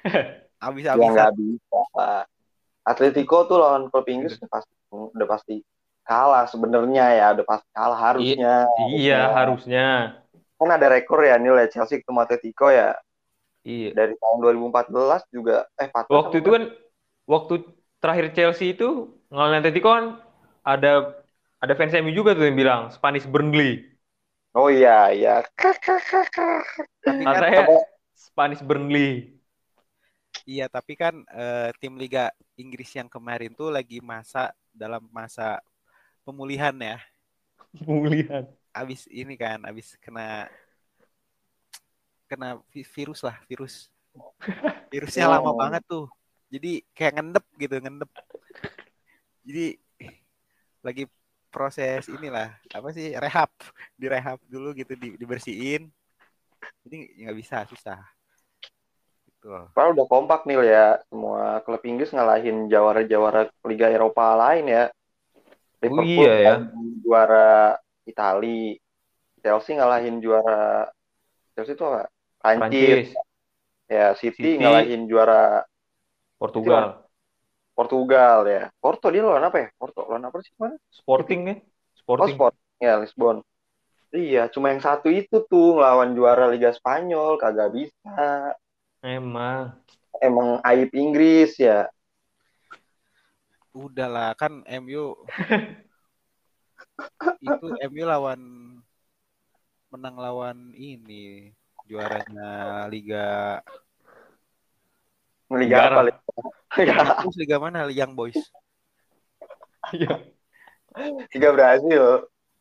Abis 0.64 0.84
Ya 0.88 0.92
abis 0.96 1.08
nggak 1.12 1.32
bisa, 1.36 1.78
Pak. 1.92 2.22
Atletico 2.88 3.36
tuh 3.44 3.60
lawan 3.60 3.92
klub 3.92 4.08
Inggris 4.08 4.40
udah 4.40 4.50
pasti 4.50 4.72
udah 4.90 5.28
pasti 5.28 5.54
kalah 6.08 6.44
sebenarnya 6.48 7.04
ya, 7.20 7.26
udah 7.36 7.46
pasti 7.46 7.68
kalah 7.76 7.98
harusnya. 8.00 8.54
Iya, 8.96 9.20
harusnya. 9.36 9.84
Kan 10.60 10.70
ada 10.76 10.86
rekor 10.92 11.24
ya 11.24 11.40
Nil 11.40 11.56
ya 11.56 11.66
Chelsea 11.72 11.98
ketemu 12.04 12.20
Atletico 12.20 12.68
ya 12.68 12.92
Iya. 13.60 13.92
dari 13.92 14.14
tahun 14.16 14.38
2014 14.40 15.22
juga 15.28 15.68
eh 15.76 15.88
14 15.88 16.08
Waktu 16.08 16.34
itu 16.40 16.48
kan 16.48 16.62
waktu 17.28 17.54
terakhir 18.00 18.26
Chelsea 18.32 18.72
itu 18.72 18.88
ngalahin 19.28 19.60
Atletico 19.60 19.88
kan 19.92 20.04
ada 20.64 21.20
ada 21.60 21.72
fans 21.76 21.92
MU 21.92 22.12
juga 22.12 22.32
tuh 22.32 22.48
yang 22.48 22.56
bilang 22.56 22.88
Spanish 22.88 23.28
Burnley. 23.28 23.84
Oh 24.56 24.66
iya 24.72 25.12
iya. 25.14 25.30
Tapi 27.04 27.22
kan, 27.24 27.34
Katanya 27.36 27.84
Spanish 28.16 28.62
Burnley. 28.64 29.08
iya, 30.48 30.66
tapi 30.72 30.92
kan 30.96 31.14
eh, 31.30 31.68
tim 31.80 31.94
Liga 32.00 32.32
Inggris 32.56 32.90
yang 32.96 33.08
kemarin 33.12 33.52
tuh 33.56 33.68
lagi 33.72 34.00
masa 34.00 34.52
dalam 34.72 35.02
masa 35.12 35.60
pemulihan 36.26 36.74
ya. 36.80 36.98
Pemulihan. 37.86 38.59
Abis 38.70 39.10
ini 39.10 39.34
kan, 39.34 39.62
abis 39.66 39.98
kena 39.98 40.46
kena 42.30 42.62
vi- 42.70 42.86
virus 42.86 43.26
lah, 43.26 43.36
virus. 43.50 43.90
Virusnya 44.90 45.26
Oh. 45.30 45.32
lama 45.34 45.52
banget 45.58 45.82
tuh. 45.86 46.06
Jadi 46.50 46.82
kayak 46.94 47.18
ngendep 47.18 47.46
gitu, 47.58 47.76
ngendep. 47.82 48.10
Jadi 49.46 49.66
lagi 50.82 51.04
proses 51.50 52.06
inilah 52.06 52.54
apa 52.70 52.88
sih 52.94 53.10
rehab, 53.18 53.50
direhab 53.98 54.38
dulu 54.46 54.70
gitu, 54.74 54.94
di, 54.94 55.18
dibersihin. 55.18 55.90
Jadi 56.86 57.26
nggak 57.26 57.36
bisa, 57.38 57.66
susah. 57.66 57.98
Gitu. 59.26 59.50
Padahal 59.74 59.96
udah 59.96 60.06
kompak 60.06 60.44
nih 60.46 60.62
ya 60.68 61.00
semua 61.08 61.64
klub 61.66 61.82
Inggris 61.82 62.12
ngalahin 62.12 62.68
jawara-jawara 62.70 63.50
Liga 63.66 63.88
Eropa 63.90 64.36
lain 64.36 64.70
ya. 64.70 64.84
Oh 65.80 66.04
iya 66.04 66.34
ya. 66.38 66.54
ngalahin 66.60 66.88
juara 67.00 67.80
Itali, 68.10 68.76
Chelsea 69.40 69.78
ngalahin 69.78 70.20
juara 70.20 70.90
Chelsea 71.54 71.74
itu 71.74 71.84
apa? 71.86 72.10
Prancis. 72.40 73.14
Ya, 73.90 74.14
City, 74.14 74.54
City. 74.54 74.62
ngalahin 74.62 75.10
juara 75.10 75.66
Portugal, 76.38 77.10
Portugal 77.74 78.46
ya. 78.46 78.62
Porto 78.78 79.10
dia 79.10 79.24
lawan 79.24 79.50
apa 79.50 79.56
ya? 79.66 79.68
Porto 79.74 80.06
lawan 80.06 80.28
apa 80.28 80.38
sih 80.44 80.52
mana? 80.60 80.76
Sporting 80.92 81.40
ya. 81.48 81.56
Oh, 81.58 81.96
Sporting. 81.96 82.36
Sport. 82.36 82.54
Ya, 82.80 82.96
Lisbon. 83.00 83.44
Iya, 84.10 84.50
cuma 84.50 84.74
yang 84.74 84.82
satu 84.82 85.06
itu 85.06 85.46
tuh 85.46 85.78
ngelawan 85.78 86.12
juara 86.18 86.50
Liga 86.50 86.74
Spanyol 86.74 87.38
kagak 87.38 87.70
bisa. 87.70 88.52
Emang. 89.00 89.78
Emang 90.18 90.58
aib 90.66 90.90
Inggris 90.92 91.56
ya. 91.56 91.86
Udahlah 93.70 94.34
kan 94.34 94.66
MU 94.66 95.14
itu 97.40 97.66
MU 97.88 98.04
lawan 98.04 98.40
menang 99.90 100.16
lawan 100.16 100.58
ini 100.72 101.50
juaranya 101.86 102.86
Liga 102.86 103.58
Liga 105.50 105.78
apa? 105.90 106.02
Liga? 106.78 106.94
terus 107.18 107.36
Liga 107.36 107.56
mana 107.58 107.90
Young 107.90 108.14
Boys 108.14 108.38
Iya. 109.90 110.22
Liga 111.34 111.50
Brasil. 111.50 112.04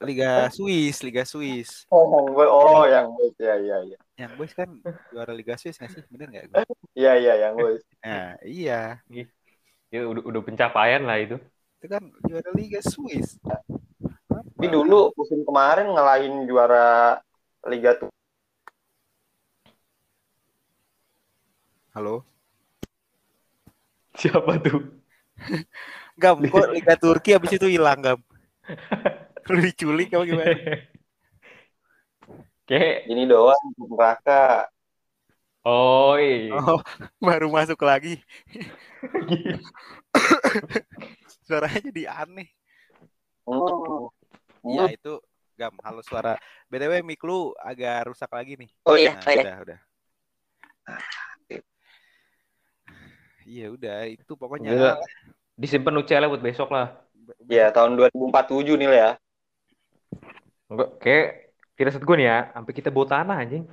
Liga 0.01 0.47
Swiss 0.49 1.03
Liga 1.03 1.27
Swiss 1.27 1.83
Oh, 1.91 2.07
yang 2.07 2.31
Boys. 2.31 2.49
Oh, 2.49 2.83
yang 2.87 3.07
Boys. 3.13 3.35
Ya, 3.37 3.53
iya, 3.59 3.77
iya. 3.85 3.97
Young 4.17 4.33
Boys 4.39 4.53
kan 4.55 4.69
juara 5.11 5.35
Liga 5.35 5.53
Swiss 5.59 5.77
nggak 5.77 5.91
sih 5.91 6.01
bener 6.09 6.27
nggak 6.31 6.45
gue? 6.49 6.57
Iya, 6.97 7.11
iya, 7.19 7.33
yang 7.45 7.53
Boys. 7.59 7.83
nah 8.01 8.33
iya 8.41 8.97
Ya, 9.89 10.05
udah, 10.05 10.21
udah 10.21 10.41
pencapaian 10.45 11.01
lah 11.05 11.17
itu. 11.17 11.37
itu 11.81 11.85
kan 11.85 12.01
juara 12.25 12.49
Liga 12.57 12.79
Swiss 12.81 13.37
Tapi 14.59 14.75
dulu 14.75 15.15
musim 15.15 15.47
kemarin 15.47 15.87
ngelahin 15.95 16.43
juara 16.43 17.15
Liga 17.63 17.95
tuh. 17.95 18.11
halo 21.95 22.27
Siapa 24.19 24.59
tuh? 24.59 24.83
Gam 26.19 26.43
kok 26.43 26.75
Liga 26.75 26.99
Turki 26.99 27.31
abis 27.31 27.55
itu 27.55 27.71
hilang 27.71 28.03
Gam 28.03 28.19
lu 29.47 29.63
diculik 29.63 30.11
apa 30.11 30.27
gimana 30.27 30.51
Kayak, 32.67 33.07
Ini 33.07 33.23
doang 33.31 33.63
neraka. 33.79 34.67
oh 35.63 36.19
iya. 36.19 36.51
oh 36.53 36.83
baru 37.17 37.47
masuk 37.47 37.79
lagi 37.79 38.19
suaranya 41.47 41.79
jadi 41.79 42.11
aneh 42.11 42.51
Hmm. 43.49 44.13
Iya 44.65 44.95
itu 44.95 45.13
Gam, 45.59 45.75
halo 45.83 45.99
suara. 45.99 46.39
BTW 46.71 47.03
mic 47.03 47.19
lu 47.27 47.51
agak 47.59 48.07
rusak 48.07 48.31
lagi 48.31 48.55
nih. 48.55 48.71
Oh 48.87 48.95
iya, 48.95 49.11
Nah, 49.11 49.23
saya. 49.27 49.43
udah, 49.43 49.57
udah. 49.67 49.79
Iya 53.49 53.67
udah, 53.73 54.05
itu 54.07 54.33
pokoknya 54.39 54.71
Udah. 54.71 54.95
Disimpan 55.59 55.99
UCL 55.99 56.31
buat 56.31 56.39
besok 56.39 56.71
lah. 56.71 56.95
Ya, 57.51 57.73
tahun 57.75 57.99
2047 57.99 58.77
nih 58.79 58.87
ya. 58.87 59.11
Enggak, 60.71 60.89
kayak 61.03 61.27
tidak 61.75 61.91
set 61.97 62.05
gue 62.07 62.15
nih 62.15 62.27
ya, 62.29 62.39
sampai 62.55 62.73
kita 62.77 62.89
bawa 62.93 63.05
tanah 63.09 63.37
anjing. 63.43 63.65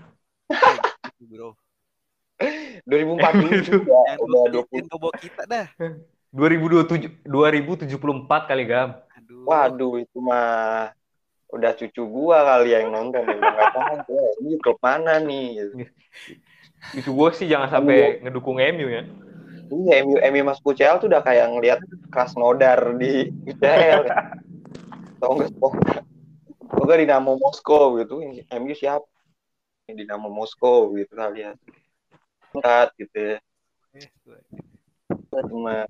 Gitu, 1.23 1.23
bro. 1.29 1.55
2047 2.89 3.85
ya, 3.87 4.17
udah 4.19 4.43
lu 4.51 4.65
20. 4.65 4.75
bikin 4.75 4.85
bawa 4.91 5.13
kita 5.23 5.43
dah. 5.47 5.67
2027 6.35 7.23
2074 7.23 8.51
kali 8.51 8.65
gam. 8.67 9.06
Aduh. 9.27 9.43
Waduh, 9.43 9.95
itu 10.07 10.19
mah 10.23 10.95
udah 11.51 11.75
cucu 11.75 12.03
gua 12.07 12.47
kali 12.47 12.79
yang 12.79 12.95
nonton 12.95 13.27
ya. 13.27 13.35
Nggak 13.35 13.71
tahu 13.75 14.15
ya, 14.15 14.31
ini 14.39 14.55
klub 14.63 14.79
mana 14.79 15.19
nih. 15.19 15.47
gitu. 15.59 15.75
Itu 16.95 17.11
gue 17.11 17.31
sih 17.35 17.51
jangan 17.51 17.67
sampai 17.67 18.23
ngedukung 18.23 18.63
MU 18.63 18.87
ya. 18.87 19.03
Iya, 19.67 20.07
MU, 20.07 20.15
MU 20.23 20.43
masuk 20.47 20.71
UCL 20.71 21.03
tuh 21.03 21.11
udah 21.11 21.27
kayak 21.27 21.51
ngelihat 21.51 21.83
Krasnodar 22.07 22.95
di 22.95 23.35
UCL. 23.51 24.07
Tahu 25.19 25.33
nggak? 25.43 25.51
Tahu 25.59 26.83
nggak 26.87 26.99
Dinamo 27.03 27.35
Moskow 27.35 27.99
gitu. 27.99 28.23
MU 28.47 28.75
siapa? 28.79 29.03
Dinamo 29.91 30.31
Moskow 30.31 30.95
gitu 30.95 31.19
kali 31.19 31.43
ya. 31.43 31.59
Angkat 32.55 32.95
gitu 32.95 33.19
ya. 33.19 33.37
Eh, 33.99 34.07
gue- 34.23 34.47
Cuma 35.51 35.83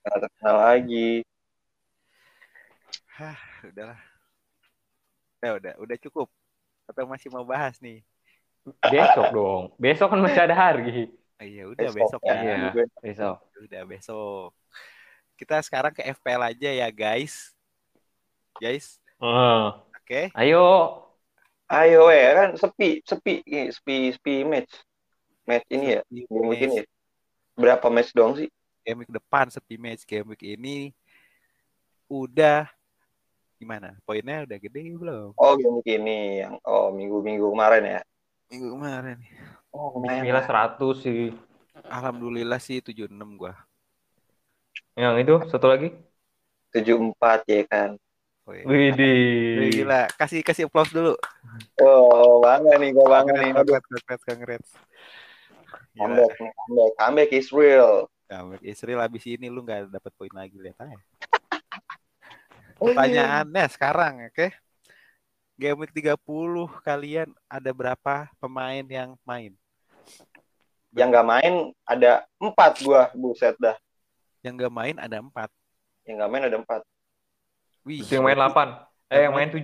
nggak 0.00 0.18
terkenal 0.26 0.56
lagi. 0.58 1.10
Hah, 3.16 3.38
udahlah. 3.68 4.00
Udah, 5.40 5.50
udah, 5.60 5.72
udah 5.80 5.96
cukup. 6.00 6.28
Atau 6.88 7.04
masih 7.04 7.28
mau 7.28 7.44
bahas 7.44 7.76
nih? 7.78 8.00
Besok 8.80 9.26
dong. 9.32 9.62
Besok 9.76 10.08
kan 10.12 10.20
masih 10.20 10.40
ada 10.44 10.56
hari. 10.56 11.08
Oh, 11.40 11.46
iya, 11.46 11.64
udah 11.64 11.88
besok, 11.88 12.20
ya. 12.24 12.32
ya. 12.36 12.40
Iya. 12.44 12.84
Besok. 13.00 13.36
Udah 13.60 13.82
besok. 13.88 14.50
Kita 15.36 15.56
sekarang 15.64 15.92
ke 15.96 16.04
FPL 16.04 16.52
aja 16.52 16.68
ya, 16.68 16.88
guys. 16.92 17.56
Guys, 18.60 19.00
Eh, 19.20 19.68
oke. 20.00 20.22
ayo. 20.36 20.64
Ayo 21.70 22.08
ya 22.10 22.34
kan 22.34 22.48
sepi, 22.58 22.98
sepi, 23.04 23.40
sepi, 23.70 24.10
sepi 24.16 24.34
match. 24.44 24.72
Match 25.46 25.64
ini 25.70 25.96
ya, 25.96 26.00
Sepi 26.04 26.24
match. 26.28 26.60
ini 26.60 26.76
ya. 26.82 26.84
Berapa 27.56 27.86
match 27.88 28.10
dong 28.12 28.36
sih? 28.36 28.48
Game 28.80 29.04
week 29.04 29.12
depan 29.12 29.52
sepi 29.52 29.76
match. 29.76 30.02
Game 30.08 30.32
week 30.32 30.44
ini 30.44 30.94
udah 32.10 32.66
gimana? 33.60 33.96
Poinnya 34.08 34.48
udah 34.48 34.58
gede 34.58 34.80
belum? 34.96 35.36
Oh 35.36 35.52
game 35.56 35.80
week 35.80 35.88
ini 36.00 36.44
yang 36.44 36.56
oh 36.64 36.88
minggu-minggu 36.90 37.44
kemarin 37.44 37.82
ya. 37.98 38.00
Minggu 38.48 38.68
kemarin. 38.74 39.18
Oh 39.70 40.00
Bismillah 40.00 40.44
100 40.48 40.80
sih. 41.00 41.30
Alhamdulillah 41.86 42.60
sih 42.60 42.82
76 42.82 43.12
gua. 43.38 43.54
Yang 44.98 45.14
itu 45.24 45.34
satu 45.48 45.70
lagi. 45.70 45.94
tujuh 46.70 46.96
empat 47.02 47.42
ya 47.50 47.62
kan. 47.66 47.98
Oh, 48.46 48.54
iya. 48.54 48.64
Widih. 48.66 49.70
Gila, 49.70 50.02
kasih 50.16 50.40
kasih 50.42 50.66
applause 50.66 50.90
dulu. 50.90 51.14
Oh 51.82 52.42
bangga 52.42 52.78
nih, 52.78 52.90
gue 52.94 53.06
bangga 53.06 53.34
nih. 53.36 53.50
Congrats, 53.54 53.86
congrats, 53.86 54.24
congrats. 54.26 54.70
Comeback 55.98 56.30
comeback, 56.38 56.92
comeback 56.98 57.30
is 57.34 57.50
real. 57.50 58.06
Comeback 58.30 58.62
Israel 58.62 59.02
habis 59.02 59.26
ini 59.26 59.50
lu 59.50 59.66
nggak 59.66 59.90
dapet 59.90 60.12
poin 60.14 60.30
lagi 60.30 60.54
lihat 60.54 60.78
aja. 60.78 60.94
Pertanyaannya 62.78 63.64
sekarang, 63.74 64.14
oke? 64.30 64.54
Game 65.58 65.82
week 65.82 65.90
30 65.90 66.14
kalian 66.86 67.28
ada 67.50 67.70
berapa 67.74 68.30
pemain 68.38 68.86
yang 68.86 69.18
main? 69.26 69.52
Yang 70.94 71.08
nggak 71.10 71.26
main 71.26 71.54
ada 71.82 72.22
empat 72.38 72.72
gua, 72.86 73.10
buset 73.18 73.58
dah. 73.58 73.74
Yang 74.46 74.62
nggak 74.62 74.74
main 74.78 74.96
ada 75.02 75.16
empat. 75.18 75.50
Yang 76.06 76.14
nggak 76.22 76.30
main 76.30 76.44
ada 76.46 76.56
empat. 76.62 76.80
Wih, 77.82 78.00
yang 78.06 78.22
main 78.22 78.38
8. 78.38 79.10
Eh, 79.10 79.20
yang 79.26 79.34
main 79.34 79.50
7. 79.50 79.58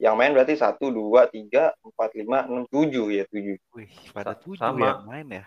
Yang 0.00 0.14
main 0.16 0.32
berarti 0.32 0.54
satu, 0.56 0.88
dua, 0.88 1.28
tiga, 1.28 1.76
empat, 1.84 2.16
lima, 2.16 2.48
enam, 2.48 2.64
tujuh 2.72 3.12
ya 3.12 3.28
tujuh. 3.28 3.60
Wih, 3.76 3.92
pada 4.16 4.32
tujuh 4.32 4.56
sama. 4.56 4.80
yang 4.80 5.04
main 5.04 5.26
ya. 5.28 5.44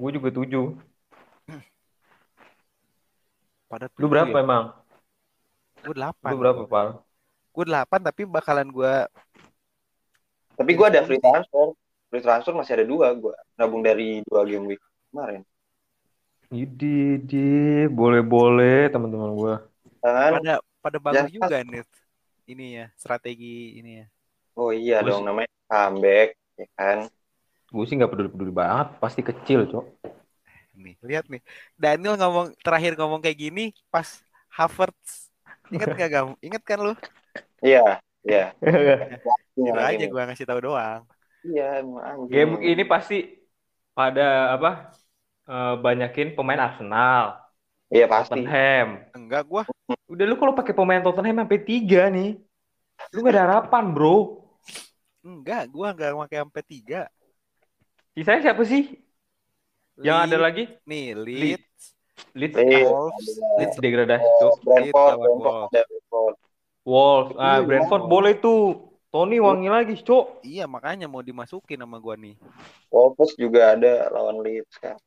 Gue 0.00 0.10
juga 0.16 0.32
7. 0.32 0.95
Pada 3.70 3.86
Lu 4.00 4.06
berapa 4.12 4.32
ya? 4.32 4.42
emang? 4.44 4.64
Gue 5.84 5.94
delapan. 5.94 6.32
Lu 6.32 6.36
berapa, 6.40 6.62
Pal? 6.68 6.88
Gue 7.54 7.64
delapan 7.64 8.00
tapi 8.04 8.22
bakalan 8.28 8.68
gue 8.68 8.92
Tapi 10.56 10.70
gua 10.72 10.88
ada 10.88 11.04
free 11.04 11.20
transfer. 11.20 11.66
Free 12.08 12.22
transfer 12.24 12.52
masih 12.56 12.72
ada 12.80 12.86
dua 12.88 13.12
gua. 13.12 13.34
Nabung 13.60 13.84
dari 13.84 14.24
dua 14.24 14.42
game 14.48 14.64
week 14.72 14.80
kemarin. 15.12 15.44
Idi, 16.62 17.18
di, 17.28 17.36
boleh-boleh 17.98 18.86
teman-teman 18.92 19.30
gue. 19.40 19.54
Kan? 20.00 20.30
pada 20.38 20.54
pada 20.84 20.98
bagus 21.02 21.28
Ya, 21.34 21.36
juga 21.38 21.56
nih 21.66 21.82
ini 22.46 22.66
ya 22.78 22.86
strategi 22.94 23.74
ini 23.78 23.90
ya. 24.00 24.06
Oh 24.56 24.70
iya 24.72 25.02
Gua 25.02 25.10
dong 25.10 25.22
sih- 25.22 25.26
namanya 25.28 25.50
comeback, 25.68 26.28
ya 26.56 26.66
kan? 26.78 26.98
Gue 27.74 27.84
sih 27.86 27.94
nggak 27.98 28.10
peduli-peduli 28.12 28.52
banget, 28.60 28.86
pasti 29.02 29.20
kecil, 29.28 29.60
Cok. 29.70 29.84
Nih, 30.84 30.94
lihat 31.08 31.24
nih. 31.32 31.40
Daniel 31.82 32.14
ngomong 32.20 32.46
terakhir 32.64 32.92
ngomong 33.00 33.20
kayak 33.24 33.38
gini 33.44 33.60
pas 33.92 34.08
Havertz. 34.56 35.32
Ingat 35.74 35.88
gak 36.00 36.10
kamu? 36.14 36.32
Ingat 36.46 36.62
kan 36.68 36.78
lu? 36.84 36.92
Iya, 37.64 37.78
iya. 38.28 38.40
Gitu 39.66 39.78
Iya, 39.78 39.80
aja 39.88 40.02
ini. 40.02 40.06
gua 40.12 40.22
ngasih 40.26 40.46
tahu 40.48 40.60
doang. 40.66 41.02
Iya. 41.44 41.82
Game 42.32 42.52
ini 42.70 42.82
pasti 42.92 43.14
pada 43.96 44.22
apa? 44.56 44.68
eh, 45.50 45.72
banyakin 45.84 46.28
pemain 46.36 46.60
Arsenal, 46.66 47.24
Iya 47.94 48.04
pasti. 48.12 48.38
Tottenham. 48.38 48.88
Enggak 49.16 49.42
gua. 49.50 49.64
Udah 50.12 50.24
lu 50.30 50.34
kalau 50.40 50.54
pakai 50.58 50.74
pemain 50.78 51.02
Tottenham 51.04 51.36
sampai 51.42 51.60
tiga 51.68 52.00
nih, 52.14 52.28
lu 53.14 53.18
gak 53.26 53.34
ada 53.36 53.44
harapan, 53.48 53.84
bro. 53.94 54.10
Enggak, 55.28 55.62
gua 55.74 55.88
enggak 55.92 56.12
pakai 56.20 56.38
sampai 56.42 56.62
tiga. 56.70 57.00
Sisanya 58.16 58.40
siapa 58.44 58.62
sih? 58.70 58.82
Yang 59.96 60.18
ada 60.22 60.36
lagi? 60.36 60.64
nih 60.84 61.04
Leeds, 61.16 61.82
Leeds, 62.36 62.56
Leeds, 62.56 62.84
Wolves, 62.84 63.26
ada- 63.26 63.56
Leeds 63.58 63.76
degradasi, 63.76 64.28
Cok. 64.40 64.54
Brentford, 64.60 65.12
lawan 65.16 65.28
Brentford, 65.72 65.72
Wolves. 66.12 66.40
Wolves, 66.86 67.32
ah, 67.36 67.58
Iya, 67.58 67.64
Brentford 67.64 68.04
iya. 68.04 68.10
boleh 68.10 68.34
tuh. 68.36 68.62
Tony 69.08 69.40
wangi 69.40 69.68
lagi, 69.72 69.94
Cok. 69.96 70.44
Iya, 70.44 70.68
makanya 70.68 71.08
mau 71.08 71.24
dimasukin 71.24 71.80
sama 71.80 71.96
gua 71.96 72.14
nih. 72.14 72.36
Wolves 72.92 73.32
juga 73.34 73.72
ada 73.72 74.12
lawan 74.12 74.44
Leeds 74.44 74.76
kan. 74.76 75.00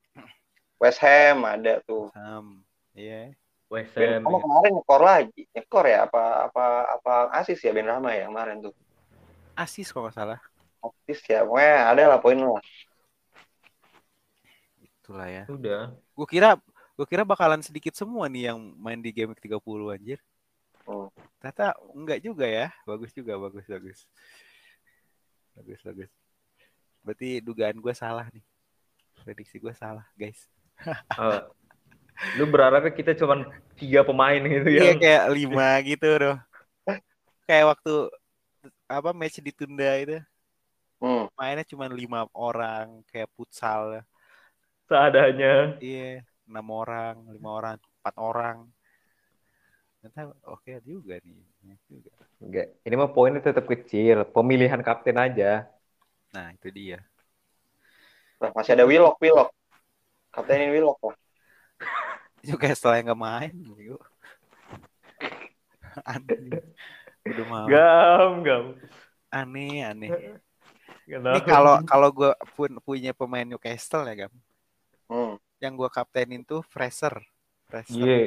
West 0.82 0.98
Ham 1.04 1.46
ada 1.46 1.84
tuh. 1.86 2.10
Sam. 2.12 2.66
Iya. 2.96 3.36
Ben 3.70 3.86
WSM. 3.86 4.26
Rama 4.26 4.38
kemarin 4.42 4.72
nyekor 4.82 5.02
lagi. 5.06 5.42
Nyekor 5.54 5.86
ya 5.86 6.10
apa 6.10 6.50
apa 6.50 6.66
apa 6.90 7.14
asis 7.38 7.62
ya 7.62 7.70
Ben 7.70 7.86
Rama 7.86 8.10
ya 8.18 8.26
kemarin 8.26 8.66
tuh. 8.66 8.74
Asis 9.54 9.94
kalau 9.94 10.10
nggak 10.10 10.18
salah. 10.18 10.40
Asis 10.82 11.22
ya. 11.30 11.46
Pokoknya 11.46 11.76
ada 11.86 12.04
lah 12.10 12.18
poin 12.18 12.40
lah. 12.42 12.58
Itulah 15.10 15.26
ya. 15.26 15.44
Udah. 15.50 15.82
Gue 16.14 16.28
kira 16.30 16.54
gue 16.94 17.08
kira 17.10 17.26
bakalan 17.26 17.66
sedikit 17.66 17.98
semua 17.98 18.30
nih 18.30 18.54
yang 18.54 18.60
main 18.78 19.02
di 19.02 19.10
game 19.10 19.34
30 19.34 19.58
anjir. 19.90 20.22
Hmm. 20.86 21.10
Ternyata 21.42 21.74
enggak 21.98 22.20
juga 22.22 22.46
ya. 22.46 22.70
Bagus 22.86 23.10
juga, 23.10 23.34
bagus, 23.42 23.66
bagus. 23.66 24.06
Bagus, 25.58 25.80
bagus. 25.82 26.12
Berarti 27.02 27.42
dugaan 27.42 27.82
gue 27.82 27.94
salah 27.98 28.30
nih. 28.30 28.46
Prediksi 29.26 29.58
gue 29.58 29.74
salah, 29.74 30.06
guys. 30.14 30.46
Eh, 30.86 31.42
lu 32.38 32.46
berharapnya 32.46 32.94
kita 32.94 33.18
cuman 33.18 33.50
tiga 33.76 34.04
pemain 34.04 34.40
gitu 34.40 34.70
Iya 34.70 34.84
ya? 34.84 34.94
kayak 34.96 35.24
lima 35.34 35.68
gitu 35.82 36.10
loh. 36.20 36.38
Kayak 37.50 37.66
waktu 37.74 37.94
apa 38.86 39.10
match 39.10 39.42
ditunda 39.42 39.90
itu 39.98 40.22
Hmm. 41.00 41.32
mainnya 41.40 41.64
cuma 41.64 41.88
lima 41.88 42.28
orang 42.36 43.00
kayak 43.08 43.32
futsal 43.32 44.04
Seadanya. 44.90 45.80
iya 45.86 46.02
enam 46.50 46.68
orang 46.82 47.16
lima 47.36 47.50
orang 47.60 47.76
empat 48.00 48.16
orang 48.30 48.58
ternyata 50.00 50.22
oke 50.54 50.72
juga 50.90 51.14
nih 51.26 51.40
Enak 51.64 51.80
juga. 51.92 52.12
Enggak. 52.44 52.66
Ini 52.88 52.96
mah 53.02 53.10
poinnya 53.16 53.42
tetap 53.48 53.66
kecil. 53.72 54.18
Pemilihan 54.36 54.82
kapten 54.88 55.18
aja. 55.26 55.68
nah 56.34 56.48
itu 56.54 56.70
dia 56.78 57.00
Nah, 58.42 58.52
masih 58.56 58.72
ada 58.76 58.86
Willock, 58.90 59.16
Willock. 59.24 59.50
Kaptenin 60.36 60.72
Willock 60.76 61.00
lah. 61.08 61.18
juga 62.48 62.68
setelah 62.76 62.98
nggak 63.04 63.20
main 63.20 63.54
gitu. 63.78 63.98
aneh 66.14 66.62
udah 67.30 67.46
mau 67.52 67.70
Gam, 67.70 68.44
gam. 68.44 68.66
aneh 69.32 69.86
aneh 69.86 70.12
Kenapa? 71.10 71.38
ini 71.38 71.40
kalau 71.46 71.76
kalau 71.86 72.10
gue 72.14 72.32
pun 72.58 72.72
punya 72.86 73.12
pemain 73.14 73.46
Newcastle 73.46 74.06
ya 74.10 74.26
gam 74.26 74.34
Hmm. 75.10 75.36
yang 75.60 75.74
gue 75.76 75.90
kaptenin 75.92 76.42
tuh 76.46 76.62
Fraser 76.64 77.14
Fraser 77.68 77.98
Iya. 78.00 78.20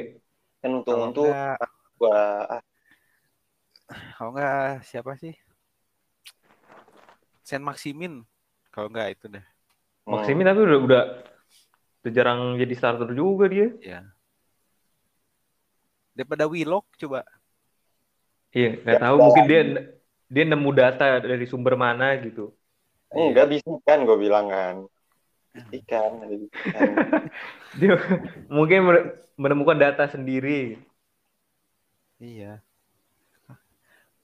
Kan 0.63 0.71
kalau 0.87 1.11
untung-untung 1.11 1.27
enggak 1.31 1.59
gua 1.99 2.19
ah, 2.59 2.63
kalau 4.15 4.29
enggak 4.35 4.83
siapa 4.87 5.11
sih 5.19 5.33
Saint 7.43 7.63
Maximin 7.63 8.23
kalau 8.71 8.87
enggak 8.91 9.15
itu 9.15 9.25
dah 9.31 9.43
hmm. 10.07 10.11
Maximin 10.13 10.45
tapi 10.47 10.59
udah 10.63 10.79
udah 10.87 11.03
udah 12.03 12.11
jarang 12.11 12.59
jadi 12.59 12.73
starter 12.75 13.09
juga 13.15 13.47
dia. 13.47 13.67
ya 13.79 13.99
daripada 16.13 16.45
Willock 16.45 16.85
coba 16.99 17.25
Iya, 18.53 18.85
nggak 18.85 18.97
Ya, 18.97 19.01
tahu 19.01 19.15
ya. 19.17 19.23
mungkin 19.25 19.45
dia 19.49 19.61
dia 20.29 20.43
nemu 20.45 20.69
data 20.77 21.05
dari 21.25 21.45
sumber 21.49 21.73
mana 21.73 22.13
gitu. 22.21 22.53
Enggak 23.09 23.49
bisikan 23.49 24.05
gue 24.05 24.17
bilang 24.21 24.45
kan. 24.45 24.75
Ada 25.53 25.69
bisikan. 25.69 26.11
Dia 27.79 27.93
mungkin 28.49 28.79
menemukan 29.35 29.77
data 29.77 30.09
sendiri. 30.09 30.81
Iya. 32.17 32.57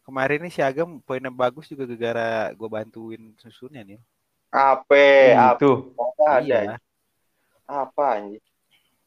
Kemarin 0.01 0.41
nih 0.41 0.49
si 0.49 0.61
Agam 0.61 0.97
poinnya 0.99 1.29
bagus 1.29 1.69
juga 1.69 1.85
gara-gara 1.85 2.29
gue 2.49 2.65
bantuin 2.67 3.21
susunnya 3.37 3.85
nih. 3.85 4.01
Ape, 4.49 5.37
apa 5.37 5.61
Itu. 5.61 5.93
ada? 6.17 6.41
Iya. 6.41 6.61
Apa 7.69 8.17
anjir? 8.17 8.41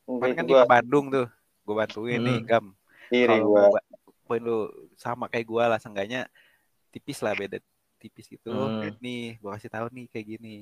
Kemarin 0.07 0.23
kan 0.33 0.45
Enggak 0.45 0.47
di 0.47 0.55
gua 0.55 0.71
Bandung 0.71 1.07
tuh. 1.11 1.27
Gue 1.63 1.75
bantuin 1.75 2.21
nih 2.21 2.39
Hmm. 2.39 2.47
Gam. 2.47 2.67
diri 3.11 3.29
Kalau 3.29 3.47
gua. 3.51 3.61
mau 3.61 3.75
ba- 3.75 3.89
poin 4.23 4.41
lu 4.41 4.59
sama 4.95 5.27
kayak 5.27 5.45
gue 5.45 5.65
lah 5.67 5.77
seenggaknya 5.77 6.31
tipis 6.89 7.19
lah 7.19 7.35
beda 7.35 7.59
tipis 7.99 8.31
gitu. 8.31 8.55
Hmm. 8.55 8.95
Nih 9.03 9.37
gue 9.37 9.51
kasih 9.51 9.69
tahu 9.69 9.91
nih 9.91 10.07
kayak 10.07 10.27
gini. 10.39 10.57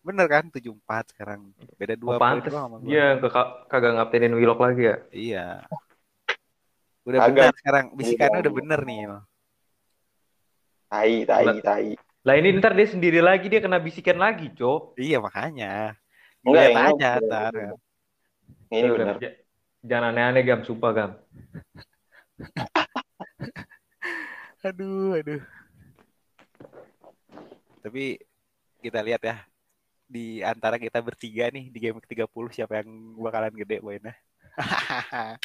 Bener 0.00 0.26
kan 0.26 0.48
74 0.48 1.12
sekarang. 1.12 1.52
Beda 1.76 1.92
Oh, 1.94 2.00
dua 2.00 2.16
poin 2.16 2.40
pantes. 2.40 2.48
doang 2.48 2.80
ke- 3.20 3.52
kagak 3.68 3.92
ngaptenin 4.00 4.32
Willock 4.32 4.60
lagi 4.60 4.82
ya. 4.88 4.96
Iya. 5.12 5.46
Udah 7.04 7.18
Agak. 7.20 7.52
bener 7.52 7.54
sekarang. 7.60 7.84
Bisikannya 7.92 8.38
Iya. 8.40 8.44
udah 8.48 8.54
bener 8.56 8.80
nih. 8.84 8.98
Tai, 10.90 11.14
tai, 11.22 11.44
Lah. 11.44 11.54
tai. 11.60 11.90
Lah 12.20 12.34
ini 12.36 12.48
ntar 12.56 12.72
dia 12.76 12.84
sendiri 12.84 13.20
lagi 13.20 13.48
dia 13.48 13.60
kena 13.60 13.80
bisikan 13.80 14.16
lagi, 14.16 14.52
Cok. 14.52 14.96
Iya 14.96 15.20
makanya. 15.20 15.96
Enggak, 16.40 16.64
ini 16.66 16.76
aja 16.76 17.10
bener. 17.16 17.28
ntar. 17.28 17.52
Ini 18.70 18.86
Udah, 18.88 19.16
Jangan 19.80 20.12
aneh-aneh 20.12 20.42
Gam, 20.44 20.60
sumpah 20.60 20.92
Gam. 20.92 21.10
Aduh, 24.60 25.16
aduh. 25.16 25.40
Tapi 27.80 28.20
kita 28.84 29.00
lihat 29.00 29.24
ya 29.24 29.40
di 30.10 30.42
antara 30.42 30.74
kita 30.74 30.98
bertiga 30.98 31.46
nih 31.48 31.70
di 31.70 31.78
game 31.78 32.02
ke-30 32.02 32.26
siapa 32.50 32.82
yang 32.82 32.90
bakalan 33.16 33.54
gede 33.54 33.78
poinnya. 33.78 34.14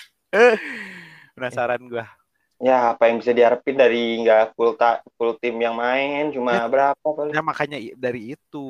Penasaran 1.36 1.82
gua. 1.86 2.10
Ya, 2.56 2.96
apa 2.96 3.12
yang 3.12 3.20
bisa 3.20 3.36
diharapin 3.36 3.76
dari 3.76 4.24
nggak 4.24 4.56
full 4.56 4.74
ta 4.74 5.04
full 5.20 5.36
tim 5.38 5.60
yang 5.60 5.76
main 5.76 6.32
cuma 6.32 6.56
Ya. 6.56 6.66
berapa 6.66 7.04
paling? 7.04 7.36
Nah, 7.36 7.44
makanya 7.44 7.78
dari 7.94 8.34
itu 8.34 8.68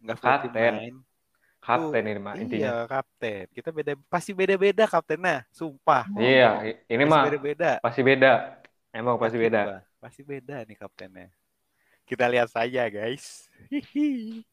nggak 0.00 0.16
full 0.16 0.32
tim 0.40 0.50
Kapten. 0.50 0.74
main. 0.74 0.94
Kapten 1.62 2.02
ini 2.02 2.18
mah 2.18 2.34
intinya. 2.34 2.58
Iya, 2.58 2.76
kapten. 2.90 3.46
Kita 3.52 3.70
beda 3.70 3.92
pasti 4.10 4.32
beda-beda 4.34 4.88
kaptennya, 4.88 5.46
sumpah. 5.54 6.08
Iya, 6.18 6.66
ini 6.90 7.04
Pasti 7.04 7.12
mah 7.12 7.22
beda-beda. 7.30 7.70
pasti 7.78 8.00
beda. 8.02 8.32
Emang 8.90 9.14
pasti 9.14 9.38
beda. 9.38 9.60
Pasti 10.02 10.20
beda 10.26 10.56
nih 10.66 10.74
kaptennya. 10.74 11.28
Kita 12.12 12.28
lihat 12.28 12.52
saja, 12.52 12.92
guys. 12.92 13.48
Hihi. 13.72 14.44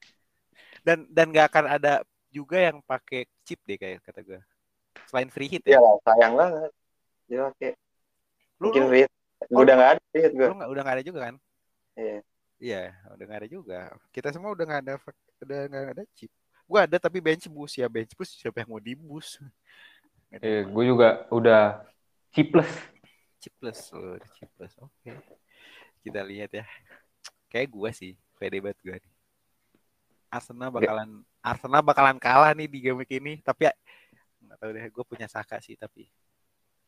dan 0.86 1.04
dan 1.12 1.28
nggak 1.28 1.46
akan 1.52 1.64
ada 1.68 1.92
juga 2.32 2.56
yang 2.56 2.80
pakai 2.80 3.28
chip 3.44 3.60
deh 3.68 3.76
kayak 3.76 4.00
kata 4.00 4.24
gue. 4.24 4.40
Selain 5.12 5.28
free 5.28 5.52
hit 5.52 5.60
Ya 5.68 5.76
ya. 5.76 5.84
lah, 5.84 6.00
sayang 6.08 6.32
banget. 6.40 6.70
Ya 7.28 7.40
oke. 7.52 7.68
Lu, 8.56 8.72
Mungkin 8.72 8.82
lu. 8.88 9.04
Gua 9.52 9.60
udah 9.68 9.74
nggak 9.76 9.90
ada 9.92 10.02
Rit 10.16 10.32
gue. 10.32 10.46
lu 10.48 10.54
nggak 10.56 10.70
udah 10.72 10.82
nggak 10.86 10.96
ada 10.96 11.04
juga 11.04 11.20
kan? 11.28 11.34
Iya. 12.00 12.18
Iya, 12.62 12.82
udah 13.12 13.24
nggak 13.28 13.40
ada 13.44 13.48
juga. 13.52 13.80
Kita 14.08 14.28
semua 14.32 14.50
udah 14.56 14.64
nggak 14.64 14.80
ada 14.88 14.94
udah 15.44 15.58
nggak 15.68 15.94
ada 16.00 16.04
chip. 16.16 16.32
Gua 16.64 16.88
ada 16.88 16.96
tapi 16.96 17.20
bench 17.20 17.44
boost 17.52 17.76
ya 17.76 17.92
bench 17.92 18.16
boost 18.16 18.40
siapa 18.40 18.64
yang 18.64 18.72
mau 18.72 18.80
di 18.80 18.96
ada 20.32 20.40
Eh, 20.40 20.64
gue 20.64 20.84
juga 20.88 21.28
udah 21.28 21.84
chipless. 22.32 22.72
Chipless, 23.36 23.92
oh, 23.92 24.16
udah 24.16 24.30
chipless. 24.32 24.72
Oke. 24.80 25.12
Kita 26.00 26.24
lihat 26.24 26.50
ya. 26.56 26.64
Kayak 27.52 27.68
gua 27.68 27.92
sih, 27.92 28.16
pede 28.40 28.64
banget 28.64 28.80
gua 28.80 28.96
nih. 28.96 29.12
Arsenal 30.32 30.72
bakalan 30.72 31.20
Arsenal 31.44 31.82
bakalan 31.84 32.16
kalah 32.16 32.56
nih 32.56 32.64
di 32.64 32.80
game 32.80 33.04
ini, 33.04 33.44
tapi 33.44 33.68
ya 33.68 33.72
nggak 34.40 34.56
tahu 34.56 34.70
deh, 34.72 34.86
gue 34.88 35.04
punya 35.04 35.26
Saka 35.28 35.60
sih 35.60 35.76
tapi 35.76 36.08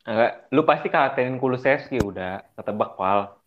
Enggak, 0.04 0.52
lu 0.52 0.60
pasti 0.68 0.92
katenin 0.92 1.40
Kulusevski 1.40 1.96
udah 1.96 2.44
ketebak 2.56 2.92
pal. 2.96 3.40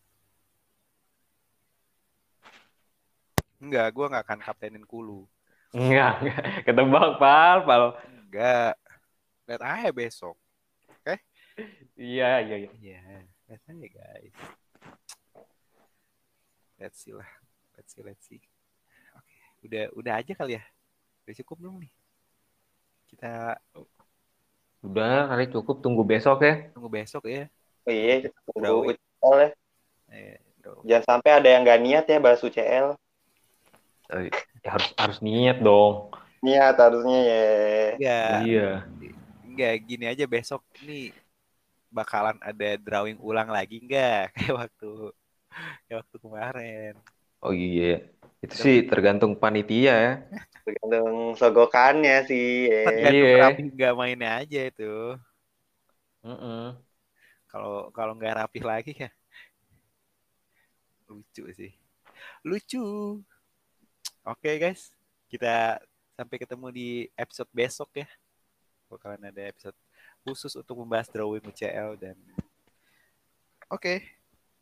enggak, 3.62 3.86
gua 3.94 4.06
nggak 4.10 4.24
akan 4.26 4.40
kaptenin 4.42 4.82
Kulu. 4.82 5.22
Enggak, 5.70 6.18
enggak. 6.18 6.42
ketebak 6.66 7.18
pal, 7.22 7.56
pal. 7.62 7.84
Enggak. 8.10 8.74
Lihat 9.46 9.62
aja 9.62 9.90
besok. 9.94 10.34
Iya, 11.98 12.42
iya, 12.42 12.56
iya. 12.58 12.70
Iya, 12.78 13.02
lihat 13.50 13.62
aja 13.66 13.86
guys. 13.90 14.34
Let's 16.78 17.02
see 17.02 17.10
lah. 17.10 17.26
Let's 17.74 17.90
see, 17.90 18.02
let's 18.06 18.22
see. 18.22 18.38
Oke, 19.18 19.36
udah 19.66 19.84
udah 19.98 20.12
aja 20.22 20.32
kali 20.38 20.54
ya. 20.58 20.62
Udah 21.26 21.34
cukup 21.42 21.56
belum 21.58 21.74
nih? 21.82 21.92
Kita 23.10 23.58
Udah 24.78 25.26
kali 25.26 25.50
cukup 25.50 25.82
tunggu 25.82 26.06
besok 26.06 26.38
ya. 26.46 26.70
tunggu 26.70 26.86
besok 26.86 27.26
ya. 27.26 27.50
Oh, 27.82 27.90
iya, 27.90 28.30
tunggu. 28.46 28.94
UCL 28.94 29.34
ya. 29.42 29.50
Eh, 30.14 30.38
udah. 30.62 30.72
Jangan 30.86 31.04
sampai 31.18 31.30
ada 31.34 31.48
yang 31.50 31.62
nggak 31.66 31.80
niat 31.82 32.04
ya 32.06 32.18
bahas 32.22 32.40
UCL. 32.46 32.94
Ya 34.08 34.70
harus 34.70 34.88
harus 34.94 35.18
niat 35.18 35.58
dong. 35.58 36.14
Niat 36.46 36.78
harusnya 36.78 37.18
ya. 37.26 37.44
Enggak. 37.98 38.38
Iya. 38.46 38.70
Enggak, 39.42 39.74
gini 39.82 40.04
aja 40.06 40.24
besok 40.30 40.62
nih 40.86 41.10
bakalan 41.88 42.36
ada 42.44 42.76
drawing 42.78 43.18
ulang 43.18 43.48
lagi 43.48 43.80
enggak 43.80 44.28
kayak 44.36 44.54
waktu 44.68 44.90
kayak 45.86 45.96
waktu 46.04 46.16
kemarin. 46.20 46.92
Oh 47.40 47.54
iya. 47.54 48.02
Itu 48.38 48.54
sih 48.54 48.76
tergantung 48.86 49.34
panitia 49.34 49.94
ya. 49.94 50.14
Tergantung 50.68 51.32
sogokannya 51.34 52.28
sih. 52.28 52.68
ya. 52.68 52.82
Tergantung 52.86 53.24
Iya. 53.24 53.42
rapi 53.48 53.62
enggak 53.72 53.92
mainnya 53.96 54.30
aja 54.42 54.60
itu. 54.68 54.94
Kalau 57.48 57.88
kalau 57.94 58.12
nggak 58.14 58.36
rapih 58.44 58.62
lagi 58.62 58.92
ya 58.94 59.10
lucu 61.08 61.48
sih. 61.56 61.72
Lucu. 62.44 63.16
Oke 64.28 64.60
guys, 64.60 64.92
kita 65.32 65.80
sampai 66.12 66.36
ketemu 66.36 66.66
di 66.68 66.88
episode 67.16 67.48
besok 67.48 67.88
ya. 67.96 68.08
Bakalan 68.92 69.32
ada 69.32 69.40
episode 69.48 69.76
khusus 70.20 70.52
untuk 70.52 70.76
membahas 70.84 71.08
drawing 71.08 71.40
UCL 71.48 71.96
dan 71.96 72.16
oke 73.72 74.04